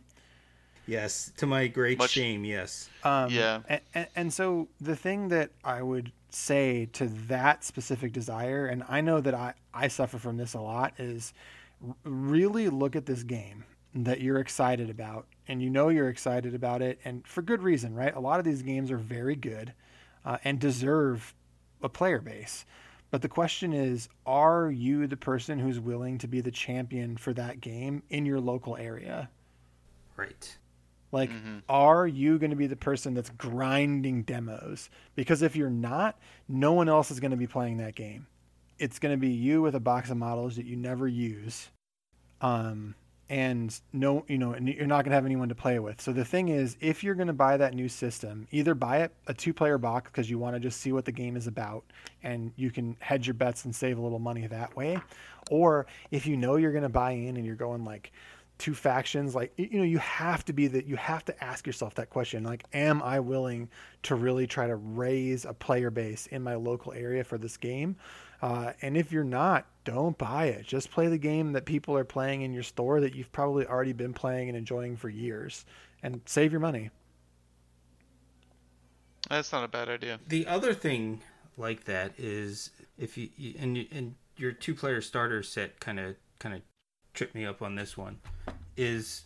Yes, 0.87 1.31
to 1.37 1.45
my 1.45 1.67
great 1.67 1.97
Much- 1.97 2.11
shame, 2.11 2.45
yes. 2.45 2.89
Um, 3.03 3.29
Yeah. 3.31 3.61
And, 3.67 3.81
and, 3.93 4.07
and 4.15 4.33
so 4.33 4.69
the 4.79 4.95
thing 4.95 5.27
that 5.29 5.49
I 5.63 5.81
would 5.81 6.11
say 6.35 6.87
to 6.93 7.07
that 7.07 7.63
specific 7.63 8.11
desire, 8.11 8.67
and 8.67 8.83
I 8.89 9.01
know 9.01 9.21
that 9.21 9.33
I, 9.33 9.53
I 9.73 9.87
suffer 9.87 10.17
from 10.17 10.37
this 10.37 10.53
a 10.53 10.59
lot, 10.59 10.93
is 10.97 11.33
really 12.03 12.69
look 12.69 12.95
at 12.95 13.05
this 13.05 13.23
game 13.23 13.63
that 13.93 14.19
you're 14.19 14.39
excited 14.39 14.89
about, 14.89 15.27
and 15.47 15.61
you 15.61 15.69
know 15.69 15.89
you're 15.89 16.09
excited 16.09 16.53
about 16.53 16.81
it, 16.81 16.99
and 17.05 17.25
for 17.25 17.41
good 17.41 17.63
reason, 17.63 17.95
right? 17.95 18.13
A 18.13 18.19
lot 18.19 18.39
of 18.39 18.45
these 18.45 18.61
games 18.61 18.91
are 18.91 18.97
very 18.97 19.35
good 19.35 19.73
uh, 20.25 20.37
and 20.43 20.59
deserve 20.59 21.33
a 21.81 21.89
player 21.89 22.19
base. 22.19 22.65
But 23.11 23.21
the 23.21 23.29
question 23.29 23.71
is, 23.71 24.09
are 24.25 24.69
you 24.69 25.07
the 25.07 25.15
person 25.15 25.59
who's 25.59 25.79
willing 25.79 26.17
to 26.17 26.27
be 26.27 26.41
the 26.41 26.51
champion 26.51 27.15
for 27.15 27.31
that 27.33 27.61
game 27.61 28.03
in 28.09 28.25
your 28.25 28.41
local 28.41 28.75
area? 28.75 29.29
Right. 30.17 30.57
Like, 31.15 31.31
Mhm. 31.31 31.61
are 31.69 32.05
you 32.05 32.37
going 32.37 32.49
to 32.49 32.57
be 32.57 32.67
the 32.67 32.75
person 32.75 33.13
that's 33.13 33.29
grinding 33.29 34.23
demos? 34.23 34.89
Because 35.15 35.41
if 35.41 35.55
you're 35.55 35.69
not, 35.69 36.19
no 36.49 36.73
one 36.73 36.89
else 36.89 37.09
is 37.09 37.19
going 37.21 37.31
to 37.31 37.37
be 37.37 37.47
playing 37.47 37.77
that 37.77 37.95
game. 37.95 38.27
It's 38.77 38.99
going 38.99 39.13
to 39.13 39.19
be 39.19 39.29
you 39.29 39.61
with 39.61 39.75
a 39.75 39.79
box 39.79 40.09
of 40.09 40.17
models 40.17 40.57
that 40.57 40.65
you 40.65 40.75
never 40.75 41.07
use. 41.07 41.71
Um, 42.41 42.95
and 43.29 43.79
no, 43.91 44.23
you 44.27 44.37
know, 44.37 44.51
and 44.51 44.67
you're 44.67 44.85
not 44.85 45.03
going 45.05 45.11
to 45.11 45.15
have 45.15 45.25
anyone 45.25 45.49
to 45.49 45.55
play 45.55 45.79
with. 45.79 45.99
So 45.99 46.11
the 46.13 46.25
thing 46.25 46.49
is, 46.49 46.77
if 46.79 47.03
you're 47.03 47.15
going 47.15 47.27
to 47.27 47.33
buy 47.33 47.57
that 47.57 47.73
new 47.73 47.89
system, 47.89 48.47
either 48.51 48.75
buy 48.75 48.97
it 49.03 49.13
a 49.25 49.33
two-player 49.33 49.77
box 49.79 50.11
because 50.11 50.29
you 50.29 50.37
want 50.37 50.55
to 50.55 50.59
just 50.59 50.79
see 50.79 50.91
what 50.91 51.05
the 51.05 51.11
game 51.11 51.35
is 51.35 51.47
about, 51.47 51.85
and 52.21 52.51
you 52.55 52.69
can 52.69 52.97
hedge 52.99 53.25
your 53.25 53.33
bets 53.33 53.65
and 53.65 53.73
save 53.73 53.97
a 53.97 54.01
little 54.01 54.19
money 54.19 54.45
that 54.45 54.75
way, 54.75 54.99
or 55.49 55.87
if 56.11 56.27
you 56.27 56.37
know 56.37 56.57
you're 56.57 56.73
going 56.73 56.83
to 56.83 56.89
buy 56.89 57.11
in 57.11 57.37
and 57.37 57.45
you're 57.45 57.55
going 57.55 57.83
like 57.85 58.11
two 58.57 58.73
factions 58.73 59.35
like 59.35 59.51
you 59.57 59.77
know 59.77 59.83
you 59.83 59.97
have 59.97 60.45
to 60.45 60.53
be 60.53 60.67
that 60.67 60.85
you 60.85 60.95
have 60.95 61.25
to 61.25 61.43
ask 61.43 61.67
yourself 61.67 61.95
that 61.95 62.09
question 62.09 62.43
like 62.43 62.63
am 62.73 63.03
i 63.03 63.19
willing 63.19 63.67
to 64.05 64.15
really 64.15 64.45
try 64.47 64.67
to 64.67 64.75
raise 64.75 65.45
a 65.45 65.53
player 65.53 65.89
base 65.89 66.27
in 66.27 66.43
my 66.43 66.55
local 66.55 66.93
area 66.93 67.23
for 67.23 67.37
this 67.39 67.57
game? 67.57 67.95
Uh, 68.41 68.71
and 68.83 68.95
if 68.95 69.11
you're 69.11 69.23
not 69.23 69.65
don't 69.83 70.17
buy 70.17 70.45
it. 70.45 70.65
Just 70.65 70.91
play 70.91 71.07
the 71.07 71.17
game 71.17 71.53
that 71.53 71.65
people 71.65 71.95
are 71.97 72.03
playing 72.03 72.41
in 72.41 72.53
your 72.53 72.63
store 72.63 72.99
that 73.01 73.15
you've 73.15 73.31
probably 73.31 73.65
already 73.65 73.93
been 73.93 74.13
playing 74.13 74.49
and 74.49 74.57
enjoying 74.57 74.97
for 74.97 75.09
years 75.09 75.63
and 76.03 76.21
save 76.25 76.51
your 76.51 76.59
money. 76.59 76.89
That's 79.29 79.51
not 79.51 79.63
a 79.63 79.67
bad 79.67 79.89
idea. 79.89 80.19
The 80.27 80.45
other 80.47 80.73
thing 80.73 81.21
like 81.57 81.85
that 81.85 82.13
is 82.17 82.71
if 82.97 83.17
you 83.17 83.29
you- 83.37 83.55
and 83.57 83.77
you, 83.77 83.87
and 83.91 84.15
your 84.37 84.51
two 84.51 84.75
player 84.75 85.01
starter 85.01 85.41
set 85.41 85.79
kind 85.79 85.99
of 85.99 86.15
kind 86.39 86.55
of 86.55 86.61
tripped 87.15 87.33
me 87.33 87.45
up 87.45 87.61
on 87.61 87.75
this 87.75 87.97
one 87.97 88.19
is 88.77 89.23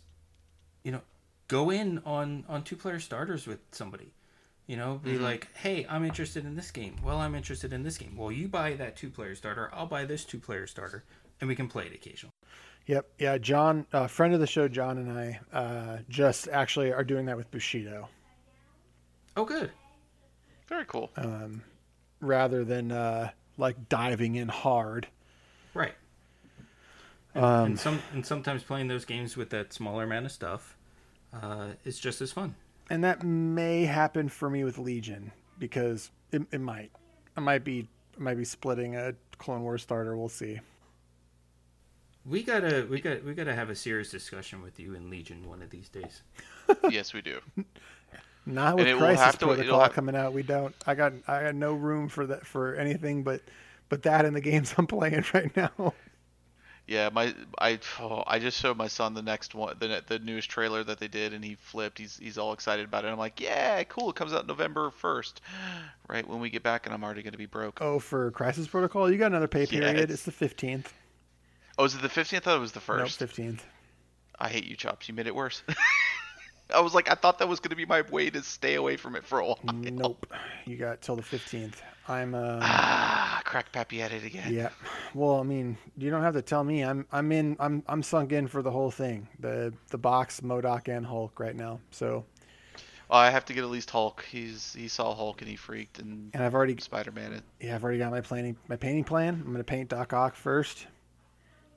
you 0.84 0.92
know 0.92 1.00
go 1.48 1.70
in 1.70 2.00
on 2.06 2.44
on 2.48 2.62
two 2.62 2.76
player 2.76 3.00
starters 3.00 3.46
with 3.46 3.58
somebody. 3.72 4.12
You 4.66 4.76
know 4.76 5.00
be 5.02 5.18
like 5.18 5.48
hey 5.56 5.84
i'm 5.88 6.04
interested 6.04 6.44
in 6.44 6.54
this 6.54 6.70
game. 6.70 6.96
Well 7.02 7.18
i'm 7.18 7.34
interested 7.34 7.72
in 7.72 7.82
this 7.82 7.98
game. 7.98 8.16
Well 8.16 8.30
you 8.30 8.46
buy 8.46 8.74
that 8.74 8.96
two 8.96 9.10
player 9.10 9.34
starter 9.34 9.68
i'll 9.74 9.86
buy 9.86 10.04
this 10.04 10.24
two 10.24 10.38
player 10.38 10.66
starter 10.68 11.04
and 11.40 11.48
we 11.48 11.56
can 11.56 11.66
play 11.68 11.86
it 11.86 11.92
occasionally. 11.92 12.32
Yep. 12.86 13.06
Yeah 13.18 13.38
john 13.38 13.86
a 13.92 14.06
friend 14.06 14.32
of 14.32 14.38
the 14.38 14.46
show 14.46 14.68
john 14.68 14.98
and 14.98 15.18
i 15.18 15.40
uh, 15.52 15.98
just 16.08 16.48
actually 16.48 16.92
are 16.92 17.04
doing 17.04 17.26
that 17.26 17.36
with 17.36 17.50
bushido. 17.50 18.08
Oh 19.36 19.44
good. 19.44 19.72
Very 20.68 20.84
cool. 20.86 21.10
um, 21.16 21.62
rather 22.20 22.64
than 22.64 22.92
uh, 22.92 23.30
like 23.56 23.88
diving 23.88 24.36
in 24.36 24.46
hard. 24.46 25.08
Right 25.74 25.94
and, 27.34 27.44
Um, 27.44 27.64
and 27.66 27.80
some 27.80 28.02
and 28.12 28.26
sometimes 28.26 28.62
playing 28.62 28.88
those 28.88 29.04
games 29.04 29.36
with 29.36 29.50
that 29.50 29.72
smaller 29.72 30.04
amount 30.04 30.26
of 30.26 30.32
stuff 30.32 30.76
uh, 31.32 31.68
is 31.84 31.98
just 31.98 32.20
as 32.20 32.32
fun 32.32 32.54
and 32.90 33.04
that 33.04 33.22
may 33.22 33.84
happen 33.84 34.28
for 34.28 34.50
me 34.50 34.64
with 34.64 34.76
Legion 34.78 35.30
because 35.58 36.10
it, 36.32 36.42
it 36.50 36.60
might. 36.60 36.90
I 37.36 37.40
might 37.40 37.62
be 37.64 37.86
I 38.18 38.22
might 38.22 38.36
be 38.36 38.44
splitting 38.44 38.96
a 38.96 39.14
Clone 39.38 39.62
Wars 39.62 39.82
starter. 39.82 40.16
We'll 40.16 40.28
see. 40.28 40.58
We 42.26 42.42
gotta 42.42 42.86
we 42.90 43.00
got 43.00 43.24
we 43.24 43.32
gotta 43.34 43.54
have 43.54 43.70
a 43.70 43.74
serious 43.74 44.10
discussion 44.10 44.60
with 44.62 44.78
you 44.78 44.94
in 44.94 45.08
Legion 45.08 45.48
one 45.48 45.62
of 45.62 45.70
these 45.70 45.88
days. 45.88 46.22
yes, 46.90 47.14
we 47.14 47.22
do. 47.22 47.38
Not 48.44 48.76
with 48.76 48.98
Crisis 48.98 49.36
to- 49.36 49.46
Protocol 49.46 49.80
have- 49.80 49.92
coming 49.92 50.14
out. 50.16 50.32
We 50.32 50.42
don't. 50.42 50.74
I 50.86 50.94
got 50.94 51.12
I 51.26 51.44
got 51.44 51.54
no 51.54 51.72
room 51.72 52.08
for 52.08 52.26
that 52.26 52.44
for 52.46 52.74
anything 52.74 53.22
but 53.22 53.40
but 53.88 54.02
that 54.02 54.24
in 54.24 54.34
the 54.34 54.40
games 54.40 54.74
I'm 54.76 54.86
playing 54.86 55.24
right 55.34 55.54
now. 55.56 55.94
Yeah, 56.90 57.08
my 57.12 57.32
I 57.56 57.78
oh, 58.00 58.24
I 58.26 58.40
just 58.40 58.58
showed 58.58 58.76
my 58.76 58.88
son 58.88 59.14
the 59.14 59.22
next 59.22 59.54
one, 59.54 59.76
the 59.78 60.02
the 60.04 60.18
newest 60.18 60.50
trailer 60.50 60.82
that 60.82 60.98
they 60.98 61.06
did, 61.06 61.32
and 61.32 61.44
he 61.44 61.54
flipped. 61.54 61.98
He's 61.98 62.16
he's 62.16 62.36
all 62.36 62.52
excited 62.52 62.84
about 62.84 63.04
it. 63.04 63.08
I'm 63.08 63.16
like, 63.16 63.40
yeah, 63.40 63.80
cool. 63.84 64.10
It 64.10 64.16
comes 64.16 64.32
out 64.32 64.48
November 64.48 64.90
first, 64.90 65.40
right 66.08 66.26
when 66.26 66.40
we 66.40 66.50
get 66.50 66.64
back, 66.64 66.86
and 66.86 66.92
I'm 66.94 67.04
already 67.04 67.22
gonna 67.22 67.36
be 67.36 67.46
broke. 67.46 67.78
Oh, 67.80 68.00
for 68.00 68.32
Crisis 68.32 68.66
Protocol, 68.66 69.08
you 69.08 69.18
got 69.18 69.26
another 69.26 69.46
pay 69.46 69.66
period. 69.66 69.98
Yes. 69.98 70.10
It's 70.10 70.22
the 70.24 70.32
fifteenth. 70.32 70.92
Oh, 71.78 71.84
is 71.84 71.94
it 71.94 72.02
the 72.02 72.08
15th? 72.08 72.36
I 72.36 72.40
thought 72.40 72.56
it 72.56 72.60
was 72.60 72.72
the 72.72 72.80
1st. 72.80 72.88
Nope, 72.88 73.06
first. 73.06 73.18
fifteenth. 73.20 73.64
I 74.40 74.48
hate 74.48 74.64
you, 74.64 74.74
Chops. 74.74 75.08
You 75.08 75.14
made 75.14 75.28
it 75.28 75.34
worse. 75.34 75.62
I 76.74 76.80
was 76.80 76.92
like, 76.92 77.08
I 77.08 77.14
thought 77.14 77.38
that 77.38 77.48
was 77.48 77.60
gonna 77.60 77.76
be 77.76 77.86
my 77.86 78.02
way 78.02 78.30
to 78.30 78.42
stay 78.42 78.74
away 78.74 78.96
from 78.96 79.14
it 79.14 79.24
for 79.24 79.38
a 79.38 79.46
while. 79.46 79.58
nope. 79.64 80.26
You 80.66 80.76
got 80.76 81.02
till 81.02 81.14
the 81.14 81.22
fifteenth. 81.22 81.80
I'm 82.08 82.34
uh. 82.34 82.58
Crack 83.50 83.72
Pappy 83.72 84.00
at 84.00 84.12
it 84.12 84.22
again. 84.24 84.54
Yeah. 84.54 84.68
Well, 85.12 85.40
I 85.40 85.42
mean, 85.42 85.76
you 85.98 86.08
don't 86.08 86.22
have 86.22 86.34
to 86.34 86.42
tell 86.42 86.62
me. 86.62 86.84
I'm 86.84 87.04
I'm 87.10 87.32
in 87.32 87.56
I'm 87.58 87.82
I'm 87.88 88.02
sunk 88.02 88.30
in 88.30 88.46
for 88.46 88.62
the 88.62 88.70
whole 88.70 88.92
thing. 88.92 89.26
The 89.40 89.72
the 89.88 89.98
box, 89.98 90.40
Modoc 90.40 90.86
and 90.88 91.04
Hulk 91.04 91.40
right 91.40 91.56
now. 91.56 91.80
So, 91.90 92.24
Oh, 93.10 93.16
I 93.18 93.28
have 93.30 93.44
to 93.46 93.52
get 93.52 93.64
at 93.64 93.70
least 93.70 93.90
Hulk. 93.90 94.24
He's 94.30 94.72
he 94.72 94.86
saw 94.86 95.12
Hulk 95.16 95.40
and 95.42 95.50
he 95.50 95.56
freaked, 95.56 95.98
and 95.98 96.30
and 96.32 96.44
I've 96.44 96.54
already 96.54 96.76
Spider 96.80 97.10
Man. 97.10 97.32
it. 97.32 97.42
yeah, 97.60 97.74
I've 97.74 97.82
already 97.82 97.98
got 97.98 98.12
my 98.12 98.20
planning 98.20 98.56
my 98.68 98.76
painting 98.76 99.02
plan. 99.02 99.34
I'm 99.34 99.46
going 99.46 99.56
to 99.56 99.64
paint 99.64 99.88
Doc 99.88 100.12
Ock 100.12 100.36
first. 100.36 100.86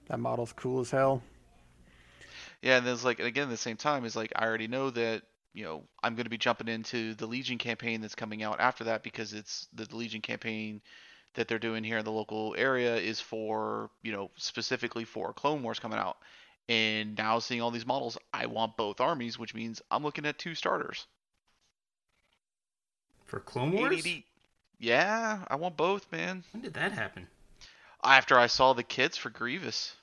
That 0.09 0.19
model's 0.19 0.53
cool 0.53 0.81
as 0.81 0.91
hell. 0.91 1.23
Yeah, 2.61 2.77
and 2.77 2.85
there's 2.85 3.03
like 3.03 3.17
and 3.17 3.27
again 3.27 3.45
at 3.45 3.49
the 3.49 3.57
same 3.57 3.77
time 3.77 4.05
is 4.05 4.15
like 4.15 4.31
I 4.35 4.45
already 4.45 4.67
know 4.67 4.91
that 4.91 5.23
you 5.55 5.63
know 5.63 5.83
I'm 6.03 6.13
going 6.13 6.25
to 6.25 6.29
be 6.29 6.37
jumping 6.37 6.67
into 6.67 7.15
the 7.15 7.25
Legion 7.25 7.57
campaign 7.57 8.01
that's 8.01 8.13
coming 8.13 8.43
out 8.43 8.59
after 8.59 8.83
that 8.83 9.01
because 9.01 9.33
it's 9.33 9.67
the 9.73 9.87
Legion 9.95 10.21
campaign 10.21 10.81
that 11.35 11.47
they're 11.47 11.59
doing 11.59 11.83
here 11.83 11.97
in 11.97 12.05
the 12.05 12.11
local 12.11 12.55
area 12.57 12.95
is 12.95 13.19
for 13.19 13.89
you 14.01 14.11
know 14.11 14.29
specifically 14.35 15.05
for 15.05 15.33
Clone 15.33 15.63
Wars 15.63 15.79
coming 15.79 15.99
out. 15.99 16.17
And 16.69 17.17
now 17.17 17.39
seeing 17.39 17.61
all 17.61 17.71
these 17.71 17.85
models, 17.85 18.17
I 18.33 18.45
want 18.45 18.77
both 18.77 19.01
armies, 19.01 19.37
which 19.37 19.53
means 19.53 19.81
I'm 19.91 20.03
looking 20.03 20.25
at 20.25 20.39
two 20.39 20.55
starters. 20.55 21.05
For 23.25 23.41
Clone 23.41 23.73
Wars? 23.73 23.99
ADD. 23.99 24.23
Yeah, 24.79 25.39
I 25.47 25.55
want 25.55 25.75
both, 25.75 26.09
man. 26.11 26.43
When 26.51 26.61
did 26.61 26.73
that 26.75 26.93
happen? 26.93 27.27
After 28.03 28.37
I 28.37 28.47
saw 28.47 28.73
the 28.73 28.83
kits 28.83 29.17
for 29.17 29.29
Grievous, 29.29 29.95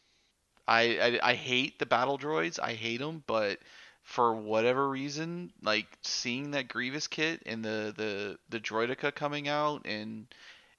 I, 0.67 1.19
I 1.23 1.31
I 1.31 1.35
hate 1.35 1.79
the 1.79 1.87
battle 1.87 2.19
droids. 2.19 2.59
I 2.59 2.75
hate 2.75 3.01
them, 3.01 3.23
but 3.27 3.59
for 4.03 4.35
whatever 4.35 4.89
reason, 4.89 5.53
like 5.63 5.87
seeing 6.03 6.53
that 6.53 6.69
Grievous 6.69 7.07
kit 7.07 7.43
and 7.47 7.65
the 7.65 7.93
the 7.97 8.39
the 8.49 8.61
Droideka 8.61 9.15
coming 9.15 9.49
out, 9.49 9.83
and 9.85 10.27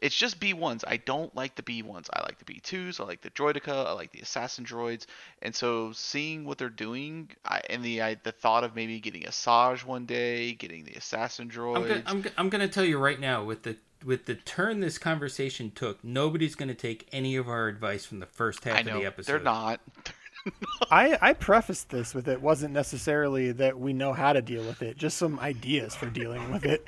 it's 0.02 0.16
just 0.16 0.40
B 0.40 0.54
ones. 0.54 0.84
I 0.88 0.98
don't 0.98 1.34
like 1.36 1.56
the 1.56 1.62
B 1.62 1.84
ones. 1.84 2.10
I 2.12 2.22
like 2.24 2.40
the 2.40 2.46
B 2.46 2.60
twos. 2.62 3.00
I 3.00 3.04
like 3.04 3.22
the 3.22 3.30
Droideka. 3.30 3.86
I 3.86 3.92
like 3.92 4.12
the 4.12 4.20
Assassin 4.20 4.66
droids. 4.66 5.06
And 5.44 5.56
so 5.56 5.92
seeing 5.94 6.44
what 6.44 6.58
they're 6.58 6.70
doing, 6.70 7.30
I, 7.46 7.62
and 7.70 7.84
the 7.84 8.02
I, 8.02 8.16
the 8.16 8.32
thought 8.32 8.64
of 8.64 8.76
maybe 8.76 9.00
getting 9.00 9.28
a 9.28 9.32
Saj 9.32 9.86
one 9.86 10.08
day, 10.08 10.54
getting 10.54 10.86
the 10.86 10.94
Assassin 10.94 11.50
droids. 11.50 11.78
I'm 11.78 11.88
gonna, 11.88 12.04
I'm, 12.08 12.26
I'm 12.38 12.50
gonna 12.50 12.68
tell 12.68 12.84
you 12.84 12.98
right 12.98 13.20
now 13.20 13.44
with 13.44 13.62
the 13.62 13.78
with 14.04 14.26
the 14.26 14.34
turn 14.34 14.80
this 14.80 14.98
conversation 14.98 15.72
took, 15.72 16.04
nobody's 16.04 16.56
gonna 16.56 16.74
take 16.74 17.08
any 17.12 17.36
of 17.36 17.48
our 17.48 17.68
advice 17.68 18.04
from 18.04 18.20
the 18.20 18.26
first 18.26 18.64
half 18.64 18.78
I 18.78 18.80
of 18.80 18.86
the 18.86 19.06
episode. 19.06 19.32
they're 19.32 19.40
not. 19.40 19.80
I 20.92 21.20
I 21.22 21.34
prefaced 21.34 21.90
this 21.90 22.16
with 22.16 22.28
it 22.28 22.42
wasn't 22.42 22.74
necessarily 22.74 23.52
that 23.52 23.80
we 23.80 23.94
know 23.94 24.14
how 24.14 24.34
to 24.34 24.42
deal 24.42 24.64
with 24.64 24.82
it, 24.82 24.98
just 24.98 25.18
some 25.18 25.40
ideas 25.40 25.94
for 25.94 26.08
dealing 26.08 26.52
with 26.52 26.66
it. 26.66 26.88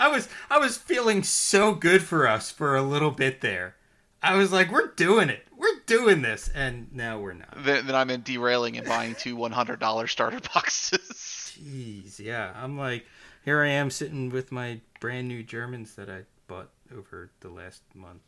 I 0.00 0.08
was 0.08 0.28
I 0.48 0.58
was 0.58 0.76
feeling 0.76 1.22
so 1.22 1.74
good 1.74 2.02
for 2.02 2.26
us 2.26 2.50
for 2.50 2.74
a 2.76 2.82
little 2.82 3.10
bit 3.10 3.40
there. 3.40 3.76
I 4.22 4.34
was 4.36 4.50
like, 4.52 4.70
we're 4.70 4.88
doing 4.94 5.28
it. 5.30 5.46
We're 5.56 5.80
doing 5.86 6.22
this, 6.22 6.50
and 6.54 6.92
now 6.92 7.18
we're 7.20 7.34
not. 7.34 7.64
then, 7.64 7.86
then 7.86 7.94
I'm 7.94 8.10
in 8.10 8.22
derailing 8.22 8.76
and 8.76 8.86
buying 8.86 9.14
two 9.14 9.36
$100 9.36 10.08
starter 10.08 10.40
boxes. 10.54 11.56
Jeez, 11.62 12.18
yeah. 12.18 12.52
I'm 12.54 12.78
like, 12.78 13.06
here 13.44 13.62
I 13.62 13.68
am 13.68 13.90
sitting 13.90 14.30
with 14.30 14.52
my 14.52 14.80
brand 15.00 15.28
new 15.28 15.42
Germans 15.42 15.94
that 15.94 16.10
I 16.10 16.22
bought 16.48 16.70
over 16.94 17.30
the 17.40 17.48
last 17.48 17.82
month. 17.94 18.20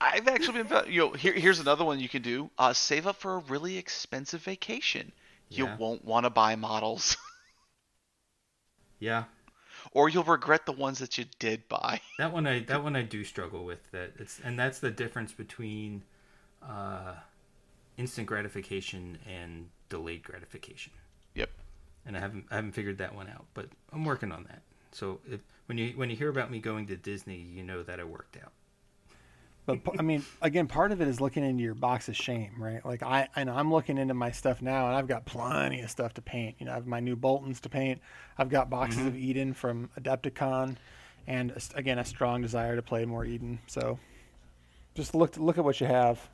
I've 0.00 0.28
actually 0.28 0.62
been, 0.62 0.84
you 0.90 1.00
know, 1.00 1.12
here, 1.12 1.34
here's 1.34 1.60
another 1.60 1.84
one 1.84 2.00
you 2.00 2.08
can 2.08 2.22
do. 2.22 2.50
Uh, 2.58 2.72
save 2.72 3.06
up 3.06 3.16
for 3.16 3.34
a 3.34 3.38
really 3.40 3.76
expensive 3.76 4.42
vacation. 4.42 5.12
You 5.50 5.66
Yeah. 5.66 5.76
won't 5.76 6.04
want 6.04 6.24
to 6.24 6.30
buy 6.30 6.56
models. 6.56 7.16
Yeah, 8.98 9.24
or 9.92 10.08
you'll 10.08 10.24
regret 10.24 10.66
the 10.66 10.72
ones 10.72 10.98
that 10.98 11.18
you 11.18 11.24
did 11.38 11.68
buy. 11.68 12.00
That 12.18 12.32
one 12.32 12.46
I 12.46 12.60
that 12.60 12.84
one 12.84 12.96
I 12.96 13.02
do 13.02 13.24
struggle 13.24 13.64
with. 13.64 13.90
That 13.92 14.12
it's 14.18 14.40
and 14.44 14.58
that's 14.58 14.78
the 14.78 14.90
difference 14.90 15.32
between 15.32 16.02
uh, 16.62 17.14
instant 17.96 18.26
gratification 18.26 19.18
and 19.26 19.70
delayed 19.88 20.22
gratification. 20.22 20.92
Yep. 21.34 21.50
And 22.04 22.16
I 22.16 22.20
haven't 22.20 22.44
I 22.50 22.56
haven't 22.56 22.72
figured 22.72 22.98
that 22.98 23.14
one 23.14 23.28
out, 23.28 23.46
but 23.54 23.68
I'm 23.92 24.04
working 24.04 24.32
on 24.32 24.44
that. 24.44 24.62
So 24.92 25.20
if, 25.30 25.40
when 25.66 25.78
you 25.78 25.92
when 25.96 26.10
you 26.10 26.16
hear 26.16 26.28
about 26.28 26.50
me 26.50 26.58
going 26.58 26.86
to 26.88 26.96
Disney, 26.96 27.38
you 27.38 27.62
know 27.62 27.82
that 27.82 27.98
I 28.00 28.04
worked 28.04 28.36
out. 28.36 28.52
But 29.66 29.80
I 29.98 30.02
mean, 30.02 30.24
again, 30.42 30.66
part 30.66 30.90
of 30.90 31.00
it 31.00 31.08
is 31.08 31.20
looking 31.20 31.44
into 31.44 31.62
your 31.62 31.74
box 31.74 32.08
of 32.08 32.16
shame, 32.16 32.54
right? 32.58 32.84
Like 32.84 33.02
I, 33.02 33.28
know 33.44 33.54
I'm 33.54 33.72
looking 33.72 33.98
into 33.98 34.14
my 34.14 34.30
stuff 34.30 34.62
now, 34.62 34.86
and 34.86 34.96
I've 34.96 35.06
got 35.06 35.26
plenty 35.26 35.80
of 35.80 35.90
stuff 35.90 36.14
to 36.14 36.22
paint. 36.22 36.56
You 36.58 36.66
know, 36.66 36.72
I 36.72 36.76
have 36.76 36.86
my 36.86 37.00
new 37.00 37.16
Boltons 37.16 37.60
to 37.60 37.68
paint. 37.68 38.00
I've 38.38 38.48
got 38.48 38.70
boxes 38.70 39.00
mm-hmm. 39.00 39.08
of 39.08 39.16
Eden 39.16 39.54
from 39.54 39.90
Adepticon, 40.00 40.76
and 41.26 41.52
again, 41.74 41.98
a 41.98 42.04
strong 42.04 42.42
desire 42.42 42.76
to 42.76 42.82
play 42.82 43.04
more 43.04 43.24
Eden. 43.24 43.60
So, 43.66 43.98
just 44.94 45.14
look 45.14 45.36
look 45.36 45.58
at 45.58 45.64
what 45.64 45.80
you 45.80 45.86
have. 45.86 46.28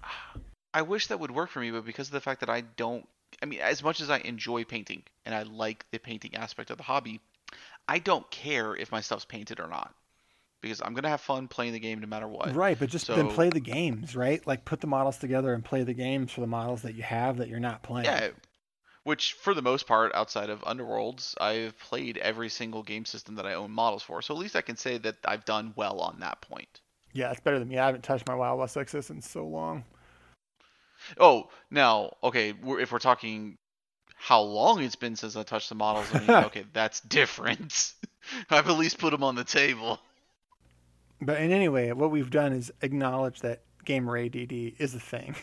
I 0.73 0.83
wish 0.83 1.09
that 1.09 1.21
would 1.21 1.31
work 1.31 1.51
for 1.51 1.61
me, 1.61 1.71
but 1.71 1.85
because 1.85 2.09
of 2.09 2.13
the 2.13 2.21
fact 2.21 2.41
that 2.41 2.51
I 2.51 2.61
don't, 2.61 3.09
I 3.43 3.47
mean, 3.47 3.61
as 3.61 3.83
much 3.83 4.01
as 4.01 4.11
I 4.11 4.19
enjoy 4.19 4.65
painting 4.65 5.03
and 5.25 5.35
I 5.35 5.43
like 5.43 5.87
the 5.91 5.99
painting 5.99 6.35
aspect 6.35 6.71
of 6.71 6.77
the 6.77 6.85
hobby, 6.85 7.21
I 7.89 7.99
don't 7.99 8.31
care 8.31 8.77
if 8.77 8.93
my 8.93 9.01
stuff's 9.01 9.25
painted 9.25 9.59
or 9.59 9.69
not 9.69 9.95
because 10.61 10.81
I'm 10.85 10.95
gonna 10.95 11.09
have 11.09 11.21
fun 11.21 11.49
playing 11.49 11.73
the 11.73 11.81
game 11.81 12.01
no 12.01 12.07
matter 12.07 12.29
what. 12.29 12.55
Right, 12.55 12.79
but 12.79 12.89
just 12.89 13.07
so, 13.07 13.15
then 13.15 13.31
play 13.31 13.51
the 13.51 13.61
games, 13.61 14.17
right? 14.17 14.45
Like 14.47 14.65
put 14.65 14.81
the 14.81 14.87
models 14.87 15.19
together 15.19 15.55
and 15.55 15.65
play 15.65 15.83
the 15.83 15.95
games 15.95 16.33
for 16.33 16.41
the 16.41 16.47
models 16.47 16.83
that 16.83 16.95
you 16.95 17.03
have 17.03 17.39
that 17.39 17.49
you're 17.49 17.61
not 17.61 17.83
playing. 17.83 18.07
Yeah. 18.07 18.29
Which, 19.05 19.35
for 19.35 19.55
the 19.55 19.63
most 19.63 19.87
part, 19.87 20.13
outside 20.17 20.51
of 20.51 20.63
Underworlds, 20.63 21.35
I've 21.41 21.79
played 21.79 22.19
every 22.19 22.49
single 22.49 22.83
game 22.83 23.05
system 23.05 23.37
that 23.37 23.47
I 23.47 23.55
own 23.55 23.71
models 23.71 24.03
for. 24.03 24.21
So 24.21 24.35
at 24.35 24.41
least 24.41 24.57
I 24.57 24.63
can 24.63 24.77
say 24.77 24.99
that 24.99 25.15
I've 25.25 25.45
done 25.45 25.73
well 25.77 26.01
on 26.01 26.19
that 26.21 26.41
point. 26.41 26.81
Yeah, 27.13 27.31
it's 27.31 27.39
better 27.39 27.61
than 27.61 27.69
me. 27.69 27.79
I 27.79 27.87
haven't 27.87 28.03
touched 28.03 28.27
my 28.27 28.35
Wild 28.35 28.59
West 28.59 28.77
Exodus 28.77 29.11
in 29.11 29.23
so 29.23 29.47
long. 29.47 29.85
Oh, 31.19 31.51
now, 31.71 32.15
okay, 32.25 32.53
if 32.65 32.91
we're 32.91 32.99
talking 32.99 33.59
how 34.17 34.41
long 34.41 34.83
it's 34.83 34.97
been 34.97 35.15
since 35.15 35.37
I 35.37 35.45
touched 35.45 35.69
the 35.69 35.77
models, 35.77 36.13
I 36.13 36.19
mean, 36.19 36.31
okay, 36.47 36.65
that's 36.73 37.01
different. 37.01 37.93
I've 38.51 38.69
at 38.69 38.77
least 38.77 38.99
put 38.99 39.13
them 39.13 39.23
on 39.23 39.37
the 39.37 39.45
table. 39.45 40.01
But 41.21 41.41
in 41.41 41.53
any 41.53 41.69
way, 41.69 41.93
what 41.93 42.11
we've 42.11 42.31
done 42.31 42.53
is 42.53 42.71
acknowledge 42.83 43.41
that 43.41 43.63
gamer 43.85 44.19
ADD 44.19 44.53
is 44.79 44.95
a 44.95 45.01
thing. 45.01 45.35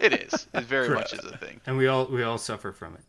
it 0.00 0.12
is. 0.12 0.46
It 0.54 0.64
very 0.64 0.88
much 0.88 1.12
is 1.12 1.24
a 1.24 1.36
thing. 1.36 1.60
And 1.66 1.76
we 1.76 1.86
all 1.88 2.06
we 2.06 2.22
all 2.22 2.38
suffer 2.38 2.72
from 2.72 2.94
it. 2.94 3.02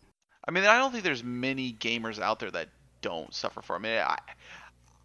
I 0.48 0.52
mean, 0.52 0.66
I 0.66 0.78
don't 0.78 0.92
think 0.92 1.04
there's 1.04 1.24
many 1.24 1.74
gamers 1.74 2.20
out 2.20 2.40
there 2.40 2.52
that 2.52 2.70
don't 3.02 3.34
suffer 3.34 3.62
from 3.62 3.86
it. 3.86 4.02
I, 4.02 4.18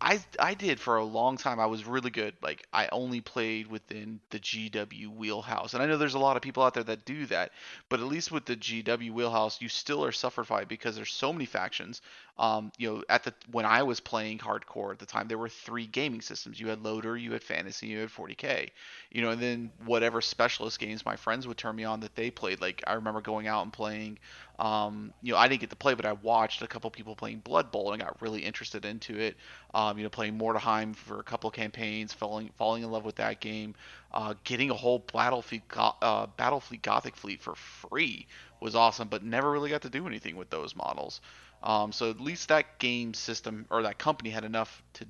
I 0.00 0.18
I 0.38 0.54
did 0.54 0.80
for 0.80 0.96
a 0.96 1.04
long 1.04 1.36
time. 1.36 1.60
I 1.60 1.66
was 1.66 1.86
really 1.86 2.10
good. 2.10 2.34
Like 2.42 2.66
I 2.72 2.88
only 2.90 3.20
played 3.20 3.66
within 3.66 4.20
the 4.30 4.38
GW 4.40 5.14
wheelhouse, 5.14 5.74
and 5.74 5.82
I 5.82 5.86
know 5.86 5.98
there's 5.98 6.14
a 6.14 6.18
lot 6.18 6.36
of 6.36 6.42
people 6.42 6.62
out 6.62 6.74
there 6.74 6.84
that 6.84 7.04
do 7.04 7.26
that. 7.26 7.52
But 7.88 8.00
at 8.00 8.06
least 8.06 8.32
with 8.32 8.46
the 8.46 8.56
GW 8.56 9.12
wheelhouse, 9.12 9.60
you 9.60 9.68
still 9.68 10.04
are 10.04 10.12
suffered 10.12 10.48
by 10.48 10.64
because 10.64 10.96
there's 10.96 11.12
so 11.12 11.32
many 11.32 11.44
factions. 11.44 12.00
Um, 12.40 12.72
you 12.78 12.90
know, 12.90 13.04
at 13.08 13.24
the 13.24 13.34
when 13.52 13.66
I 13.66 13.82
was 13.82 14.00
playing 14.00 14.38
hardcore 14.38 14.92
at 14.92 14.98
the 14.98 15.06
time, 15.06 15.28
there 15.28 15.38
were 15.38 15.50
three 15.50 15.86
gaming 15.86 16.22
systems. 16.22 16.58
You 16.58 16.68
had 16.68 16.82
loader, 16.82 17.16
you 17.16 17.32
had 17.32 17.42
fantasy, 17.44 17.88
you 17.88 18.00
had 18.00 18.08
40k. 18.08 18.70
You 19.10 19.22
know, 19.22 19.30
and 19.30 19.42
then 19.42 19.72
whatever 19.84 20.22
specialist 20.22 20.78
games 20.78 21.04
my 21.04 21.16
friends 21.16 21.46
would 21.46 21.58
turn 21.58 21.76
me 21.76 21.84
on 21.84 22.00
that 22.00 22.16
they 22.16 22.30
played. 22.30 22.60
Like 22.62 22.82
I 22.86 22.94
remember 22.94 23.20
going 23.20 23.46
out 23.46 23.64
and 23.64 23.72
playing 23.72 24.18
um, 24.60 25.14
you 25.22 25.32
know, 25.32 25.38
I 25.38 25.48
didn't 25.48 25.62
get 25.62 25.70
to 25.70 25.76
play, 25.76 25.94
but 25.94 26.04
I 26.04 26.12
watched 26.12 26.60
a 26.60 26.66
couple 26.66 26.90
people 26.90 27.16
playing 27.16 27.38
Blood 27.38 27.70
Bowl 27.72 27.92
and 27.92 28.02
got 28.02 28.20
really 28.20 28.40
interested 28.40 28.84
into 28.84 29.18
it. 29.18 29.36
Um, 29.72 29.96
you 29.96 30.04
know, 30.04 30.10
playing 30.10 30.38
Mordheim 30.38 30.94
for 30.94 31.18
a 31.18 31.22
couple 31.22 31.50
campaigns, 31.50 32.12
falling 32.12 32.50
falling 32.58 32.82
in 32.82 32.90
love 32.90 33.04
with 33.06 33.16
that 33.16 33.40
game, 33.40 33.74
uh, 34.12 34.34
getting 34.44 34.70
a 34.70 34.74
whole 34.74 35.00
Battlefleet 35.00 35.62
uh, 36.02 36.26
Battlefleet 36.38 36.82
Gothic 36.82 37.16
fleet 37.16 37.40
for 37.42 37.54
free 37.54 38.26
was 38.60 38.74
awesome, 38.74 39.08
but 39.08 39.24
never 39.24 39.50
really 39.50 39.70
got 39.70 39.82
to 39.82 39.90
do 39.90 40.06
anything 40.06 40.36
with 40.36 40.50
those 40.50 40.76
models. 40.76 41.22
Um, 41.62 41.92
so 41.92 42.10
at 42.10 42.20
least 42.20 42.48
that 42.48 42.78
game 42.78 43.14
system 43.14 43.66
or 43.70 43.82
that 43.82 43.98
company 43.98 44.30
had 44.30 44.44
enough 44.44 44.82
to. 44.94 45.06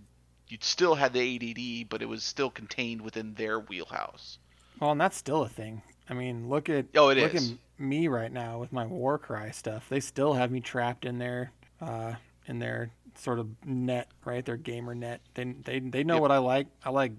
You 0.49 0.59
still 0.61 0.97
had 0.97 1.13
the 1.13 1.21
ADD, 1.21 1.89
but 1.89 2.03
it 2.03 2.07
was 2.07 2.25
still 2.25 2.51
contained 2.51 3.03
within 3.03 3.35
their 3.35 3.61
wheelhouse. 3.61 4.39
Well, 4.81 4.91
and 4.91 5.01
that's 5.01 5.17
still 5.17 5.43
a 5.43 5.49
thing. 5.49 5.83
I 6.09 6.15
mean, 6.15 6.49
look 6.49 6.69
at 6.69 6.87
oh, 6.97 7.11
it 7.11 7.19
look 7.19 7.35
is. 7.35 7.53
at 7.53 7.57
me 7.79 8.09
right 8.09 8.33
now 8.33 8.59
with 8.59 8.73
my 8.73 8.85
Warcry 8.85 9.53
stuff. 9.53 9.89
They 9.89 10.01
still 10.01 10.33
have 10.35 10.51
me 10.51 10.61
trapped 10.61 11.05
in 11.05 11.19
their 11.19 11.53
uh, 11.81 12.15
in 12.47 12.59
their 12.59 12.91
sort 13.15 13.39
of 13.39 13.49
net, 13.65 14.09
right? 14.25 14.45
Their 14.45 14.57
gamer 14.57 14.95
net. 14.95 15.21
They 15.35 15.45
they 15.45 15.79
they 15.79 16.03
know 16.03 16.15
yep. 16.15 16.23
what 16.23 16.33
I 16.33 16.39
like. 16.39 16.67
I 16.85 16.91
like 16.91 17.13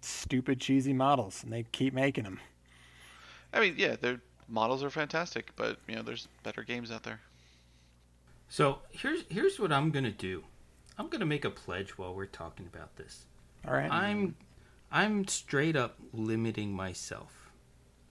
stupid 0.00 0.60
cheesy 0.60 0.92
models, 0.92 1.42
and 1.42 1.52
they 1.52 1.64
keep 1.72 1.92
making 1.92 2.24
them. 2.24 2.38
I 3.52 3.60
mean, 3.60 3.74
yeah, 3.76 3.96
their 3.96 4.20
models 4.48 4.84
are 4.84 4.90
fantastic, 4.90 5.50
but 5.56 5.78
you 5.88 5.96
know, 5.96 6.02
there's 6.02 6.28
better 6.42 6.62
games 6.62 6.90
out 6.90 7.02
there. 7.02 7.20
So 8.48 8.78
here's 8.90 9.24
here's 9.28 9.60
what 9.60 9.72
I'm 9.72 9.90
gonna 9.90 10.10
do. 10.10 10.44
I'm 10.98 11.08
gonna 11.08 11.26
make 11.26 11.44
a 11.44 11.50
pledge 11.50 11.98
while 11.98 12.14
we're 12.14 12.26
talking 12.26 12.66
about 12.66 12.96
this. 12.96 13.26
All 13.66 13.74
right. 13.74 13.90
I'm 13.90 14.36
I'm 14.90 15.28
straight 15.28 15.76
up 15.76 15.96
limiting 16.12 16.72
myself. 16.72 17.50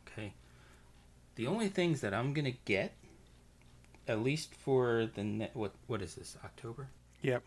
Okay. 0.07 0.33
The 1.35 1.47
only 1.47 1.69
things 1.69 2.01
that 2.01 2.13
I'm 2.13 2.33
gonna 2.33 2.53
get, 2.65 2.93
at 4.07 4.21
least 4.21 4.53
for 4.55 5.09
the 5.15 5.23
net, 5.23 5.51
what 5.55 5.73
what 5.87 6.01
is 6.01 6.15
this 6.15 6.37
October? 6.43 6.89
Yep. 7.23 7.43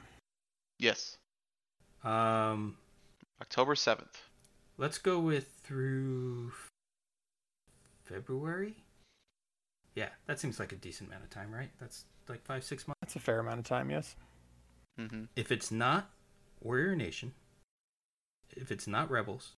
Yes. 0.79 1.19
Um, 2.03 2.77
October 3.41 3.77
seventh. 3.77 4.23
Let's 4.79 4.99
go 4.99 5.21
with 5.21 5.49
through 5.63 6.53
February. 8.05 8.77
Yeah, 9.95 10.09
that 10.27 10.41
seems 10.41 10.59
like 10.59 10.73
a 10.73 10.77
decent 10.77 11.11
amount 11.11 11.25
of 11.25 11.31
time, 11.31 11.53
right? 11.53 11.71
That's 11.79 12.05
like 12.31 12.45
five 12.45 12.65
six 12.65 12.87
months. 12.87 12.99
That's 13.01 13.17
a 13.17 13.21
fair 13.21 13.39
amount 13.41 13.59
of 13.59 13.65
time, 13.65 13.91
yes. 13.91 14.17
Mm-hmm. 14.99 15.25
If 15.37 15.51
it's 15.53 15.71
not 15.71 16.11
Warrior 16.61 16.95
Nation, 16.97 17.33
if 18.57 18.71
it's 18.71 18.87
not 18.87 19.11
Rebels, 19.11 19.53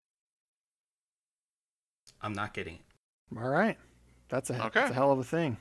I'm 2.21 2.33
not 2.33 2.55
getting 2.55 2.75
it. 2.75 3.39
All 3.39 3.49
right. 3.49 3.79
That's 4.29 4.51
a, 4.51 4.55
okay. 4.55 4.71
that's 4.75 4.91
a 4.91 4.95
hell 4.95 5.13
of 5.13 5.19
a 5.19 5.25
thing. 5.25 5.57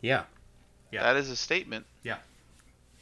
Yeah. 0.00 0.24
Yeah. 0.90 1.02
That 1.02 1.16
is 1.16 1.30
a 1.30 1.36
statement. 1.36 1.86
Yeah. 2.02 2.18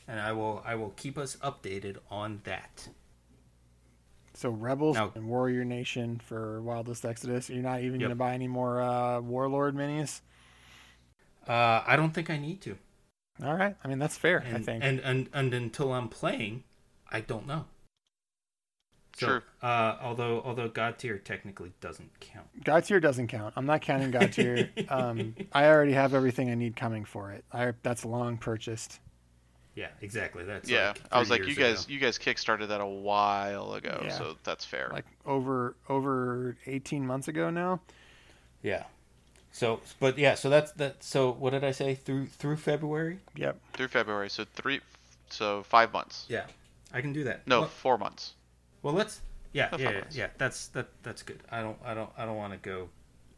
And 0.08 0.20
I 0.20 0.32
will 0.32 0.62
I 0.64 0.74
will 0.74 0.90
keep 0.96 1.16
us 1.16 1.36
updated 1.36 1.96
on 2.10 2.40
that. 2.44 2.88
So 4.34 4.50
Rebels 4.50 4.96
now, 4.96 5.12
and 5.14 5.28
Warrior 5.28 5.64
Nation 5.64 6.20
for 6.24 6.62
Wild 6.62 6.88
West 6.88 7.04
Exodus. 7.04 7.50
You're 7.50 7.62
not 7.62 7.80
even 7.80 8.00
yep. 8.00 8.08
going 8.08 8.10
to 8.10 8.16
buy 8.16 8.32
any 8.32 8.48
more 8.48 8.80
uh, 8.80 9.20
Warlord 9.20 9.74
minis. 9.74 10.20
Uh, 11.46 11.82
I 11.86 11.96
don't 11.96 12.12
think 12.12 12.30
I 12.30 12.38
need 12.38 12.60
to. 12.62 12.76
All 13.44 13.54
right. 13.54 13.76
I 13.82 13.88
mean 13.88 13.98
that's 13.98 14.16
fair. 14.16 14.38
And, 14.38 14.56
I 14.56 14.60
think. 14.60 14.84
And, 14.84 15.00
and 15.00 15.28
and 15.32 15.54
until 15.54 15.92
I'm 15.92 16.08
playing, 16.08 16.64
I 17.10 17.20
don't 17.20 17.46
know. 17.46 17.66
So, 19.16 19.26
sure. 19.26 19.44
Uh, 19.62 19.96
although 20.00 20.42
although 20.44 20.68
Godtear 20.68 21.22
technically 21.22 21.72
doesn't 21.80 22.20
count. 22.20 22.46
Godtear 22.64 23.02
doesn't 23.02 23.28
count. 23.28 23.54
I'm 23.56 23.66
not 23.66 23.82
counting 23.82 24.12
Godtear. 24.12 24.90
um, 24.90 25.34
I 25.52 25.66
already 25.66 25.92
have 25.92 26.14
everything 26.14 26.50
I 26.50 26.54
need 26.54 26.76
coming 26.76 27.04
for 27.04 27.32
it. 27.32 27.44
I 27.52 27.72
that's 27.82 28.04
long 28.04 28.38
purchased. 28.38 29.00
Yeah, 29.74 29.88
exactly. 30.00 30.44
That's 30.44 30.68
yeah. 30.68 30.88
Like 30.88 31.00
I 31.12 31.18
was 31.18 31.30
like, 31.30 31.46
you 31.46 31.54
guys, 31.54 31.84
ago. 31.84 31.94
you 31.94 32.00
guys 32.00 32.18
kickstarted 32.18 32.68
that 32.68 32.80
a 32.80 32.86
while 32.86 33.74
ago, 33.74 34.00
yeah. 34.04 34.10
so 34.10 34.36
that's 34.42 34.64
fair. 34.64 34.90
Like 34.92 35.06
over 35.24 35.76
over 35.88 36.56
18 36.66 37.06
months 37.06 37.28
ago 37.28 37.50
now. 37.50 37.80
Yeah. 38.62 38.84
So, 39.52 39.80
but 39.98 40.16
yeah, 40.16 40.34
so 40.34 40.48
that's 40.48 40.72
that. 40.72 41.02
So, 41.02 41.32
what 41.32 41.50
did 41.50 41.64
I 41.64 41.72
say? 41.72 41.94
Through 41.94 42.26
through 42.26 42.56
February. 42.56 43.18
Yep. 43.36 43.58
Through 43.72 43.88
February, 43.88 44.30
so 44.30 44.44
three, 44.54 44.80
so 45.28 45.62
five 45.64 45.92
months. 45.92 46.26
Yeah, 46.28 46.44
I 46.92 47.00
can 47.00 47.12
do 47.12 47.24
that. 47.24 47.46
No, 47.46 47.60
well, 47.60 47.68
four 47.68 47.98
months. 47.98 48.34
Well, 48.82 48.94
let's. 48.94 49.20
Yeah, 49.52 49.68
yeah, 49.76 49.90
yeah, 49.90 50.04
yeah. 50.12 50.26
That's 50.38 50.68
that. 50.68 50.88
That's 51.02 51.22
good. 51.22 51.40
I 51.50 51.62
don't. 51.62 51.76
I 51.84 51.94
don't. 51.94 52.10
I 52.16 52.24
don't 52.24 52.36
want 52.36 52.52
to 52.52 52.58
go. 52.58 52.88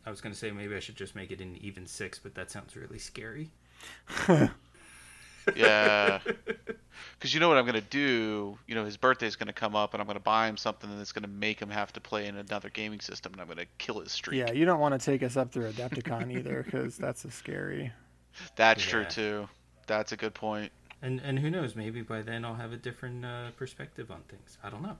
I 0.04 0.10
was 0.10 0.20
gonna 0.20 0.34
say 0.34 0.50
maybe 0.50 0.74
I 0.74 0.80
should 0.80 0.96
just 0.96 1.14
make 1.14 1.30
it 1.30 1.40
an 1.40 1.56
even 1.60 1.86
six, 1.86 2.18
but 2.18 2.34
that 2.34 2.50
sounds 2.50 2.76
really 2.76 2.98
scary. 2.98 3.50
yeah. 5.56 6.20
Because 7.18 7.34
you 7.34 7.38
know 7.38 7.48
what 7.48 7.56
I'm 7.56 7.66
gonna 7.66 7.80
do? 7.80 8.58
You 8.66 8.74
know 8.74 8.84
his 8.84 8.96
birthday's 8.96 9.36
gonna 9.36 9.52
come 9.52 9.76
up, 9.76 9.94
and 9.94 10.00
I'm 10.00 10.08
gonna 10.08 10.18
buy 10.18 10.48
him 10.48 10.56
something 10.56 10.90
that's 10.98 11.12
gonna 11.12 11.28
make 11.28 11.60
him 11.62 11.70
have 11.70 11.92
to 11.92 12.00
play 12.00 12.26
in 12.26 12.36
another 12.36 12.68
gaming 12.68 12.98
system, 12.98 13.30
and 13.30 13.40
I'm 13.40 13.46
gonna 13.46 13.66
kill 13.78 14.00
his 14.00 14.10
streak. 14.10 14.40
Yeah, 14.40 14.50
you 14.50 14.64
don't 14.64 14.80
want 14.80 15.00
to 15.00 15.04
take 15.04 15.22
us 15.22 15.36
up 15.36 15.52
through 15.52 15.70
Adepticon 15.70 16.36
either, 16.36 16.64
because 16.64 16.96
that's 16.96 17.24
a 17.24 17.30
scary. 17.30 17.92
That's 18.56 18.84
yeah. 18.84 18.90
true 18.90 19.04
too. 19.04 19.48
That's 19.86 20.10
a 20.10 20.16
good 20.16 20.34
point. 20.34 20.72
And 21.00 21.20
and 21.20 21.38
who 21.38 21.48
knows? 21.48 21.76
Maybe 21.76 22.02
by 22.02 22.22
then 22.22 22.44
I'll 22.44 22.54
have 22.54 22.72
a 22.72 22.76
different 22.76 23.24
uh, 23.24 23.50
perspective 23.56 24.10
on 24.10 24.22
things. 24.22 24.58
I 24.64 24.70
don't 24.70 24.82
know. 24.82 24.96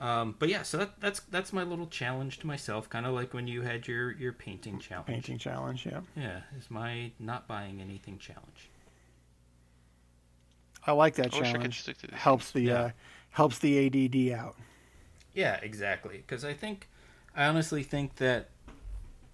Um, 0.00 0.36
but 0.38 0.48
yeah, 0.48 0.62
so 0.62 0.78
that, 0.78 1.00
that's 1.00 1.20
that's 1.30 1.52
my 1.52 1.62
little 1.62 1.86
challenge 1.86 2.38
to 2.40 2.46
myself, 2.46 2.88
kind 2.88 3.06
of 3.06 3.12
like 3.12 3.34
when 3.34 3.46
you 3.48 3.62
had 3.62 3.88
your 3.88 4.12
your 4.12 4.32
painting 4.32 4.78
challenge. 4.78 5.08
Painting 5.08 5.38
challenge, 5.38 5.84
yeah. 5.84 6.00
Yeah, 6.16 6.40
is 6.56 6.70
my 6.70 7.10
not 7.18 7.48
buying 7.48 7.80
anything 7.80 8.18
challenge. 8.18 8.69
I 10.86 10.92
like 10.92 11.14
that 11.16 11.34
I 11.34 11.38
wish 11.38 11.48
I 11.48 11.52
could 11.52 11.54
challenge. 11.58 11.80
stick 11.82 11.98
to 11.98 12.06
these 12.08 12.18
Helps 12.18 12.50
the 12.52 12.62
Yeah. 12.62 12.74
uh, 12.80 12.90
helps 13.30 13.58
the 13.58 13.86
ADD 13.86 14.32
out. 14.32 14.56
Yeah, 15.34 15.56
exactly. 15.62 16.16
Because 16.18 16.44
I 16.44 16.52
think, 16.52 16.88
I 17.36 17.44
honestly 17.46 17.82
think 17.82 18.16
that 18.16 18.48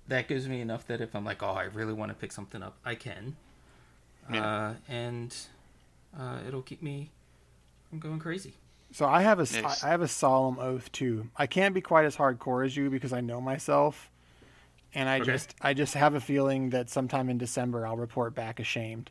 that 0.08 0.28
gives 0.28 0.46
me 0.48 0.60
enough 0.60 0.86
that 0.88 1.00
if 1.00 1.14
I'm 1.14 1.24
like, 1.24 1.42
oh, 1.42 1.46
I 1.52 1.64
really 1.64 1.94
want 1.94 2.10
to 2.10 2.14
pick 2.14 2.32
something 2.32 2.62
up, 2.62 2.76
I 2.84 2.94
can. 2.94 3.36
Yeah. 4.32 4.44
Uh, 4.46 4.74
and 4.88 5.34
uh, 6.18 6.40
it'll 6.46 6.62
keep 6.62 6.82
me 6.82 7.10
from 7.88 7.98
going 8.00 8.18
crazy. 8.18 8.54
So 8.92 9.06
I 9.06 9.22
have 9.22 9.38
a 9.38 9.42
s- 9.42 9.54
Nice. 9.60 9.82
I 9.82 9.88
have 9.88 10.02
a 10.02 10.08
solemn 10.08 10.58
oath 10.58 10.92
too. 10.92 11.28
I 11.36 11.46
can't 11.46 11.74
be 11.74 11.80
quite 11.80 12.04
as 12.04 12.16
hardcore 12.16 12.64
as 12.64 12.76
you 12.76 12.88
because 12.90 13.12
I 13.12 13.20
know 13.20 13.40
myself, 13.40 14.10
and 14.94 15.08
I 15.08 15.16
Okay. 15.20 15.32
just 15.32 15.54
I 15.60 15.74
just 15.74 15.94
have 15.94 16.14
a 16.14 16.20
feeling 16.20 16.70
that 16.70 16.88
sometime 16.88 17.28
in 17.28 17.36
December 17.38 17.86
I'll 17.86 17.96
report 17.96 18.34
back 18.34 18.60
ashamed 18.60 19.10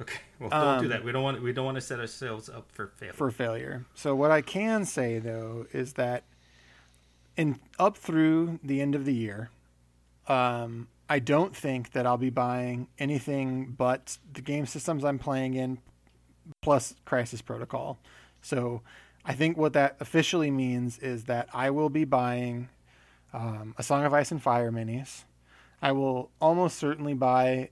Okay. 0.00 0.18
Well, 0.38 0.50
don't 0.50 0.78
do 0.80 0.84
Um, 0.84 0.88
that. 0.90 1.04
We 1.04 1.12
don't 1.12 1.22
want. 1.22 1.42
We 1.42 1.52
don't 1.52 1.64
want 1.64 1.76
to 1.76 1.80
set 1.80 1.98
ourselves 2.00 2.48
up 2.48 2.70
for 2.72 2.88
failure. 2.88 3.12
for 3.14 3.30
failure. 3.30 3.86
So 3.94 4.14
what 4.14 4.30
I 4.30 4.42
can 4.42 4.84
say 4.84 5.18
though 5.18 5.66
is 5.72 5.94
that 5.94 6.24
in 7.36 7.58
up 7.78 7.96
through 7.96 8.58
the 8.62 8.80
end 8.80 8.94
of 8.94 9.04
the 9.04 9.14
year, 9.14 9.50
um, 10.28 10.88
I 11.08 11.18
don't 11.18 11.54
think 11.56 11.92
that 11.92 12.06
I'll 12.06 12.16
be 12.18 12.30
buying 12.30 12.88
anything 12.98 13.74
but 13.76 14.18
the 14.32 14.40
game 14.42 14.66
systems 14.66 15.04
I'm 15.04 15.18
playing 15.18 15.54
in, 15.54 15.78
plus 16.62 16.94
Crisis 17.04 17.40
Protocol. 17.42 17.98
So 18.42 18.82
I 19.24 19.32
think 19.34 19.56
what 19.56 19.72
that 19.74 19.96
officially 20.00 20.50
means 20.50 20.98
is 20.98 21.24
that 21.24 21.48
I 21.54 21.70
will 21.70 21.90
be 21.90 22.04
buying 22.04 22.68
um, 23.32 23.74
a 23.78 23.82
Song 23.82 24.04
of 24.04 24.12
Ice 24.14 24.30
and 24.30 24.42
Fire 24.42 24.70
minis. 24.70 25.24
I 25.82 25.92
will 25.92 26.30
almost 26.40 26.76
certainly 26.78 27.14
buy 27.14 27.70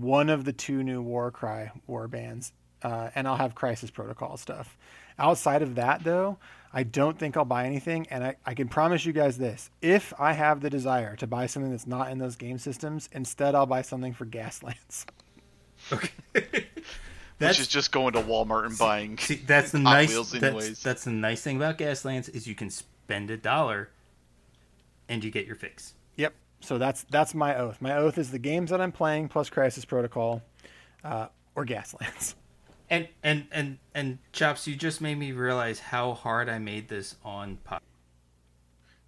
one 0.00 0.28
of 0.28 0.44
the 0.44 0.52
two 0.52 0.82
new 0.82 1.02
Warcry 1.02 1.70
war 1.86 2.08
bands, 2.08 2.52
uh, 2.82 3.10
and 3.14 3.26
I'll 3.26 3.36
have 3.36 3.54
Crisis 3.54 3.90
Protocol 3.90 4.36
stuff. 4.36 4.76
Outside 5.18 5.62
of 5.62 5.74
that, 5.74 6.04
though, 6.04 6.38
I 6.72 6.84
don't 6.84 7.18
think 7.18 7.36
I'll 7.36 7.44
buy 7.44 7.66
anything, 7.66 8.06
and 8.10 8.22
I, 8.22 8.36
I 8.46 8.54
can 8.54 8.68
promise 8.68 9.04
you 9.04 9.12
guys 9.12 9.38
this: 9.38 9.70
if 9.82 10.12
I 10.18 10.32
have 10.32 10.60
the 10.60 10.70
desire 10.70 11.16
to 11.16 11.26
buy 11.26 11.46
something 11.46 11.70
that's 11.70 11.86
not 11.86 12.10
in 12.10 12.18
those 12.18 12.36
game 12.36 12.58
systems, 12.58 13.08
instead 13.12 13.54
I'll 13.54 13.66
buy 13.66 13.82
something 13.82 14.12
for 14.12 14.26
Gaslands. 14.26 15.06
Okay. 15.92 16.10
Which 17.38 17.60
is 17.60 17.68
just 17.68 17.92
going 17.92 18.14
to 18.14 18.20
Walmart 18.20 18.66
and 18.66 18.76
buying. 18.76 19.16
see, 19.16 19.36
that's 19.36 19.70
the 19.70 19.78
nice. 19.78 20.08
Wheels 20.08 20.32
That's, 20.32 20.82
that's 20.82 21.04
the 21.04 21.12
nice 21.12 21.40
thing 21.40 21.56
about 21.56 21.78
Gaslands 21.78 22.34
is 22.34 22.48
you 22.48 22.56
can 22.56 22.68
spend 22.68 23.30
a 23.30 23.36
dollar, 23.36 23.90
and 25.08 25.22
you 25.22 25.30
get 25.30 25.46
your 25.46 25.54
fix. 25.54 25.94
Yep. 26.16 26.34
So 26.60 26.78
that's 26.78 27.04
that's 27.04 27.34
my 27.34 27.56
oath. 27.56 27.80
My 27.80 27.96
oath 27.96 28.18
is 28.18 28.30
the 28.30 28.38
games 28.38 28.70
that 28.70 28.80
I'm 28.80 28.92
playing 28.92 29.28
plus 29.28 29.48
Crisis 29.50 29.84
Protocol, 29.84 30.42
uh, 31.04 31.28
or 31.54 31.64
Gaslands. 31.66 32.34
And 32.90 33.06
and 33.22 33.46
and 33.52 33.76
and 33.94 34.16
chops, 34.32 34.66
you 34.66 34.74
just 34.74 35.02
made 35.02 35.16
me 35.18 35.32
realize 35.32 35.78
how 35.78 36.14
hard 36.14 36.48
I 36.48 36.58
made 36.58 36.88
this 36.88 37.16
on 37.22 37.58
pop 37.62 37.82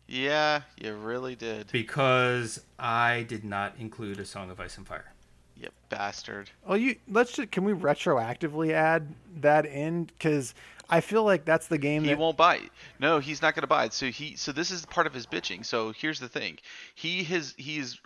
Yeah, 0.06 0.62
you 0.76 0.94
really 0.94 1.34
did. 1.34 1.68
because 1.72 2.60
I 2.78 3.22
did 3.22 3.42
not 3.42 3.76
include 3.78 4.20
a 4.20 4.26
Song 4.26 4.50
of 4.50 4.60
Ice 4.60 4.76
and 4.76 4.86
Fire. 4.86 5.14
You 5.56 5.68
bastard. 5.88 6.50
Well, 6.66 6.76
you 6.76 6.96
let's 7.08 7.32
just 7.32 7.50
can 7.52 7.64
we 7.64 7.72
retroactively 7.72 8.72
add 8.72 9.14
that 9.40 9.64
in 9.64 10.04
because 10.04 10.54
I 10.90 11.00
feel 11.00 11.24
like 11.24 11.44
that's 11.44 11.68
the 11.68 11.78
game 11.78 12.02
He 12.02 12.10
that 12.10 12.18
won't 12.18 12.36
buy 12.36 12.56
it. 12.56 12.70
No, 12.98 13.18
he's 13.20 13.40
not 13.42 13.54
going 13.54 13.62
to 13.62 13.66
buy 13.68 13.84
it. 13.84 13.92
So 13.92 14.06
he 14.06 14.36
so 14.36 14.52
this 14.52 14.70
is 14.70 14.84
part 14.86 15.06
of 15.06 15.14
his 15.14 15.26
bitching. 15.26 15.64
So 15.64 15.92
here's 15.92 16.18
the 16.20 16.28
thing. 16.28 16.58
He 16.94 17.24
has 17.24 17.54
he 17.56 17.78
is 17.78 17.98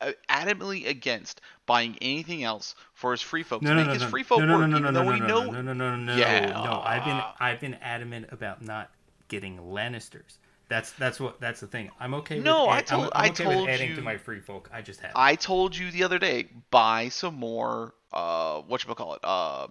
uh, 0.00 0.12
adamantly 0.28 0.86
against 0.86 1.40
buying 1.64 1.96
anything 2.02 2.42
else 2.44 2.74
for 2.94 3.12
his 3.12 3.22
free 3.22 3.42
folk 3.42 3.62
No, 3.62 3.70
to 3.70 3.74
no, 3.76 3.80
make 3.80 3.86
no, 3.88 3.92
his 3.94 4.02
no, 4.02 4.08
free 4.08 4.22
folk 4.22 4.40
no, 4.40 4.46
no, 4.46 4.58
work, 4.58 4.68
no, 4.68 4.78
no, 4.78 4.78
even 4.78 4.94
no, 4.94 5.00
though 5.00 5.04
no, 5.04 5.12
we 5.12 5.20
no, 5.20 5.26
know 5.26 5.50
no, 5.50 5.62
no, 5.62 5.72
no, 5.72 5.96
no, 5.96 6.16
Yeah. 6.16 6.46
no. 6.64 6.82
I've 6.84 7.04
been 7.04 7.22
I've 7.40 7.60
been 7.60 7.74
adamant 7.74 8.26
about 8.32 8.60
not 8.62 8.90
getting 9.28 9.58
Lannisters. 9.58 10.36
That's 10.68 10.90
that's 10.92 11.20
what 11.20 11.40
that's 11.40 11.60
the 11.60 11.68
thing. 11.68 11.90
I'm 12.00 12.12
okay. 12.14 12.40
No, 12.40 12.62
with 12.62 12.70
I 12.74 12.78
add- 12.78 12.86
told- 12.88 13.04
I'm, 13.04 13.10
I'm 13.14 13.24
I 13.24 13.28
okay 13.30 13.44
told 13.44 13.56
with 13.66 13.68
adding 13.74 13.90
you- 13.90 13.96
to 13.96 14.02
my 14.02 14.16
free 14.16 14.40
folk. 14.40 14.68
I 14.72 14.82
just 14.82 15.00
have. 15.00 15.12
I 15.14 15.36
told 15.36 15.76
you 15.76 15.90
the 15.92 16.02
other 16.02 16.18
day, 16.18 16.48
buy 16.70 17.08
some 17.08 17.36
more 17.36 17.94
uh 18.12 18.60
what 18.62 18.84
you 18.84 18.94
call 18.94 19.14
it? 19.14 19.20
Uh, 19.24 19.68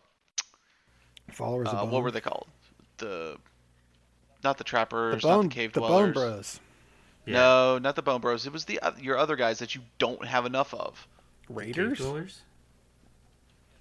followers 1.31 1.67
uh 1.67 1.77
of 1.77 1.91
what 1.91 2.03
were 2.03 2.11
they 2.11 2.21
called? 2.21 2.47
The 2.97 3.37
not 4.43 4.57
the 4.57 4.63
trappers, 4.63 5.21
the 5.21 5.27
not 5.27 5.35
bone 5.35 5.49
the 5.49 5.55
cave 5.55 5.73
the 5.73 5.79
dwellers. 5.79 6.13
Bone 6.13 6.13
Bros. 6.13 6.59
Yeah. 7.25 7.33
No, 7.33 7.77
not 7.79 7.95
the 7.95 8.01
bone 8.01 8.21
bros. 8.21 8.45
It 8.45 8.53
was 8.53 8.65
the 8.65 8.79
oth- 8.81 9.01
your 9.01 9.17
other 9.17 9.35
guys 9.35 9.59
that 9.59 9.73
you 9.73 9.81
don't 9.97 10.25
have 10.25 10.45
enough 10.45 10.73
of. 10.73 11.07
Cave 11.47 11.57
Raiders. 11.57 11.97
dwellers? 11.97 12.41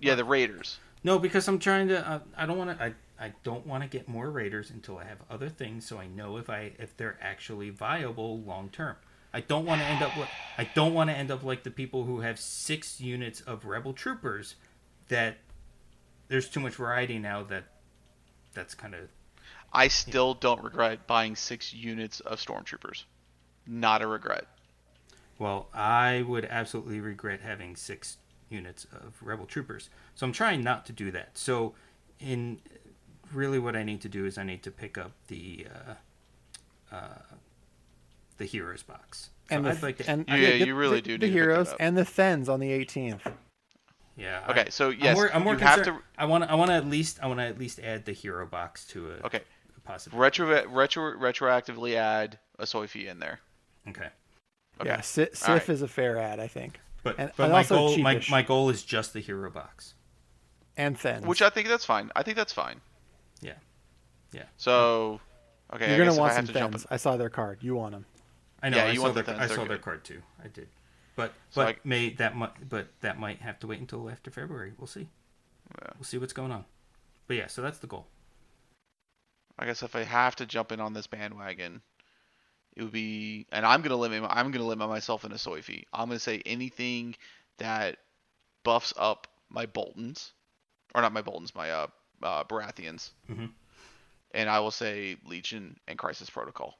Yeah, 0.00 0.14
the 0.14 0.24
raiders. 0.24 0.78
No, 1.02 1.18
because 1.18 1.46
I'm 1.46 1.58
trying 1.58 1.88
to. 1.88 2.06
Uh, 2.08 2.20
I 2.36 2.46
don't 2.46 2.56
want 2.56 2.76
to. 2.76 2.82
I, 2.82 2.94
I 3.20 3.32
don't 3.42 3.66
want 3.66 3.82
to 3.82 3.88
get 3.88 4.08
more 4.08 4.30
raiders 4.30 4.70
until 4.70 4.98
I 4.98 5.04
have 5.04 5.18
other 5.30 5.48
things, 5.48 5.86
so 5.86 5.98
I 5.98 6.06
know 6.06 6.38
if 6.38 6.48
I 6.48 6.72
if 6.78 6.96
they're 6.96 7.18
actually 7.20 7.70
viable 7.70 8.40
long 8.40 8.70
term. 8.70 8.96
I 9.32 9.40
don't 9.40 9.66
want 9.66 9.80
to 9.80 9.86
end 9.86 10.02
up. 10.02 10.16
With, 10.16 10.28
I 10.56 10.64
don't 10.74 10.94
want 10.94 11.10
to 11.10 11.16
end 11.16 11.30
up 11.30 11.42
like 11.42 11.64
the 11.64 11.70
people 11.70 12.04
who 12.04 12.20
have 12.20 12.38
six 12.40 13.00
units 13.00 13.40
of 13.42 13.66
rebel 13.66 13.92
troopers. 13.92 14.54
That 15.08 15.36
there's 16.28 16.48
too 16.48 16.60
much 16.60 16.74
variety 16.74 17.18
now. 17.18 17.42
That 17.42 17.64
that's 18.54 18.74
kind 18.74 18.94
of 18.94 19.08
I 19.72 19.88
still 19.88 20.34
don't 20.34 20.62
regret 20.62 21.06
buying 21.06 21.34
six 21.36 21.72
units 21.74 22.20
of 22.20 22.38
stormtroopers. 22.40 23.04
Not 23.66 24.02
a 24.02 24.06
regret. 24.06 24.46
well. 25.38 25.68
I 25.74 26.22
would 26.26 26.44
absolutely 26.44 27.00
regret 27.00 27.40
having 27.40 27.76
six 27.76 28.18
units 28.50 28.84
of 28.92 29.14
rebel 29.20 29.46
troopers. 29.46 29.88
So 30.14 30.26
I'm 30.26 30.32
trying 30.32 30.62
not 30.62 30.86
to 30.86 30.92
do 30.92 31.10
that. 31.10 31.36
So 31.36 31.74
in 32.20 32.60
really 33.32 33.58
what 33.58 33.74
I 33.74 33.82
need 33.82 34.00
to 34.02 34.08
do 34.08 34.26
is 34.26 34.38
I 34.38 34.44
need 34.44 34.62
to 34.62 34.70
pick 34.70 34.96
up 34.98 35.12
the 35.28 35.66
uh, 36.92 36.94
uh, 36.94 37.22
the 38.36 38.44
heroes 38.44 38.82
box. 38.82 39.30
So 39.50 39.56
and 39.56 39.66
the, 39.66 39.70
I'd 39.70 39.82
like 39.82 39.96
to, 39.98 40.08
and 40.10 40.24
Yeah, 40.28 40.36
get 40.58 40.68
you 40.68 40.74
really 40.74 41.00
the, 41.00 41.02
do 41.02 41.18
the 41.18 41.26
need 41.26 41.32
to 41.32 41.38
pick 41.40 41.52
that 41.54 41.56
heroes 41.56 41.68
up. 41.70 41.76
and 41.80 41.96
the 41.96 42.04
Thens 42.04 42.48
on 42.48 42.60
the 42.60 42.70
18th. 42.70 43.20
Yeah. 44.16 44.42
I- 44.46 44.50
Okay, 44.50 44.66
so 44.70 44.90
I'm 44.90 44.98
yes, 45.00 45.16
more, 45.16 45.34
I'm 45.34 45.42
more 45.44 45.54
you 45.54 45.58
have 45.60 45.76
concerned. 45.76 46.02
I 46.18 46.24
want 46.26 46.44
I 46.44 46.54
want 46.54 46.70
to 46.70 46.74
at 46.74 46.86
least 46.86 47.18
I 47.22 47.26
want 47.26 47.40
to 47.40 47.44
at 47.44 47.58
least 47.58 47.78
add 47.80 48.04
the 48.04 48.12
hero 48.12 48.46
box 48.46 48.84
to 48.88 49.10
it. 49.10 49.24
Okay, 49.24 49.40
a 49.76 49.80
possible. 49.80 50.18
retro, 50.18 50.46
retro 50.68 51.12
retroactively 51.18 51.94
add 51.96 52.38
a 52.58 52.66
soy 52.66 52.86
fee 52.86 53.06
in 53.08 53.18
there. 53.18 53.40
Okay. 53.88 54.08
Okay. 54.80 54.88
Yeah, 54.88 55.00
Si- 55.02 55.26
Sif 55.32 55.48
All 55.48 55.54
right. 55.56 55.68
is 55.68 55.82
a 55.82 55.88
fair 55.88 56.18
ad, 56.18 56.40
I 56.40 56.48
think, 56.48 56.80
But 57.04 57.16
And- 57.18 57.30
but 57.36 57.44
and 57.44 57.52
my 57.52 57.58
also 57.58 57.74
goal 57.76 57.98
my, 57.98 58.16
cheapish. 58.16 58.30
my 58.30 58.42
goal 58.42 58.70
is 58.70 58.82
just 58.82 59.12
the 59.12 59.20
hero 59.20 59.50
box. 59.50 59.94
and 60.76 60.96
then. 60.96 61.22
Which 61.22 61.40
I 61.42 61.50
think 61.50 61.68
that's 61.68 61.84
fine. 61.84 62.10
I 62.16 62.22
think 62.24 62.36
that's 62.36 62.52
fine. 62.52 62.80
Yeah. 63.40 63.52
Yeah. 64.32 64.46
So, 64.56 65.20
okay, 65.72 65.94
you're 65.94 66.04
I 66.04 66.08
gonna 66.08 66.18
want 66.18 66.32
some 66.34 66.46
to 66.46 66.52
jump 66.52 66.74
in. 66.74 66.80
I 66.90 66.96
saw 66.96 67.16
their 67.16 67.28
card. 67.30 67.58
You 67.62 67.76
want 67.76 67.92
them? 67.92 68.06
I 68.60 68.70
know. 68.70 68.78
Yeah, 68.78 68.84
I 68.86 68.88
you 68.90 68.96
saw 68.96 69.02
want 69.02 69.14
the 69.14 69.22
their 69.22 69.36
I 69.40 69.46
saw 69.46 69.54
they're 69.56 69.68
their 69.68 69.78
card 69.78 70.02
too. 70.04 70.22
I 70.42 70.48
did. 70.48 70.68
But 71.16 71.32
So 71.50 71.62
but 71.64 71.76
I- 71.76 71.78
may 71.84 72.10
that 72.14 72.34
might 72.36 72.68
but 72.68 72.88
that 73.00 73.18
might 73.18 73.38
have 73.40 73.58
to 73.60 73.66
wait 73.66 73.80
until 73.80 74.10
after 74.10 74.30
February. 74.30 74.72
We'll 74.78 74.86
see. 74.86 75.08
Yeah. 75.80 75.90
We'll 75.96 76.04
see 76.04 76.18
what's 76.18 76.32
going 76.32 76.50
on. 76.52 76.64
But 77.26 77.36
yeah, 77.36 77.46
so 77.46 77.62
that's 77.62 77.78
the 77.78 77.86
goal. 77.86 78.06
I 79.58 79.66
guess 79.66 79.82
if 79.82 79.94
I 79.94 80.02
have 80.02 80.36
to 80.36 80.46
jump 80.46 80.72
in 80.72 80.80
on 80.80 80.92
this 80.94 81.06
bandwagon, 81.06 81.80
it 82.76 82.82
would 82.82 82.92
be, 82.92 83.46
and 83.52 83.64
I'm 83.64 83.82
gonna 83.82 83.96
limit, 83.96 84.24
I'm 84.28 84.50
gonna 84.50 84.64
limit 84.66 84.88
myself 84.88 85.24
in 85.24 85.30
a 85.32 85.38
soy 85.38 85.62
fee. 85.62 85.86
I'm 85.92 86.08
gonna 86.08 86.18
say 86.18 86.42
anything 86.44 87.14
that 87.58 87.98
buffs 88.64 88.92
up 88.96 89.28
my 89.48 89.66
Boltons, 89.66 90.32
or 90.94 91.02
not 91.02 91.12
my 91.12 91.22
Boltons, 91.22 91.54
my 91.54 91.70
uh, 91.70 91.86
uh 92.22 92.42
Baratheons, 92.44 93.10
Mhm. 93.30 93.52
and 94.32 94.50
I 94.50 94.58
will 94.58 94.72
say 94.72 95.16
Legion 95.24 95.78
and 95.86 95.96
Crisis 95.98 96.28
Protocol. 96.28 96.76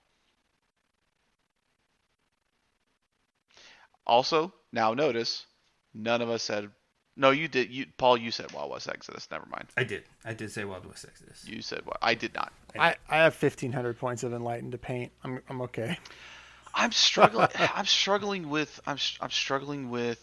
Also, 4.07 4.53
now 4.73 4.95
notice, 4.95 5.47
none 5.95 6.23
of 6.23 6.31
us 6.31 6.43
said. 6.43 6.71
No, 7.17 7.31
you 7.31 7.47
did. 7.47 7.71
You, 7.71 7.87
Paul, 7.97 8.17
you 8.17 8.33
said 8.33 8.51
Wild 8.53 8.73
West 8.73 8.89
Exodus. 8.89 9.29
Never 9.31 9.47
mind. 9.47 9.67
I 9.77 9.85
did. 9.85 10.03
I 10.25 10.35
did 10.35 10.51
say 10.51 10.65
Wild 10.65 10.85
West 10.85 11.05
Exodus. 11.09 11.47
You 11.47 11.63
said 11.63 11.87
what? 11.87 11.99
I 12.03 12.15
did 12.15 12.35
not. 12.35 12.53
I, 12.77 12.97
I 13.09 13.19
have 13.19 13.41
1,500 13.41 13.99
points 13.99 14.25
of 14.25 14.33
Enlightened 14.33 14.73
to 14.73 14.79
paint. 14.79 15.13
I'm 15.23 15.41
I'm 15.49 15.63
okay. 15.63 15.97
I'm 16.75 16.91
struggling. 16.91 17.47
I'm 17.57 17.87
struggling 17.87 18.51
with. 18.51 18.81
I'm 18.85 18.95
s- 18.97 19.17
I'm 19.21 19.31
struggling 19.31 19.91
with 19.91 20.21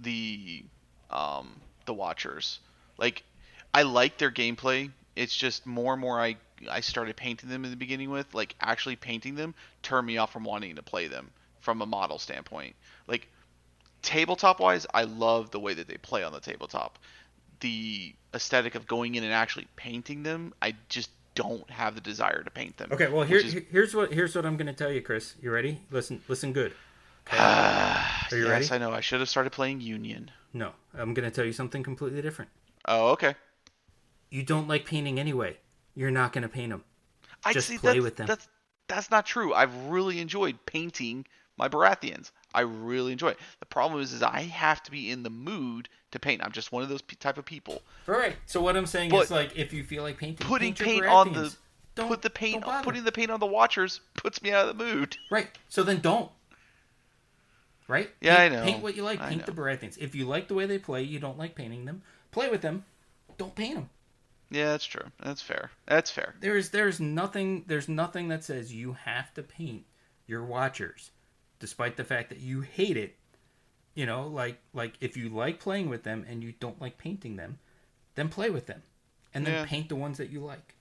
the 0.00 0.64
um 1.10 1.60
the 1.86 1.94
Watchers. 1.94 2.58
Like, 2.96 3.22
I 3.74 3.82
like 3.82 4.18
their 4.18 4.30
gameplay. 4.30 4.90
It's 5.14 5.34
just 5.36 5.66
more 5.66 5.92
and 5.92 6.00
more 6.00 6.18
I 6.20 6.36
I 6.70 6.80
started 6.80 7.16
painting 7.16 7.50
them 7.50 7.64
in 7.64 7.70
the 7.70 7.76
beginning 7.76 8.10
with 8.10 8.32
like 8.34 8.54
actually 8.60 8.96
painting 8.96 9.34
them 9.34 9.54
turned 9.82 10.06
me 10.06 10.16
off 10.16 10.32
from 10.32 10.44
wanting 10.44 10.76
to 10.76 10.82
play 10.82 11.08
them 11.08 11.30
from 11.62 11.80
a 11.80 11.86
model 11.86 12.18
standpoint. 12.18 12.76
Like 13.08 13.28
tabletop 14.02 14.60
wise, 14.60 14.86
I 14.92 15.04
love 15.04 15.50
the 15.50 15.60
way 15.60 15.72
that 15.74 15.88
they 15.88 15.96
play 15.96 16.22
on 16.22 16.32
the 16.32 16.40
tabletop. 16.40 16.98
The 17.60 18.14
aesthetic 18.34 18.74
of 18.74 18.86
going 18.86 19.14
in 19.14 19.24
and 19.24 19.32
actually 19.32 19.68
painting 19.76 20.22
them, 20.24 20.52
I 20.60 20.74
just 20.88 21.10
don't 21.34 21.68
have 21.70 21.94
the 21.94 22.00
desire 22.02 22.42
to 22.42 22.50
paint 22.50 22.76
them. 22.76 22.90
Okay, 22.92 23.08
well 23.08 23.22
here, 23.22 23.38
is- 23.38 23.52
here- 23.54 23.66
here's 23.70 23.94
what 23.94 24.12
here's 24.12 24.34
what 24.36 24.44
I'm 24.44 24.56
going 24.56 24.66
to 24.66 24.72
tell 24.74 24.92
you, 24.92 25.00
Chris. 25.00 25.34
You 25.40 25.50
ready? 25.50 25.80
Listen 25.90 26.20
listen 26.28 26.52
good. 26.52 26.74
Okay? 27.28 27.38
Are 27.40 28.36
you 28.36 28.46
yes, 28.46 28.70
ready? 28.70 28.70
I 28.72 28.78
know. 28.78 28.92
I 28.92 29.00
should 29.00 29.20
have 29.20 29.28
started 29.28 29.50
playing 29.52 29.80
Union. 29.80 30.30
no, 30.52 30.72
I'm 30.92 31.14
going 31.14 31.28
to 31.28 31.34
tell 31.34 31.44
you 31.44 31.52
something 31.52 31.82
completely 31.82 32.20
different. 32.20 32.50
Oh, 32.86 33.10
okay. 33.10 33.36
you 34.30 34.42
don't 34.42 34.66
like 34.66 34.84
painting 34.84 35.20
anyway. 35.20 35.56
You're 35.94 36.10
not 36.10 36.32
going 36.32 36.42
to 36.42 36.48
paint 36.48 36.70
them. 36.70 36.82
I 37.44 37.52
Just 37.52 37.68
see 37.68 37.78
play 37.78 38.00
with 38.00 38.16
them. 38.16 38.26
That's 38.26 38.48
that's 38.88 39.10
not 39.10 39.24
true. 39.24 39.54
I've 39.54 39.74
really 39.86 40.18
enjoyed 40.20 40.58
painting 40.66 41.26
my 41.56 41.68
Baratheons. 41.68 42.30
I 42.54 42.62
really 42.62 43.12
enjoy 43.12 43.28
it. 43.28 43.38
The 43.60 43.66
problem 43.66 44.00
is, 44.00 44.12
is 44.12 44.22
I 44.22 44.42
have 44.42 44.82
to 44.84 44.90
be 44.90 45.10
in 45.10 45.22
the 45.22 45.30
mood 45.30 45.88
to 46.10 46.18
paint. 46.18 46.42
I'm 46.44 46.52
just 46.52 46.72
one 46.72 46.82
of 46.82 46.88
those 46.88 47.02
p- 47.02 47.16
type 47.16 47.38
of 47.38 47.44
people. 47.44 47.82
Right. 48.06 48.36
So 48.46 48.60
what 48.60 48.76
I'm 48.76 48.86
saying 48.86 49.10
But 49.10 49.24
is 49.24 49.30
like 49.30 49.56
if 49.56 49.72
you 49.72 49.84
feel 49.84 50.02
like 50.02 50.18
painting, 50.18 50.46
Putting 50.46 50.74
paint, 50.74 51.02
paint 51.02 51.06
on 51.06 51.32
the 51.32 51.54
Don't, 51.94 52.08
put 52.08 52.22
the 52.22 52.30
paint 52.30 52.64
don't 52.64 52.84
putting 52.84 53.04
the 53.04 53.12
paint 53.12 53.30
on 53.30 53.40
the 53.40 53.46
Watchers 53.46 54.00
puts 54.14 54.42
me 54.42 54.52
out 54.52 54.68
of 54.68 54.76
the 54.76 54.84
mood. 54.84 55.16
Right. 55.30 55.48
So 55.68 55.82
then 55.82 56.00
don't. 56.00 56.30
Right? 57.88 58.10
Yeah, 58.20 58.36
paint, 58.36 58.54
I 58.54 58.56
know. 58.56 58.64
Paint 58.64 58.82
what 58.82 58.96
you 58.96 59.02
like. 59.02 59.20
I 59.20 59.30
Paint 59.30 59.46
the. 59.46 59.52
Baratheons. 59.52 59.98
If 59.98 60.14
you 60.14 60.26
like 60.26 60.48
the 60.48 60.54
way 60.54 60.66
they 60.66 60.78
play, 60.78 61.02
you 61.02 61.18
don't 61.18 61.38
like 61.38 61.54
painting 61.54 61.84
them. 61.84 62.02
Play 62.30 62.48
with 62.48 62.62
them. 62.62 62.84
Don't 63.38 63.54
paint 63.54 63.74
them. 63.74 63.90
Yeah, 64.50 64.66
that's 64.66 64.84
true. 64.84 65.06
That's 65.22 65.40
fair. 65.40 65.70
That's 65.86 66.10
fair. 66.10 66.34
There's 66.40 66.68
there's 66.70 67.00
nothing 67.00 67.64
there's 67.66 67.88
nothing 67.88 68.28
that 68.28 68.44
says 68.44 68.72
you 68.72 68.92
have 68.92 69.32
to 69.34 69.42
paint 69.42 69.84
your 70.26 70.44
watchers, 70.44 71.10
despite 71.62 71.96
the 71.96 72.02
fact 72.04 72.28
that 72.28 72.40
you 72.40 72.60
hate 72.60 72.96
it. 72.98 73.14
You 73.94 74.04
know, 74.04 74.26
like 74.26 74.58
like 74.74 74.94
if 75.00 75.16
you 75.16 75.28
like 75.28 75.60
playing 75.60 75.88
with 75.88 76.02
them 76.02 76.26
and 76.28 76.42
you 76.42 76.52
don't 76.60 76.80
like 76.80 76.98
painting 76.98 77.36
them, 77.36 77.58
then 78.16 78.28
play 78.28 78.50
with 78.50 78.66
them, 78.66 78.82
and 79.32 79.46
then 79.46 79.54
Yeah. 79.54 79.64
paint 79.66 79.88
the 79.88 79.96
ones 79.96 80.18
that 80.18 80.28
you 80.30 80.40
like. 80.40 80.74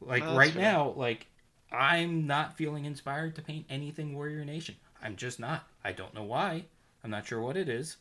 Like 0.00 0.22
that's 0.22 0.36
right 0.36 0.52
fair. 0.52 0.62
now, 0.62 0.90
like 0.90 1.26
I'm 1.72 2.26
not 2.26 2.56
feeling 2.56 2.84
inspired 2.84 3.34
to 3.36 3.42
paint 3.42 3.66
anything 3.70 4.14
Warrior 4.14 4.44
Nation. 4.44 4.76
I'm 5.02 5.16
just 5.16 5.40
not. 5.40 5.66
I 5.84 5.92
don't 5.92 6.12
know 6.14 6.24
why. 6.24 6.64
I'm 7.02 7.10
not 7.10 7.26
sure 7.26 7.40
what 7.40 7.56
it 7.56 7.68
is. 7.68 7.96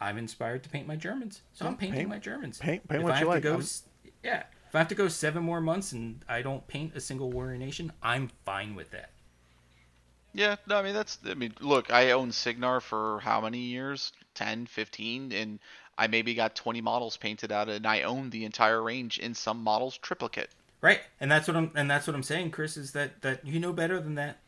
I'm 0.00 0.16
inspired 0.18 0.62
to 0.64 0.68
paint 0.70 0.86
my 0.86 0.96
Germans, 0.96 1.42
so 1.52 1.66
I'm 1.66 1.76
painting 1.76 1.98
paint- 2.00 2.08
my 2.08 2.18
Germans. 2.18 2.58
paint- 2.58 2.88
paint 2.88 3.00
if 3.00 3.04
what 3.04 3.14
I 3.14 3.20
you 3.20 3.26
like. 3.26 3.42
Go, 3.42 3.60
yeah, 4.24 4.44
if 4.68 4.74
I 4.74 4.78
have 4.78 4.88
to 4.88 4.94
go 4.94 5.08
seven 5.08 5.42
more 5.42 5.60
months 5.60 5.92
and 5.92 6.24
I 6.28 6.40
don't 6.42 6.66
paint 6.66 6.94
a 6.96 7.00
single 7.00 7.30
Warrior 7.30 7.58
Nation, 7.58 7.92
I'm 8.02 8.28
fine 8.46 8.74
with 8.74 8.90
that. 8.92 9.10
Yeah, 10.38 10.54
no, 10.68 10.76
I 10.76 10.82
mean 10.82 10.94
that's 10.94 11.18
I 11.28 11.34
mean, 11.34 11.52
look, 11.60 11.92
I 11.92 12.12
own 12.12 12.30
Cygnar 12.30 12.80
for 12.80 13.18
how 13.18 13.40
many 13.40 13.58
years? 13.58 14.12
10, 14.34 14.66
15 14.66 15.32
and 15.32 15.58
I 15.98 16.06
maybe 16.06 16.32
got 16.34 16.54
20 16.54 16.80
models 16.80 17.16
painted 17.16 17.50
out 17.50 17.68
and 17.68 17.84
I 17.84 18.02
own 18.02 18.30
the 18.30 18.44
entire 18.44 18.80
range 18.80 19.18
in 19.18 19.34
some 19.34 19.64
models 19.64 19.98
triplicate. 19.98 20.48
Right, 20.80 21.00
and 21.20 21.28
that's 21.28 21.48
what 21.48 21.56
I'm 21.56 21.72
and 21.74 21.90
that's 21.90 22.06
what 22.06 22.14
I'm 22.14 22.22
saying, 22.22 22.52
Chris, 22.52 22.76
is 22.76 22.92
that 22.92 23.20
that 23.22 23.44
you 23.44 23.58
know 23.58 23.72
better 23.72 23.98
than 23.98 24.14
that. 24.14 24.38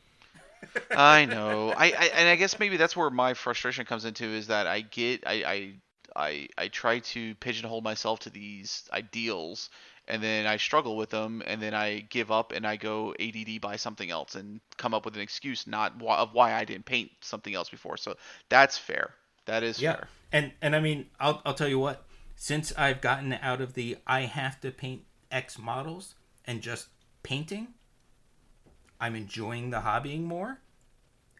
I 0.92 1.24
know. 1.24 1.70
I, 1.70 1.86
I 1.86 2.10
and 2.14 2.28
I 2.28 2.36
guess 2.36 2.56
maybe 2.60 2.76
that's 2.76 2.96
where 2.96 3.10
my 3.10 3.34
frustration 3.34 3.84
comes 3.84 4.04
into 4.04 4.26
is 4.26 4.46
that 4.46 4.68
I 4.68 4.82
get 4.82 5.24
I 5.26 5.42
I 5.44 5.72
I, 6.14 6.48
I 6.56 6.68
try 6.68 7.00
to 7.00 7.34
pigeonhole 7.36 7.80
myself 7.80 8.20
to 8.20 8.30
these 8.30 8.88
ideals 8.92 9.70
and 10.10 10.22
then 10.22 10.46
I 10.46 10.56
struggle 10.58 10.96
with 10.96 11.10
them 11.10 11.42
and 11.46 11.62
then 11.62 11.74
I 11.74 12.00
give 12.00 12.30
up 12.32 12.52
and 12.52 12.66
I 12.66 12.76
go 12.76 13.14
ADD 13.18 13.58
by 13.58 13.76
something 13.76 14.10
else 14.10 14.34
and 14.36 14.60
come 14.76 14.94
up 14.94 15.04
with 15.06 15.16
an 15.16 15.22
excuse 15.22 15.66
not 15.66 15.94
wh- 16.02 16.18
of 16.18 16.34
why 16.34 16.54
I 16.54 16.64
didn't 16.66 16.86
paint 16.86 17.12
something 17.22 17.54
else 17.54 17.70
before. 17.70 17.96
So 17.96 18.16
that's 18.50 18.78
fair. 18.78 19.14
That 19.46 19.62
is 19.62 19.80
Yeah, 19.80 19.96
fair. 19.96 20.08
and 20.32 20.52
and 20.62 20.76
I 20.76 20.80
mean, 20.80 21.10
I'll 21.18 21.42
I'll 21.44 21.54
tell 21.54 21.68
you 21.68 21.78
what. 21.78 22.06
Since 22.36 22.72
I've 22.76 23.00
gotten 23.00 23.32
out 23.34 23.60
of 23.60 23.74
the 23.74 23.98
I 24.06 24.22
have 24.22 24.60
to 24.60 24.70
paint 24.70 25.04
X 25.30 25.58
models 25.58 26.14
and 26.44 26.62
just 26.62 26.88
painting, 27.22 27.74
I'm 29.00 29.16
enjoying 29.16 29.70
the 29.70 29.80
hobbying 29.80 30.22
more, 30.22 30.60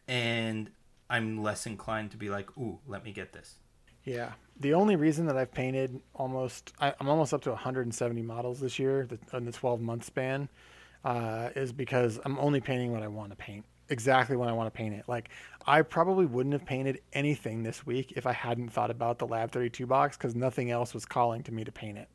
and 0.09 0.71
I'm 1.11 1.43
less 1.43 1.67
inclined 1.67 2.11
to 2.13 2.19
be 2.19 2.31
like, 2.31 2.57
"Ooh, 2.59 2.81
let 2.87 3.05
me 3.05 3.13
get 3.13 3.33
this." 3.33 3.57
Yeah. 4.05 4.33
The 4.61 4.75
only 4.75 4.97
reason 4.97 5.27
that 5.27 5.39
I've 5.39 5.53
painted 5.53 6.01
almost, 6.15 6.75
I, 6.79 6.93
I'm 7.01 7.09
almost 7.09 7.33
up 7.33 7.41
to 7.43 7.51
170 7.51 8.23
models 8.23 8.61
this 8.61 8.79
year 8.79 9.09
in 9.33 9.45
the 9.47 9.53
12 9.53 9.81
month 9.81 10.05
span, 10.05 10.51
uh, 11.05 11.49
is 11.57 11.73
because 11.73 12.21
I'm 12.25 12.39
only 12.39 12.61
painting 12.61 12.93
what 12.93 13.03
I 13.03 13.09
want 13.09 13.31
to 13.31 13.37
paint. 13.37 13.65
Exactly 13.89 14.37
when 14.37 14.49
I 14.49 14.53
want 14.53 14.73
to 14.73 14.77
paint 14.77 14.95
it. 14.95 15.05
Like, 15.09 15.31
I 15.67 15.83
probably 15.83 16.27
wouldn't 16.27 16.53
have 16.53 16.65
painted 16.65 17.01
anything 17.13 17.63
this 17.63 17.85
week 17.87 18.13
if 18.17 18.27
I 18.27 18.33
hadn't 18.33 18.69
thought 18.69 18.91
about 18.91 19.19
the 19.19 19.27
Lab 19.27 19.51
32 19.51 19.87
box 19.87 20.17
because 20.17 20.35
nothing 20.35 20.71
else 20.71 20.95
was 20.95 21.07
calling 21.07 21.43
to 21.45 21.53
me 21.53 21.65
to 21.65 21.73
paint 21.73 21.99
it. 21.99 22.09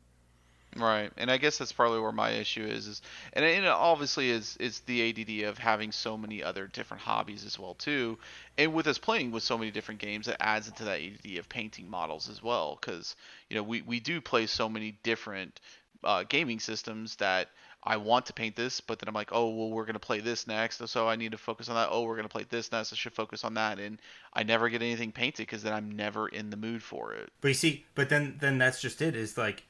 Right, 0.78 1.10
and 1.16 1.30
I 1.30 1.38
guess 1.38 1.58
that's 1.58 1.72
probably 1.72 2.00
where 2.00 2.12
my 2.12 2.30
issue 2.30 2.64
is, 2.64 2.86
is 2.86 3.02
and 3.32 3.44
it, 3.44 3.64
it 3.64 3.66
obviously 3.66 4.30
is 4.30 4.56
it's 4.60 4.80
the 4.80 5.08
ADD 5.08 5.48
of 5.48 5.58
having 5.58 5.92
so 5.92 6.16
many 6.16 6.42
other 6.42 6.66
different 6.66 7.02
hobbies 7.02 7.44
as 7.44 7.58
well 7.58 7.74
too, 7.74 8.18
and 8.58 8.74
with 8.74 8.86
us 8.86 8.98
playing 8.98 9.30
with 9.30 9.42
so 9.42 9.56
many 9.56 9.70
different 9.70 10.00
games, 10.00 10.28
it 10.28 10.36
adds 10.40 10.68
into 10.68 10.84
that 10.84 11.00
ADD 11.00 11.38
of 11.38 11.48
painting 11.48 11.88
models 11.88 12.28
as 12.28 12.42
well, 12.42 12.78
because 12.80 13.16
you 13.48 13.56
know 13.56 13.62
we 13.62 13.82
we 13.82 14.00
do 14.00 14.20
play 14.20 14.46
so 14.46 14.68
many 14.68 14.98
different 15.02 15.60
uh, 16.04 16.24
gaming 16.28 16.60
systems 16.60 17.16
that 17.16 17.48
I 17.82 17.98
want 17.98 18.26
to 18.26 18.32
paint 18.32 18.56
this, 18.56 18.80
but 18.80 18.98
then 18.98 19.08
I'm 19.08 19.14
like, 19.14 19.30
oh 19.32 19.48
well, 19.50 19.70
we're 19.70 19.84
gonna 19.84 19.98
play 20.00 20.20
this 20.20 20.46
next, 20.46 20.86
so 20.88 21.08
I 21.08 21.16
need 21.16 21.32
to 21.32 21.38
focus 21.38 21.68
on 21.68 21.76
that. 21.76 21.88
Oh, 21.90 22.02
we're 22.02 22.16
gonna 22.16 22.28
play 22.28 22.44
this 22.48 22.72
next, 22.72 22.92
I 22.92 22.96
should 22.96 23.12
focus 23.12 23.44
on 23.44 23.54
that, 23.54 23.78
and 23.78 24.00
I 24.32 24.42
never 24.42 24.68
get 24.68 24.82
anything 24.82 25.12
painted 25.12 25.42
because 25.42 25.62
then 25.62 25.72
I'm 25.72 25.92
never 25.92 26.28
in 26.28 26.50
the 26.50 26.56
mood 26.56 26.82
for 26.82 27.14
it. 27.14 27.30
But 27.40 27.48
you 27.48 27.54
see, 27.54 27.86
but 27.94 28.08
then 28.08 28.36
then 28.40 28.58
that's 28.58 28.80
just 28.80 29.00
it. 29.00 29.14
Is 29.14 29.38
like 29.38 29.62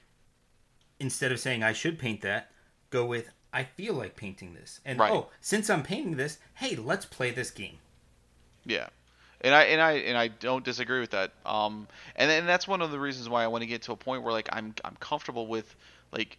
instead 1.01 1.33
of 1.33 1.41
saying 1.41 1.63
I 1.63 1.73
should 1.73 1.99
paint 1.99 2.21
that, 2.23 2.51
go 2.91 3.05
with 3.05 3.31
I 3.53 3.65
feel 3.65 3.95
like 3.95 4.17
painting 4.17 4.53
this, 4.55 4.81
and 4.85 4.99
Right. 4.99 5.11
oh, 5.11 5.31
since 5.41 5.71
I'm 5.71 5.83
painting 5.83 6.17
this, 6.17 6.39
hey, 6.55 6.77
let's 6.77 7.07
play 7.07 7.31
this 7.31 7.51
game. 7.51 7.79
Yeah, 8.67 8.89
and 9.41 9.55
I 9.55 9.63
and 9.65 9.81
I 9.81 9.93
and 9.93 10.19
I 10.19 10.29
don't 10.29 10.65
disagree 10.65 11.01
with 11.01 11.11
that. 11.13 11.33
Um, 11.47 11.89
and 12.17 12.31
and 12.31 12.47
that's 12.47 12.69
one 12.69 12.83
of 12.83 12.91
the 12.91 12.99
reasons 12.99 13.29
why 13.29 13.45
I 13.45 13.47
want 13.47 13.63
to 13.63 13.67
get 13.67 13.83
to 13.83 13.93
a 13.93 13.97
point 13.97 14.23
where 14.25 14.33
like 14.33 14.49
I'm 14.53 14.75
I'm 14.85 14.97
comfortable 14.97 15.47
with 15.47 15.75
like 16.13 16.39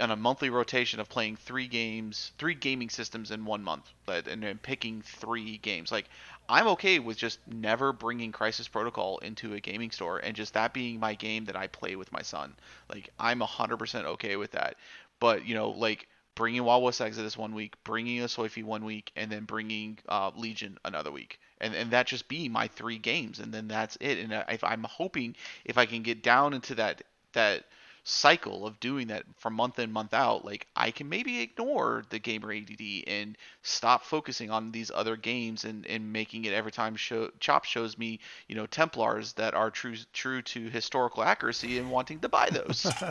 on 0.00 0.10
a 0.10 0.16
monthly 0.16 0.50
rotation 0.50 1.00
of 1.00 1.08
playing 1.08 1.36
three 1.36 1.66
games, 1.66 2.32
three 2.38 2.54
gaming 2.54 2.90
systems 2.90 3.30
in 3.30 3.44
one 3.44 3.62
month, 3.62 3.92
and 4.06 4.42
then 4.42 4.58
picking 4.58 5.02
three 5.02 5.58
games. 5.58 5.90
Like 5.90 6.08
I'm 6.48 6.68
okay 6.68 6.98
with 6.98 7.16
just 7.16 7.40
never 7.46 7.92
bringing 7.92 8.32
Crisis 8.32 8.68
Protocol 8.68 9.18
into 9.18 9.54
a 9.54 9.60
gaming 9.60 9.90
store 9.90 10.18
and 10.18 10.36
just 10.36 10.54
that 10.54 10.72
being 10.72 11.00
my 11.00 11.14
game 11.14 11.46
that 11.46 11.56
I 11.56 11.66
play 11.66 11.96
with 11.96 12.12
my 12.12 12.22
son. 12.22 12.54
Like 12.88 13.10
I'm 13.18 13.40
100% 13.40 14.04
okay 14.04 14.36
with 14.36 14.52
that. 14.52 14.76
But 15.20 15.46
you 15.46 15.54
know, 15.54 15.70
like 15.70 16.08
bringing 16.38 16.64
West 16.64 17.00
Exodus 17.00 17.36
one 17.36 17.52
week, 17.52 17.74
bringing 17.82 18.20
a 18.20 18.26
Soifi 18.26 18.62
one 18.62 18.84
week, 18.84 19.10
and 19.16 19.30
then 19.30 19.44
bringing 19.44 19.98
uh, 20.08 20.30
Legion 20.36 20.78
another 20.84 21.10
week, 21.10 21.40
and 21.60 21.74
and 21.74 21.90
that 21.90 22.06
just 22.06 22.28
be 22.28 22.48
my 22.48 22.68
three 22.68 22.98
games, 22.98 23.40
and 23.40 23.52
then 23.52 23.66
that's 23.66 23.96
it. 24.00 24.18
And 24.18 24.44
if 24.48 24.62
I'm 24.62 24.84
hoping 24.84 25.34
if 25.64 25.76
I 25.76 25.86
can 25.86 26.02
get 26.02 26.22
down 26.22 26.54
into 26.54 26.76
that 26.76 27.02
that 27.32 27.64
cycle 28.08 28.66
of 28.66 28.80
doing 28.80 29.08
that 29.08 29.24
from 29.36 29.52
month 29.54 29.78
in 29.78 29.92
month 29.92 30.14
out 30.14 30.44
like 30.44 30.66
i 30.76 30.90
can 30.90 31.08
maybe 31.08 31.40
ignore 31.40 32.02
the 32.10 32.18
gamer 32.18 32.52
add 32.52 32.70
and 33.06 33.36
stop 33.62 34.02
focusing 34.04 34.50
on 34.50 34.72
these 34.72 34.90
other 34.94 35.16
games 35.16 35.64
and, 35.64 35.86
and 35.86 36.12
making 36.12 36.44
it 36.46 36.52
every 36.54 36.72
time 36.72 36.96
show 36.96 37.30
chop 37.38 37.64
shows 37.64 37.98
me 37.98 38.18
you 38.48 38.54
know 38.54 38.66
templars 38.66 39.34
that 39.34 39.54
are 39.54 39.70
true 39.70 39.94
true 40.14 40.40
to 40.40 40.70
historical 40.70 41.22
accuracy 41.22 41.78
and 41.78 41.90
wanting 41.90 42.18
to 42.18 42.28
buy 42.28 42.48
those 42.50 42.94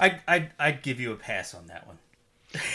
I 0.00 0.20
I 0.26 0.50
I'd 0.58 0.82
give 0.82 1.00
you 1.00 1.12
a 1.12 1.16
pass 1.16 1.54
on 1.54 1.66
that 1.66 1.86
one. 1.86 1.98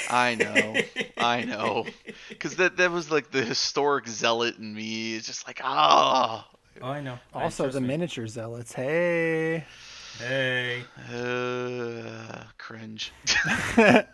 I 0.08 0.36
know, 0.36 0.82
I 1.18 1.44
know, 1.44 1.90
because 2.38 2.56
that 2.58 2.78
that 2.78 2.92
was 2.92 3.12
like 3.12 3.32
the 3.32 3.44
historic 3.44 4.08
zealot 4.08 4.58
in 4.58 4.74
me. 4.74 5.16
It's 5.16 5.28
just 5.28 5.48
like 5.48 5.62
ah, 5.64 6.48
Oh, 6.52 6.59
I 6.82 7.02
know. 7.02 7.20
I- 7.34 7.44
Also, 7.44 7.64
trust 7.64 7.76
the 7.76 7.82
me. 7.82 7.88
miniature 7.88 8.28
zealots. 8.28 8.74
Hey. 8.74 9.66
Hey. 10.20 10.84
uh, 11.14 12.44
cringe. 12.58 13.12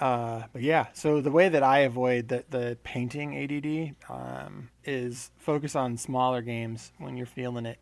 Uh, 0.00 0.42
but 0.52 0.60
yeah, 0.60 0.86
so 0.92 1.20
the 1.20 1.30
way 1.30 1.48
that 1.48 1.62
I 1.62 1.78
avoid 1.80 2.26
the, 2.26 2.44
the 2.50 2.76
painting 2.82 3.38
ADD 3.38 3.94
um, 4.12 4.68
is 4.84 5.30
focus 5.38 5.76
on 5.76 5.96
smaller 5.96 6.42
games 6.42 6.90
when 6.98 7.16
you're 7.16 7.26
feeling 7.26 7.64
it. 7.64 7.78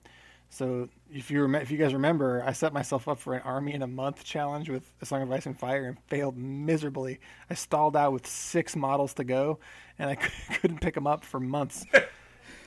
So 0.50 0.90
if 1.10 1.30
you 1.30 1.40
rem- 1.40 1.54
if 1.54 1.70
you 1.70 1.78
guys 1.78 1.94
remember, 1.94 2.44
I 2.46 2.52
set 2.52 2.74
myself 2.74 3.08
up 3.08 3.18
for 3.18 3.32
an 3.32 3.40
army 3.44 3.72
in 3.72 3.80
a 3.80 3.86
month 3.86 4.24
challenge 4.24 4.68
with 4.68 4.82
A 5.00 5.06
Song 5.06 5.22
of 5.22 5.32
Ice 5.32 5.46
and 5.46 5.58
Fire 5.58 5.86
and 5.86 5.96
failed 6.08 6.36
miserably. 6.36 7.18
I 7.48 7.54
stalled 7.54 7.96
out 7.96 8.12
with 8.12 8.26
six 8.26 8.76
models 8.76 9.14
to 9.14 9.24
go, 9.24 9.58
and 9.98 10.10
I 10.10 10.14
couldn't 10.60 10.82
pick 10.82 10.92
them 10.94 11.06
up 11.06 11.24
for 11.24 11.40
months. 11.40 11.86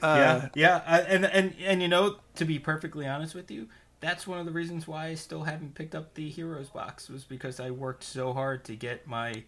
Yeah, 0.01 0.49
yeah, 0.55 1.05
and 1.07 1.25
and 1.25 1.53
and 1.63 1.81
you 1.81 1.87
know, 1.87 2.17
to 2.35 2.45
be 2.45 2.59
perfectly 2.59 3.07
honest 3.07 3.35
with 3.35 3.49
you, 3.51 3.67
that's 3.99 4.27
one 4.27 4.39
of 4.39 4.45
the 4.45 4.51
reasons 4.51 4.87
why 4.87 5.07
I 5.07 5.15
still 5.15 5.43
haven't 5.43 5.75
picked 5.75 5.95
up 5.95 6.13
the 6.13 6.29
Heroes 6.29 6.69
box 6.69 7.09
was 7.09 7.23
because 7.23 7.59
I 7.59 7.71
worked 7.71 8.03
so 8.03 8.33
hard 8.33 8.63
to 8.65 8.75
get 8.75 9.07
my 9.07 9.43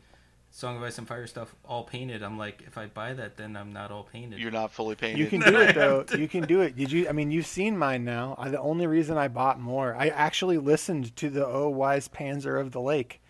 Song 0.52 0.78
of 0.78 0.84
Ice 0.84 0.98
and 0.98 1.08
Fire 1.08 1.28
stuff 1.28 1.54
all 1.66 1.84
painted. 1.84 2.24
I'm 2.24 2.38
like, 2.38 2.64
if 2.66 2.78
I 2.78 2.88
buy 2.88 3.14
that, 3.14 3.38
then 3.38 3.56
I'm 3.56 3.72
not 3.72 3.92
all 3.92 4.04
painted. 4.04 4.40
You're 4.40 4.50
not 4.50 4.72
fully 4.72 4.96
painted. 4.96 5.20
You 5.20 5.28
can 5.28 5.42
do 5.42 5.60
it 5.60 5.76
though. 5.76 6.06
You 6.18 6.28
can 6.28 6.46
do 6.46 6.62
it. 6.62 6.76
Did 6.76 6.92
you? 6.92 7.08
I 7.08 7.12
mean, 7.12 7.30
you've 7.30 7.46
seen 7.46 7.78
mine 7.78 8.04
now. 8.04 8.36
I, 8.40 8.50
the 8.50 8.60
only 8.60 8.88
reason 8.88 9.18
I 9.18 9.28
bought 9.28 9.60
more, 9.60 9.96
I 9.96 10.08
actually 10.08 10.58
listened 10.58 11.16
to 11.18 11.30
the 11.30 11.46
"Oh 11.46 11.70
Wise 11.70 12.08
Panzer 12.08 12.60
of 12.60 12.72
the 12.72 12.82
Lake" 12.82 13.22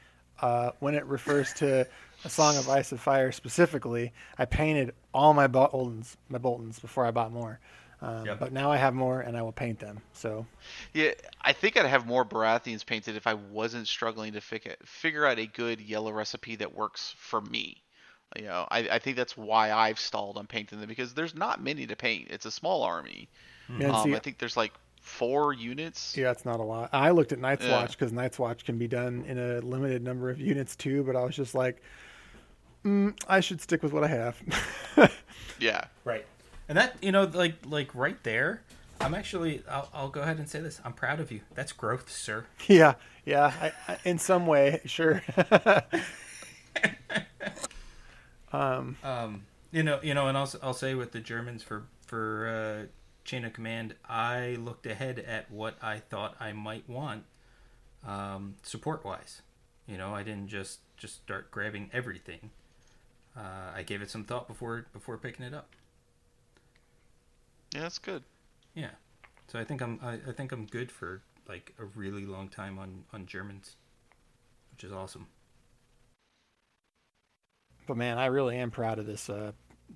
uh, 0.42 0.72
when 0.80 0.96
it 0.96 1.06
refers 1.06 1.52
to 1.56 1.88
a 2.26 2.30
song 2.30 2.58
of 2.58 2.68
ice 2.70 2.92
and 2.92 3.00
fire 3.00 3.32
specifically. 3.32 4.12
I 4.38 4.46
painted 4.46 4.94
all 5.14 5.34
my 5.34 5.48
Boltons, 5.48 6.18
my 6.30 6.38
Boltons 6.38 6.80
before 6.80 7.06
I 7.06 7.12
bought 7.12 7.32
more. 7.32 7.60
Um, 8.02 8.26
Yep. 8.28 8.40
But 8.40 8.52
now 8.54 8.72
I 8.72 8.78
have 8.78 8.94
more, 8.94 9.22
and 9.22 9.36
I 9.36 9.42
will 9.42 9.52
paint 9.52 9.80
them. 9.80 10.02
So 10.14 10.46
Yeah, 10.94 11.12
I 11.42 11.52
think 11.54 11.78
I'd 11.78 11.86
have 11.88 12.06
more 12.06 12.24
Baratheons 12.26 12.86
painted 12.86 13.16
if 13.16 13.26
I 13.26 13.34
wasn't 13.34 13.88
struggling 13.88 14.34
to 14.34 14.42
fig- 14.42 14.76
figure 14.86 15.26
out 15.26 15.40
a 15.40 15.48
good 15.48 15.82
yellow 15.82 16.12
recipe 16.12 16.56
that 16.58 16.76
works 16.76 17.16
for 17.18 17.42
me. 17.42 17.82
You 18.36 18.44
know, 18.44 18.68
I, 18.70 18.80
I 18.92 19.00
think 19.00 19.16
that's 19.18 19.36
why 19.38 19.72
I've 19.72 20.00
stalled 20.00 20.38
on 20.38 20.46
painting 20.48 20.80
them 20.80 20.90
because 20.90 21.14
there's 21.16 21.34
not 21.34 21.64
many 21.64 21.88
to 21.88 21.96
paint. 21.96 22.28
It's 22.30 22.46
a 22.46 22.52
small 22.52 22.84
army. 22.84 23.30
and 23.68 23.84
Um, 23.86 24.04
see, 24.04 24.16
I 24.16 24.20
think 24.20 24.38
there's 24.38 24.58
like 24.58 24.74
four 25.02 25.54
units. 25.54 26.16
yeah, 26.16 26.30
it's 26.30 26.44
not 26.46 26.60
a 26.60 26.64
lot. 26.64 26.90
I 26.94 27.12
looked 27.12 27.32
at 27.32 27.40
Night's 27.40 27.66
Yeah. 27.66 27.72
Watch 27.82 27.98
because 27.98 28.12
Night's 28.12 28.38
Watch 28.38 28.64
can 28.66 28.78
be 28.78 28.88
done 28.88 29.24
in 29.28 29.40
a 29.40 29.60
limited 29.62 30.04
number 30.04 30.30
of 30.30 30.40
units 30.40 30.76
too. 30.76 31.04
But 31.04 31.16
I 31.16 31.24
was 31.24 31.36
just 31.36 31.56
like, 31.56 31.82
mm, 32.88 33.14
I 33.28 33.40
should 33.40 33.62
stick 33.62 33.84
with 33.84 33.94
what 33.94 34.04
I 34.04 34.08
have. 34.08 34.42
Yeah. 35.60 35.86
Right. 36.04 36.26
And 36.70 36.78
that 36.78 36.98
you 37.02 37.12
know, 37.12 37.24
like 37.24 37.56
like 37.66 37.94
right 37.96 38.22
there, 38.24 38.64
I'm 39.02 39.14
actually 39.14 39.64
I'll, 39.70 39.90
I'll 39.94 40.10
go 40.10 40.22
ahead 40.22 40.38
and 40.38 40.50
say 40.50 40.60
this. 40.60 40.80
I'm 40.86 40.94
proud 40.94 41.20
of 41.20 41.32
you. 41.32 41.42
That's 41.56 41.72
growth, 41.72 42.12
sir. 42.12 42.46
yeah, 42.68 42.96
yeah. 43.26 43.54
I, 43.62 43.72
I, 43.94 43.98
in 44.06 44.20
some 44.20 44.46
way, 44.46 44.82
sure. 44.86 45.24
um, 48.54 48.98
Um, 49.04 49.46
you 49.72 49.84
know, 49.84 50.00
you 50.02 50.14
know, 50.14 50.28
and 50.28 50.38
I'll 50.38 50.52
I'll 50.62 50.74
say 50.74 50.96
with 50.96 51.12
the 51.12 51.20
Germans 51.20 51.64
for 51.64 51.86
for 52.06 52.48
uh, 52.48 52.88
chain 53.26 53.46
of 53.46 53.54
command, 53.54 53.96
I 54.08 54.58
looked 54.60 54.86
ahead 54.86 55.20
at 55.20 55.52
what 55.52 55.78
I 55.82 56.00
thought 56.00 56.36
I 56.40 56.54
might 56.54 56.88
want, 56.90 57.24
um, 58.06 58.56
support 58.64 59.04
wise. 59.06 59.42
You 59.88 59.98
know, 59.98 60.14
I 60.14 60.24
didn't 60.24 60.48
just 60.50 60.80
just 60.98 61.16
start 61.16 61.52
grabbing 61.52 61.90
everything. 61.94 62.52
Uh, 63.38 63.72
I 63.76 63.84
gave 63.84 64.02
it 64.02 64.10
some 64.10 64.24
thought 64.24 64.48
before 64.48 64.86
before 64.94 65.18
picking 65.18 65.46
it 65.46 65.54
up. 65.54 65.70
Yeah, 67.74 67.82
that's 67.82 68.00
good. 68.00 68.24
Yeah, 68.74 68.92
so 69.48 69.60
I 69.60 69.64
think 69.64 69.82
I'm 69.82 70.00
I, 70.02 70.14
I 70.28 70.32
think 70.36 70.52
I'm 70.52 70.66
good 70.66 70.92
for 70.92 71.22
like 71.48 71.74
a 71.80 71.86
really 71.86 72.26
long 72.26 72.50
time 72.50 72.80
on 72.80 73.04
on 73.14 73.26
Germans, 73.28 73.76
which 74.72 74.84
is 74.84 74.92
awesome. 74.92 75.28
but 77.88 77.98
man, 77.98 78.18
I 78.20 78.28
really 78.28 78.58
am 78.58 78.70
proud 78.70 79.00
of 79.00 79.06
this 79.06 79.30
uh, 79.30 79.54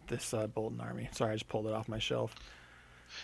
this 0.08 0.34
uh, 0.34 0.48
Bolton 0.48 0.82
army. 0.82 1.10
Sorry, 1.12 1.32
I 1.32 1.36
just 1.36 1.50
pulled 1.50 1.68
it 1.68 1.74
off 1.74 1.88
my 1.88 2.00
shelf. 2.00 2.34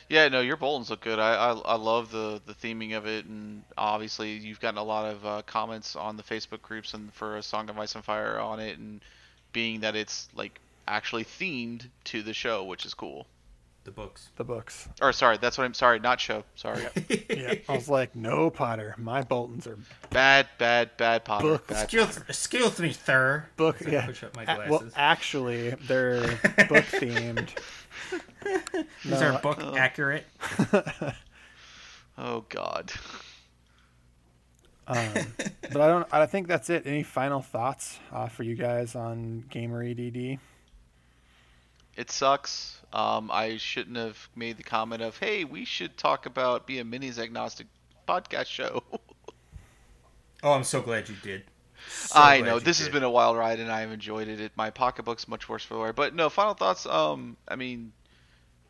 Yeah, 0.09 0.27
no, 0.27 0.41
your 0.41 0.57
Boltons 0.57 0.89
look 0.89 0.99
good. 0.99 1.17
I, 1.17 1.33
I, 1.33 1.51
I 1.53 1.75
love 1.75 2.11
the, 2.11 2.41
the 2.45 2.53
theming 2.53 2.97
of 2.97 3.07
it, 3.07 3.25
and 3.25 3.63
obviously 3.77 4.33
you've 4.33 4.59
gotten 4.59 4.77
a 4.77 4.83
lot 4.83 5.09
of 5.09 5.25
uh, 5.25 5.41
comments 5.45 5.95
on 5.95 6.17
the 6.17 6.23
Facebook 6.23 6.61
groups 6.61 6.93
and 6.93 7.13
for 7.13 7.37
a 7.37 7.43
Song 7.43 7.69
of 7.69 7.79
Ice 7.79 7.95
and 7.95 8.03
Fire 8.03 8.37
on 8.37 8.59
it, 8.59 8.77
and 8.77 9.01
being 9.53 9.81
that 9.81 9.95
it's 9.95 10.29
like 10.35 10.59
actually 10.87 11.23
themed 11.25 11.87
to 12.05 12.21
the 12.21 12.33
show, 12.33 12.63
which 12.63 12.85
is 12.85 12.93
cool. 12.93 13.27
The 13.83 13.91
books. 13.91 14.27
The 14.35 14.43
books. 14.43 14.89
Or 15.01 15.13
sorry, 15.13 15.37
that's 15.37 15.57
what 15.57 15.63
I'm 15.63 15.73
sorry, 15.73 15.99
not 15.99 16.19
show. 16.19 16.43
Sorry, 16.55 16.83
Yeah, 17.29 17.53
I 17.69 17.73
was 17.73 17.87
like, 17.87 18.17
no, 18.17 18.49
Potter. 18.49 18.93
My 18.97 19.21
Boltons 19.21 19.65
are 19.65 19.77
bad, 20.09 20.47
bad, 20.57 20.97
bad 20.97 21.23
Potter. 21.23 21.43
Book. 21.47 21.67
Bad 21.67 21.83
Excuse, 21.85 22.17
excuse 22.27 22.79
me, 22.79 22.91
sir. 22.91 23.45
book. 23.55 23.81
As 23.81 23.87
Yeah. 23.87 24.05
Push 24.05 24.23
up 24.23 24.35
my 24.35 24.43
A- 24.43 24.69
well, 24.69 24.83
actually, 24.97 25.69
they're 25.87 26.19
book 26.67 26.83
themed. 26.91 27.47
These 29.05 29.21
no, 29.21 29.35
are 29.35 29.39
book 29.39 29.59
Oh. 29.61 29.75
accurate. 29.77 30.25
Oh 32.19 32.45
God. 32.49 32.91
Um, 34.87 35.09
but 35.61 35.81
I 35.81 35.87
don't. 35.87 36.07
I 36.11 36.25
think 36.25 36.47
that's 36.47 36.69
it. 36.69 36.87
Any 36.87 37.03
final 37.03 37.41
thoughts 37.41 37.99
uh, 38.11 38.27
for 38.27 38.43
you 38.43 38.55
guys 38.55 38.95
on 38.95 39.43
Gamer 39.49 39.83
ADD? 39.83 40.39
It 41.95 42.11
sucks. 42.11 42.79
Um, 42.93 43.29
I 43.31 43.57
shouldn't 43.57 43.97
have 43.97 44.29
made 44.35 44.57
the 44.57 44.63
comment 44.63 45.01
of, 45.01 45.17
"Hey, 45.17 45.43
we 45.43 45.65
should 45.65 45.97
talk 45.97 46.25
about 46.25 46.67
be 46.67 46.79
a 46.79 46.83
minis 46.83 47.19
agnostic 47.19 47.67
podcast 48.07 48.47
show." 48.47 48.83
Oh, 50.43 50.51
I'm 50.51 50.63
so 50.63 50.81
glad 50.81 51.09
you 51.09 51.15
did. 51.23 51.43
So 51.89 52.19
I 52.19 52.41
know 52.41 52.55
you 52.55 52.59
this 52.59 52.79
has 52.79 52.89
been 52.89 53.03
a 53.03 53.09
wild 53.09 53.37
ride, 53.37 53.59
and 53.59 53.71
I 53.71 53.81
have 53.81 53.91
enjoyed 53.91 54.27
it. 54.27 54.39
it 54.39 54.51
my 54.55 54.69
pocketbook's 54.69 55.27
much 55.27 55.49
worse 55.49 55.63
for 55.63 55.75
the 55.75 55.79
wear. 55.79 55.93
But 55.93 56.13
no, 56.13 56.29
final 56.29 56.53
thoughts. 56.53 56.85
Um, 56.85 57.37
I 57.47 57.55
mean, 57.55 57.91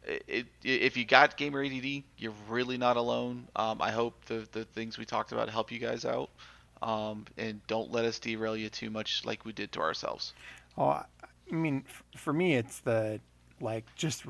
it, 0.07 0.23
it, 0.27 0.47
if 0.63 0.97
you 0.97 1.05
got 1.05 1.37
gamer 1.37 1.63
ADD, 1.63 2.03
you're 2.17 2.33
really 2.49 2.77
not 2.77 2.97
alone. 2.97 3.47
Um, 3.55 3.81
I 3.81 3.91
hope 3.91 4.25
the 4.25 4.47
the 4.51 4.63
things 4.65 4.97
we 4.97 5.05
talked 5.05 5.31
about 5.31 5.49
help 5.49 5.71
you 5.71 5.79
guys 5.79 6.05
out. 6.05 6.29
Um, 6.81 7.25
and 7.37 7.65
don't 7.67 7.91
let 7.91 8.05
us 8.05 8.19
derail 8.19 8.55
you 8.55 8.69
too 8.69 8.89
much 8.89 9.25
like 9.25 9.45
we 9.45 9.51
did 9.51 9.71
to 9.73 9.79
ourselves. 9.79 10.33
Oh, 10.77 10.89
I 10.89 11.05
mean, 11.49 11.83
f- 11.87 12.03
for 12.15 12.31
me, 12.31 12.55
it's 12.55 12.79
the 12.79 13.19
like 13.59 13.85
just 13.95 14.25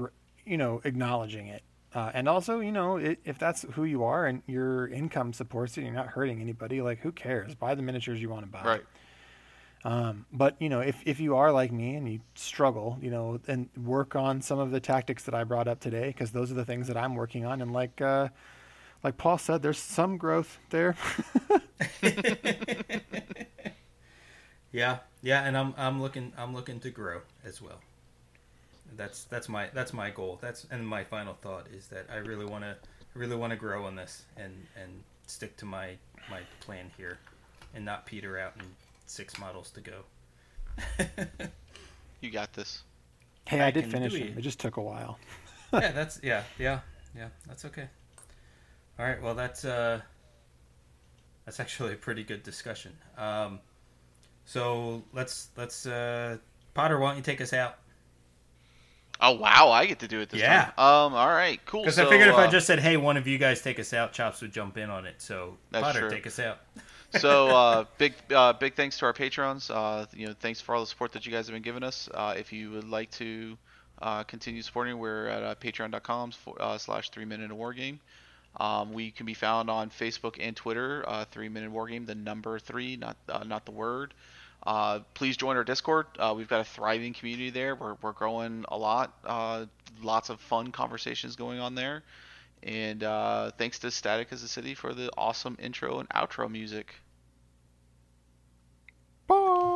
you 0.45 0.57
know 0.57 0.82
acknowledging 0.84 1.47
it, 1.47 1.61
uh, 1.93 2.11
and 2.13 2.28
also 2.30 2.59
you 2.59 2.71
know 2.71 2.97
i 2.97 3.17
if 3.25 3.38
that's 3.38 3.63
who 3.73 3.84
you 3.84 4.03
are 4.03 4.25
and 4.25 4.41
your 4.47 4.88
income 4.88 5.34
supports 5.34 5.78
it, 5.78 5.84
you're 5.84 5.93
not 5.93 6.07
hurting 6.07 6.41
anybody. 6.41 6.82
Like, 6.82 6.99
who 6.99 7.11
cares? 7.11 7.53
Buy 7.53 7.75
the 7.75 7.82
miniatures 7.82 8.21
you 8.21 8.30
want 8.30 8.45
to 8.45 8.51
buy. 8.51 8.63
Right. 8.63 8.84
Um, 9.84 10.25
but 10.34 10.55
you 10.59 10.69
know, 10.69 10.80
if 10.82 11.01
if 11.05 11.19
you 11.19 11.36
are 11.38 11.51
like 11.51 11.71
me 11.71 11.95
and 11.95 12.11
you 12.11 12.19
struggle, 12.36 12.97
you 13.01 13.11
know, 13.11 13.39
and 13.47 13.69
work 13.78 14.15
on 14.15 14.41
some 14.41 14.59
of 14.59 14.71
the 14.71 14.80
tactics 14.80 15.23
that 15.23 15.36
I 15.36 15.43
brought 15.43 15.67
up 15.67 15.80
today, 15.80 16.07
because 16.07 16.32
those 16.32 16.51
are 16.51 16.55
the 16.55 16.65
things 16.65 16.88
that 16.88 16.97
I'm 16.97 17.15
working 17.15 17.45
on. 17.45 17.61
And 17.61 17.71
like 17.73 18.01
uh, 18.01 18.30
like 19.03 19.17
Paul 19.17 19.38
said, 19.38 19.61
there's 19.61 19.80
some 19.80 20.17
growth 20.17 20.59
there. 20.71 20.95
Yeah, 24.71 24.99
yeah, 25.21 25.43
and 25.43 25.57
I'm 25.57 25.73
I'm 25.78 26.01
looking 26.01 26.34
I'm 26.38 26.53
looking 26.53 26.80
to 26.82 26.89
grow 26.89 27.21
as 27.43 27.61
well. 27.61 27.80
That's 28.95 29.23
that's 29.25 29.49
my 29.49 29.69
that's 29.73 29.93
my 29.93 30.09
goal. 30.09 30.38
That's 30.41 30.65
and 30.71 30.88
my 30.88 31.03
final 31.03 31.36
thought 31.41 31.67
is 31.73 31.88
that 31.88 32.05
I 32.11 32.17
really 32.17 32.45
want 32.45 32.63
to 32.63 32.75
really 33.13 33.36
want 33.36 33.51
to 33.51 33.57
grow 33.57 33.86
on 33.86 33.95
this 33.95 34.25
and 34.36 34.53
and 34.82 35.03
stick 35.25 35.57
to 35.57 35.65
my 35.65 35.97
my 36.30 36.41
plan 36.59 36.91
here, 36.97 37.17
and 37.73 37.86
not 37.86 38.05
peter 38.05 38.38
out 38.38 38.53
in 38.59 38.65
six 39.08 39.38
models 39.39 39.72
to 39.72 39.82
go. 39.82 40.03
You 42.22 42.32
got 42.32 42.53
this. 42.53 42.84
hey, 43.47 43.62
I, 43.62 43.68
I 43.68 43.72
did 43.72 43.86
finish 43.91 44.14
it. 44.16 44.22
it. 44.22 44.38
It 44.38 44.41
just 44.41 44.60
took 44.60 44.78
a 44.78 44.82
while. 44.82 45.20
yeah, 45.74 45.91
that's 45.91 46.20
yeah 46.24 46.43
yeah 46.58 46.80
yeah 47.16 47.28
that's 47.47 47.66
okay. 47.66 47.88
All 48.97 49.05
right, 49.05 49.22
well 49.22 49.36
that's 49.36 49.66
uh 49.66 50.01
that's 51.45 51.60
actually 51.60 51.93
a 51.93 51.95
pretty 51.95 52.24
good 52.24 52.43
discussion. 52.43 52.93
Um, 53.18 53.60
so 54.45 55.03
let's 55.14 55.49
let's 55.55 55.86
uh 55.86 56.38
Potter, 56.74 56.99
why 56.99 57.10
don't 57.10 57.18
you 57.18 57.24
take 57.24 57.41
us 57.41 57.53
out? 57.53 57.78
Oh 59.20 59.32
wow, 59.34 59.70
I 59.72 59.86
get 59.86 59.99
to 59.99 60.07
do 60.07 60.20
it 60.22 60.30
this 60.30 60.41
Yeah. 60.41 60.65
time. 60.65 60.74
Um, 60.78 61.13
all 61.13 61.28
right, 61.28 61.59
cool. 61.65 61.82
Because 61.82 61.95
so, 61.95 62.05
I 62.05 62.09
figured 62.09 62.30
if 62.30 62.36
I 62.36 62.45
uh, 62.45 62.51
just 62.51 62.68
said, 62.68 62.80
"Hey, 62.80 62.97
one 62.97 63.18
of 63.18 63.28
you 63.28 63.38
guys 63.38 63.61
take 63.61 63.80
us 63.80 63.93
out," 63.93 64.13
Chops 64.13 64.41
would 64.41 64.51
jump 64.51 64.78
in 64.78 64.89
on 64.89 65.05
it. 65.05 65.15
So 65.22 65.57
That's 65.72 65.84
Potter, 65.84 66.01
true. 66.01 66.09
take 66.11 66.28
us 66.28 66.39
out. 66.39 66.59
so 67.20 67.47
uh, 67.47 67.86
big 67.97 68.13
uh, 68.34 68.53
big 68.53 68.76
thanks 68.76 68.97
to 68.99 69.05
our 69.05 69.13
patrons. 69.13 69.70
Uh, 69.72 70.05
you 70.13 70.28
know, 70.28 70.36
thanks 70.39 70.61
for 70.61 70.76
all 70.76 70.82
the 70.82 70.88
support 70.88 71.11
that 71.13 71.26
you 71.26 71.32
guys 71.32 71.47
have 71.47 71.53
been 71.53 71.63
giving 71.63 71.84
us. 71.84 72.09
Uh, 72.13 72.36
if 72.38 72.53
you 72.53 72.72
would 72.72 72.88
like 72.89 73.09
to 73.11 73.57
uh, 74.01 74.24
continue 74.24 74.61
supporting, 74.61 74.99
we're 74.99 75.28
at 75.28 75.43
uh, 75.43 75.55
patreon.com 75.55 76.32
uh, 76.59 76.78
slash 76.78 77.09
three 77.09 77.26
minute 77.26 77.51
war 77.51 77.74
game. 77.74 77.99
Um, 78.59 78.93
we 78.93 79.11
can 79.11 79.26
be 79.26 79.34
found 79.36 79.70
on 79.70 79.89
Facebook 79.89 80.38
and 80.39 80.55
Twitter. 80.55 81.03
Uh, 81.07 81.26
three 81.26 81.49
minute 81.49 81.72
war 81.72 81.88
game, 81.88 82.05
the 82.05 82.15
number 82.15 82.59
three, 82.59 82.95
not 82.97 83.15
uh, 83.30 83.43
not 83.43 83.65
the 83.65 83.72
word. 83.72 84.13
Uh, 84.68 84.99
please 85.13 85.38
join 85.38 85.55
our 85.55 85.63
Discord. 85.63 86.07
Uh, 86.20 86.34
we've 86.36 86.49
got 86.49 86.59
a 86.59 86.65
thriving 86.65 87.13
community 87.13 87.51
there. 87.51 87.74
We're, 87.74 87.95
we're 88.01 88.11
growing 88.11 88.65
a 88.68 88.78
lot. 88.78 89.18
Uh, 89.24 89.65
lots 90.03 90.30
of 90.30 90.41
fun 90.41 90.74
conversations 90.74 91.38
going 91.38 91.59
on 91.59 91.74
there. 91.74 92.03
And 92.63 93.01
uh, 93.01 93.51
thanks 93.57 93.80
to 93.80 93.91
Static 93.91 94.28
as 94.32 94.43
a 94.43 94.47
City 94.49 94.76
for 94.76 94.93
the 94.93 95.09
awesome 95.18 95.55
intro 95.61 95.99
and 95.99 96.09
outro 96.09 96.51
music. 96.51 96.93
Bye. 99.28 99.66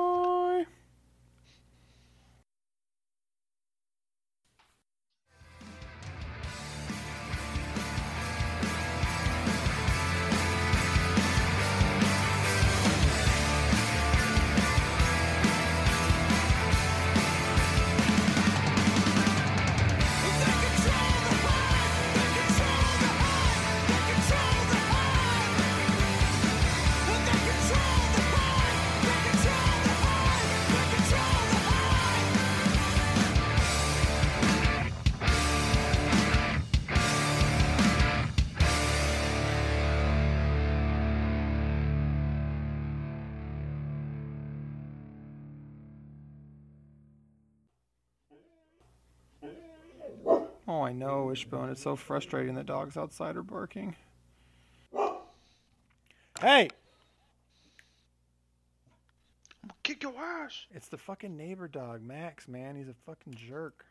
Oh, 50.81 50.85
I 50.85 50.93
know, 50.93 51.25
Wishbone. 51.25 51.69
It's 51.69 51.83
so 51.83 51.95
frustrating 51.95 52.55
that 52.55 52.65
dogs 52.65 52.97
outside 52.97 53.37
are 53.37 53.43
barking. 53.43 53.95
Hey! 54.91 56.69
I'm 59.61 59.67
gonna 59.67 59.73
kick 59.83 60.01
your 60.01 60.17
ass. 60.17 60.65
It's 60.71 60.87
the 60.87 60.97
fucking 60.97 61.37
neighbor 61.37 61.67
dog, 61.67 62.01
Max, 62.01 62.47
man. 62.47 62.75
He's 62.75 62.87
a 62.87 62.95
fucking 63.05 63.35
jerk. 63.35 63.85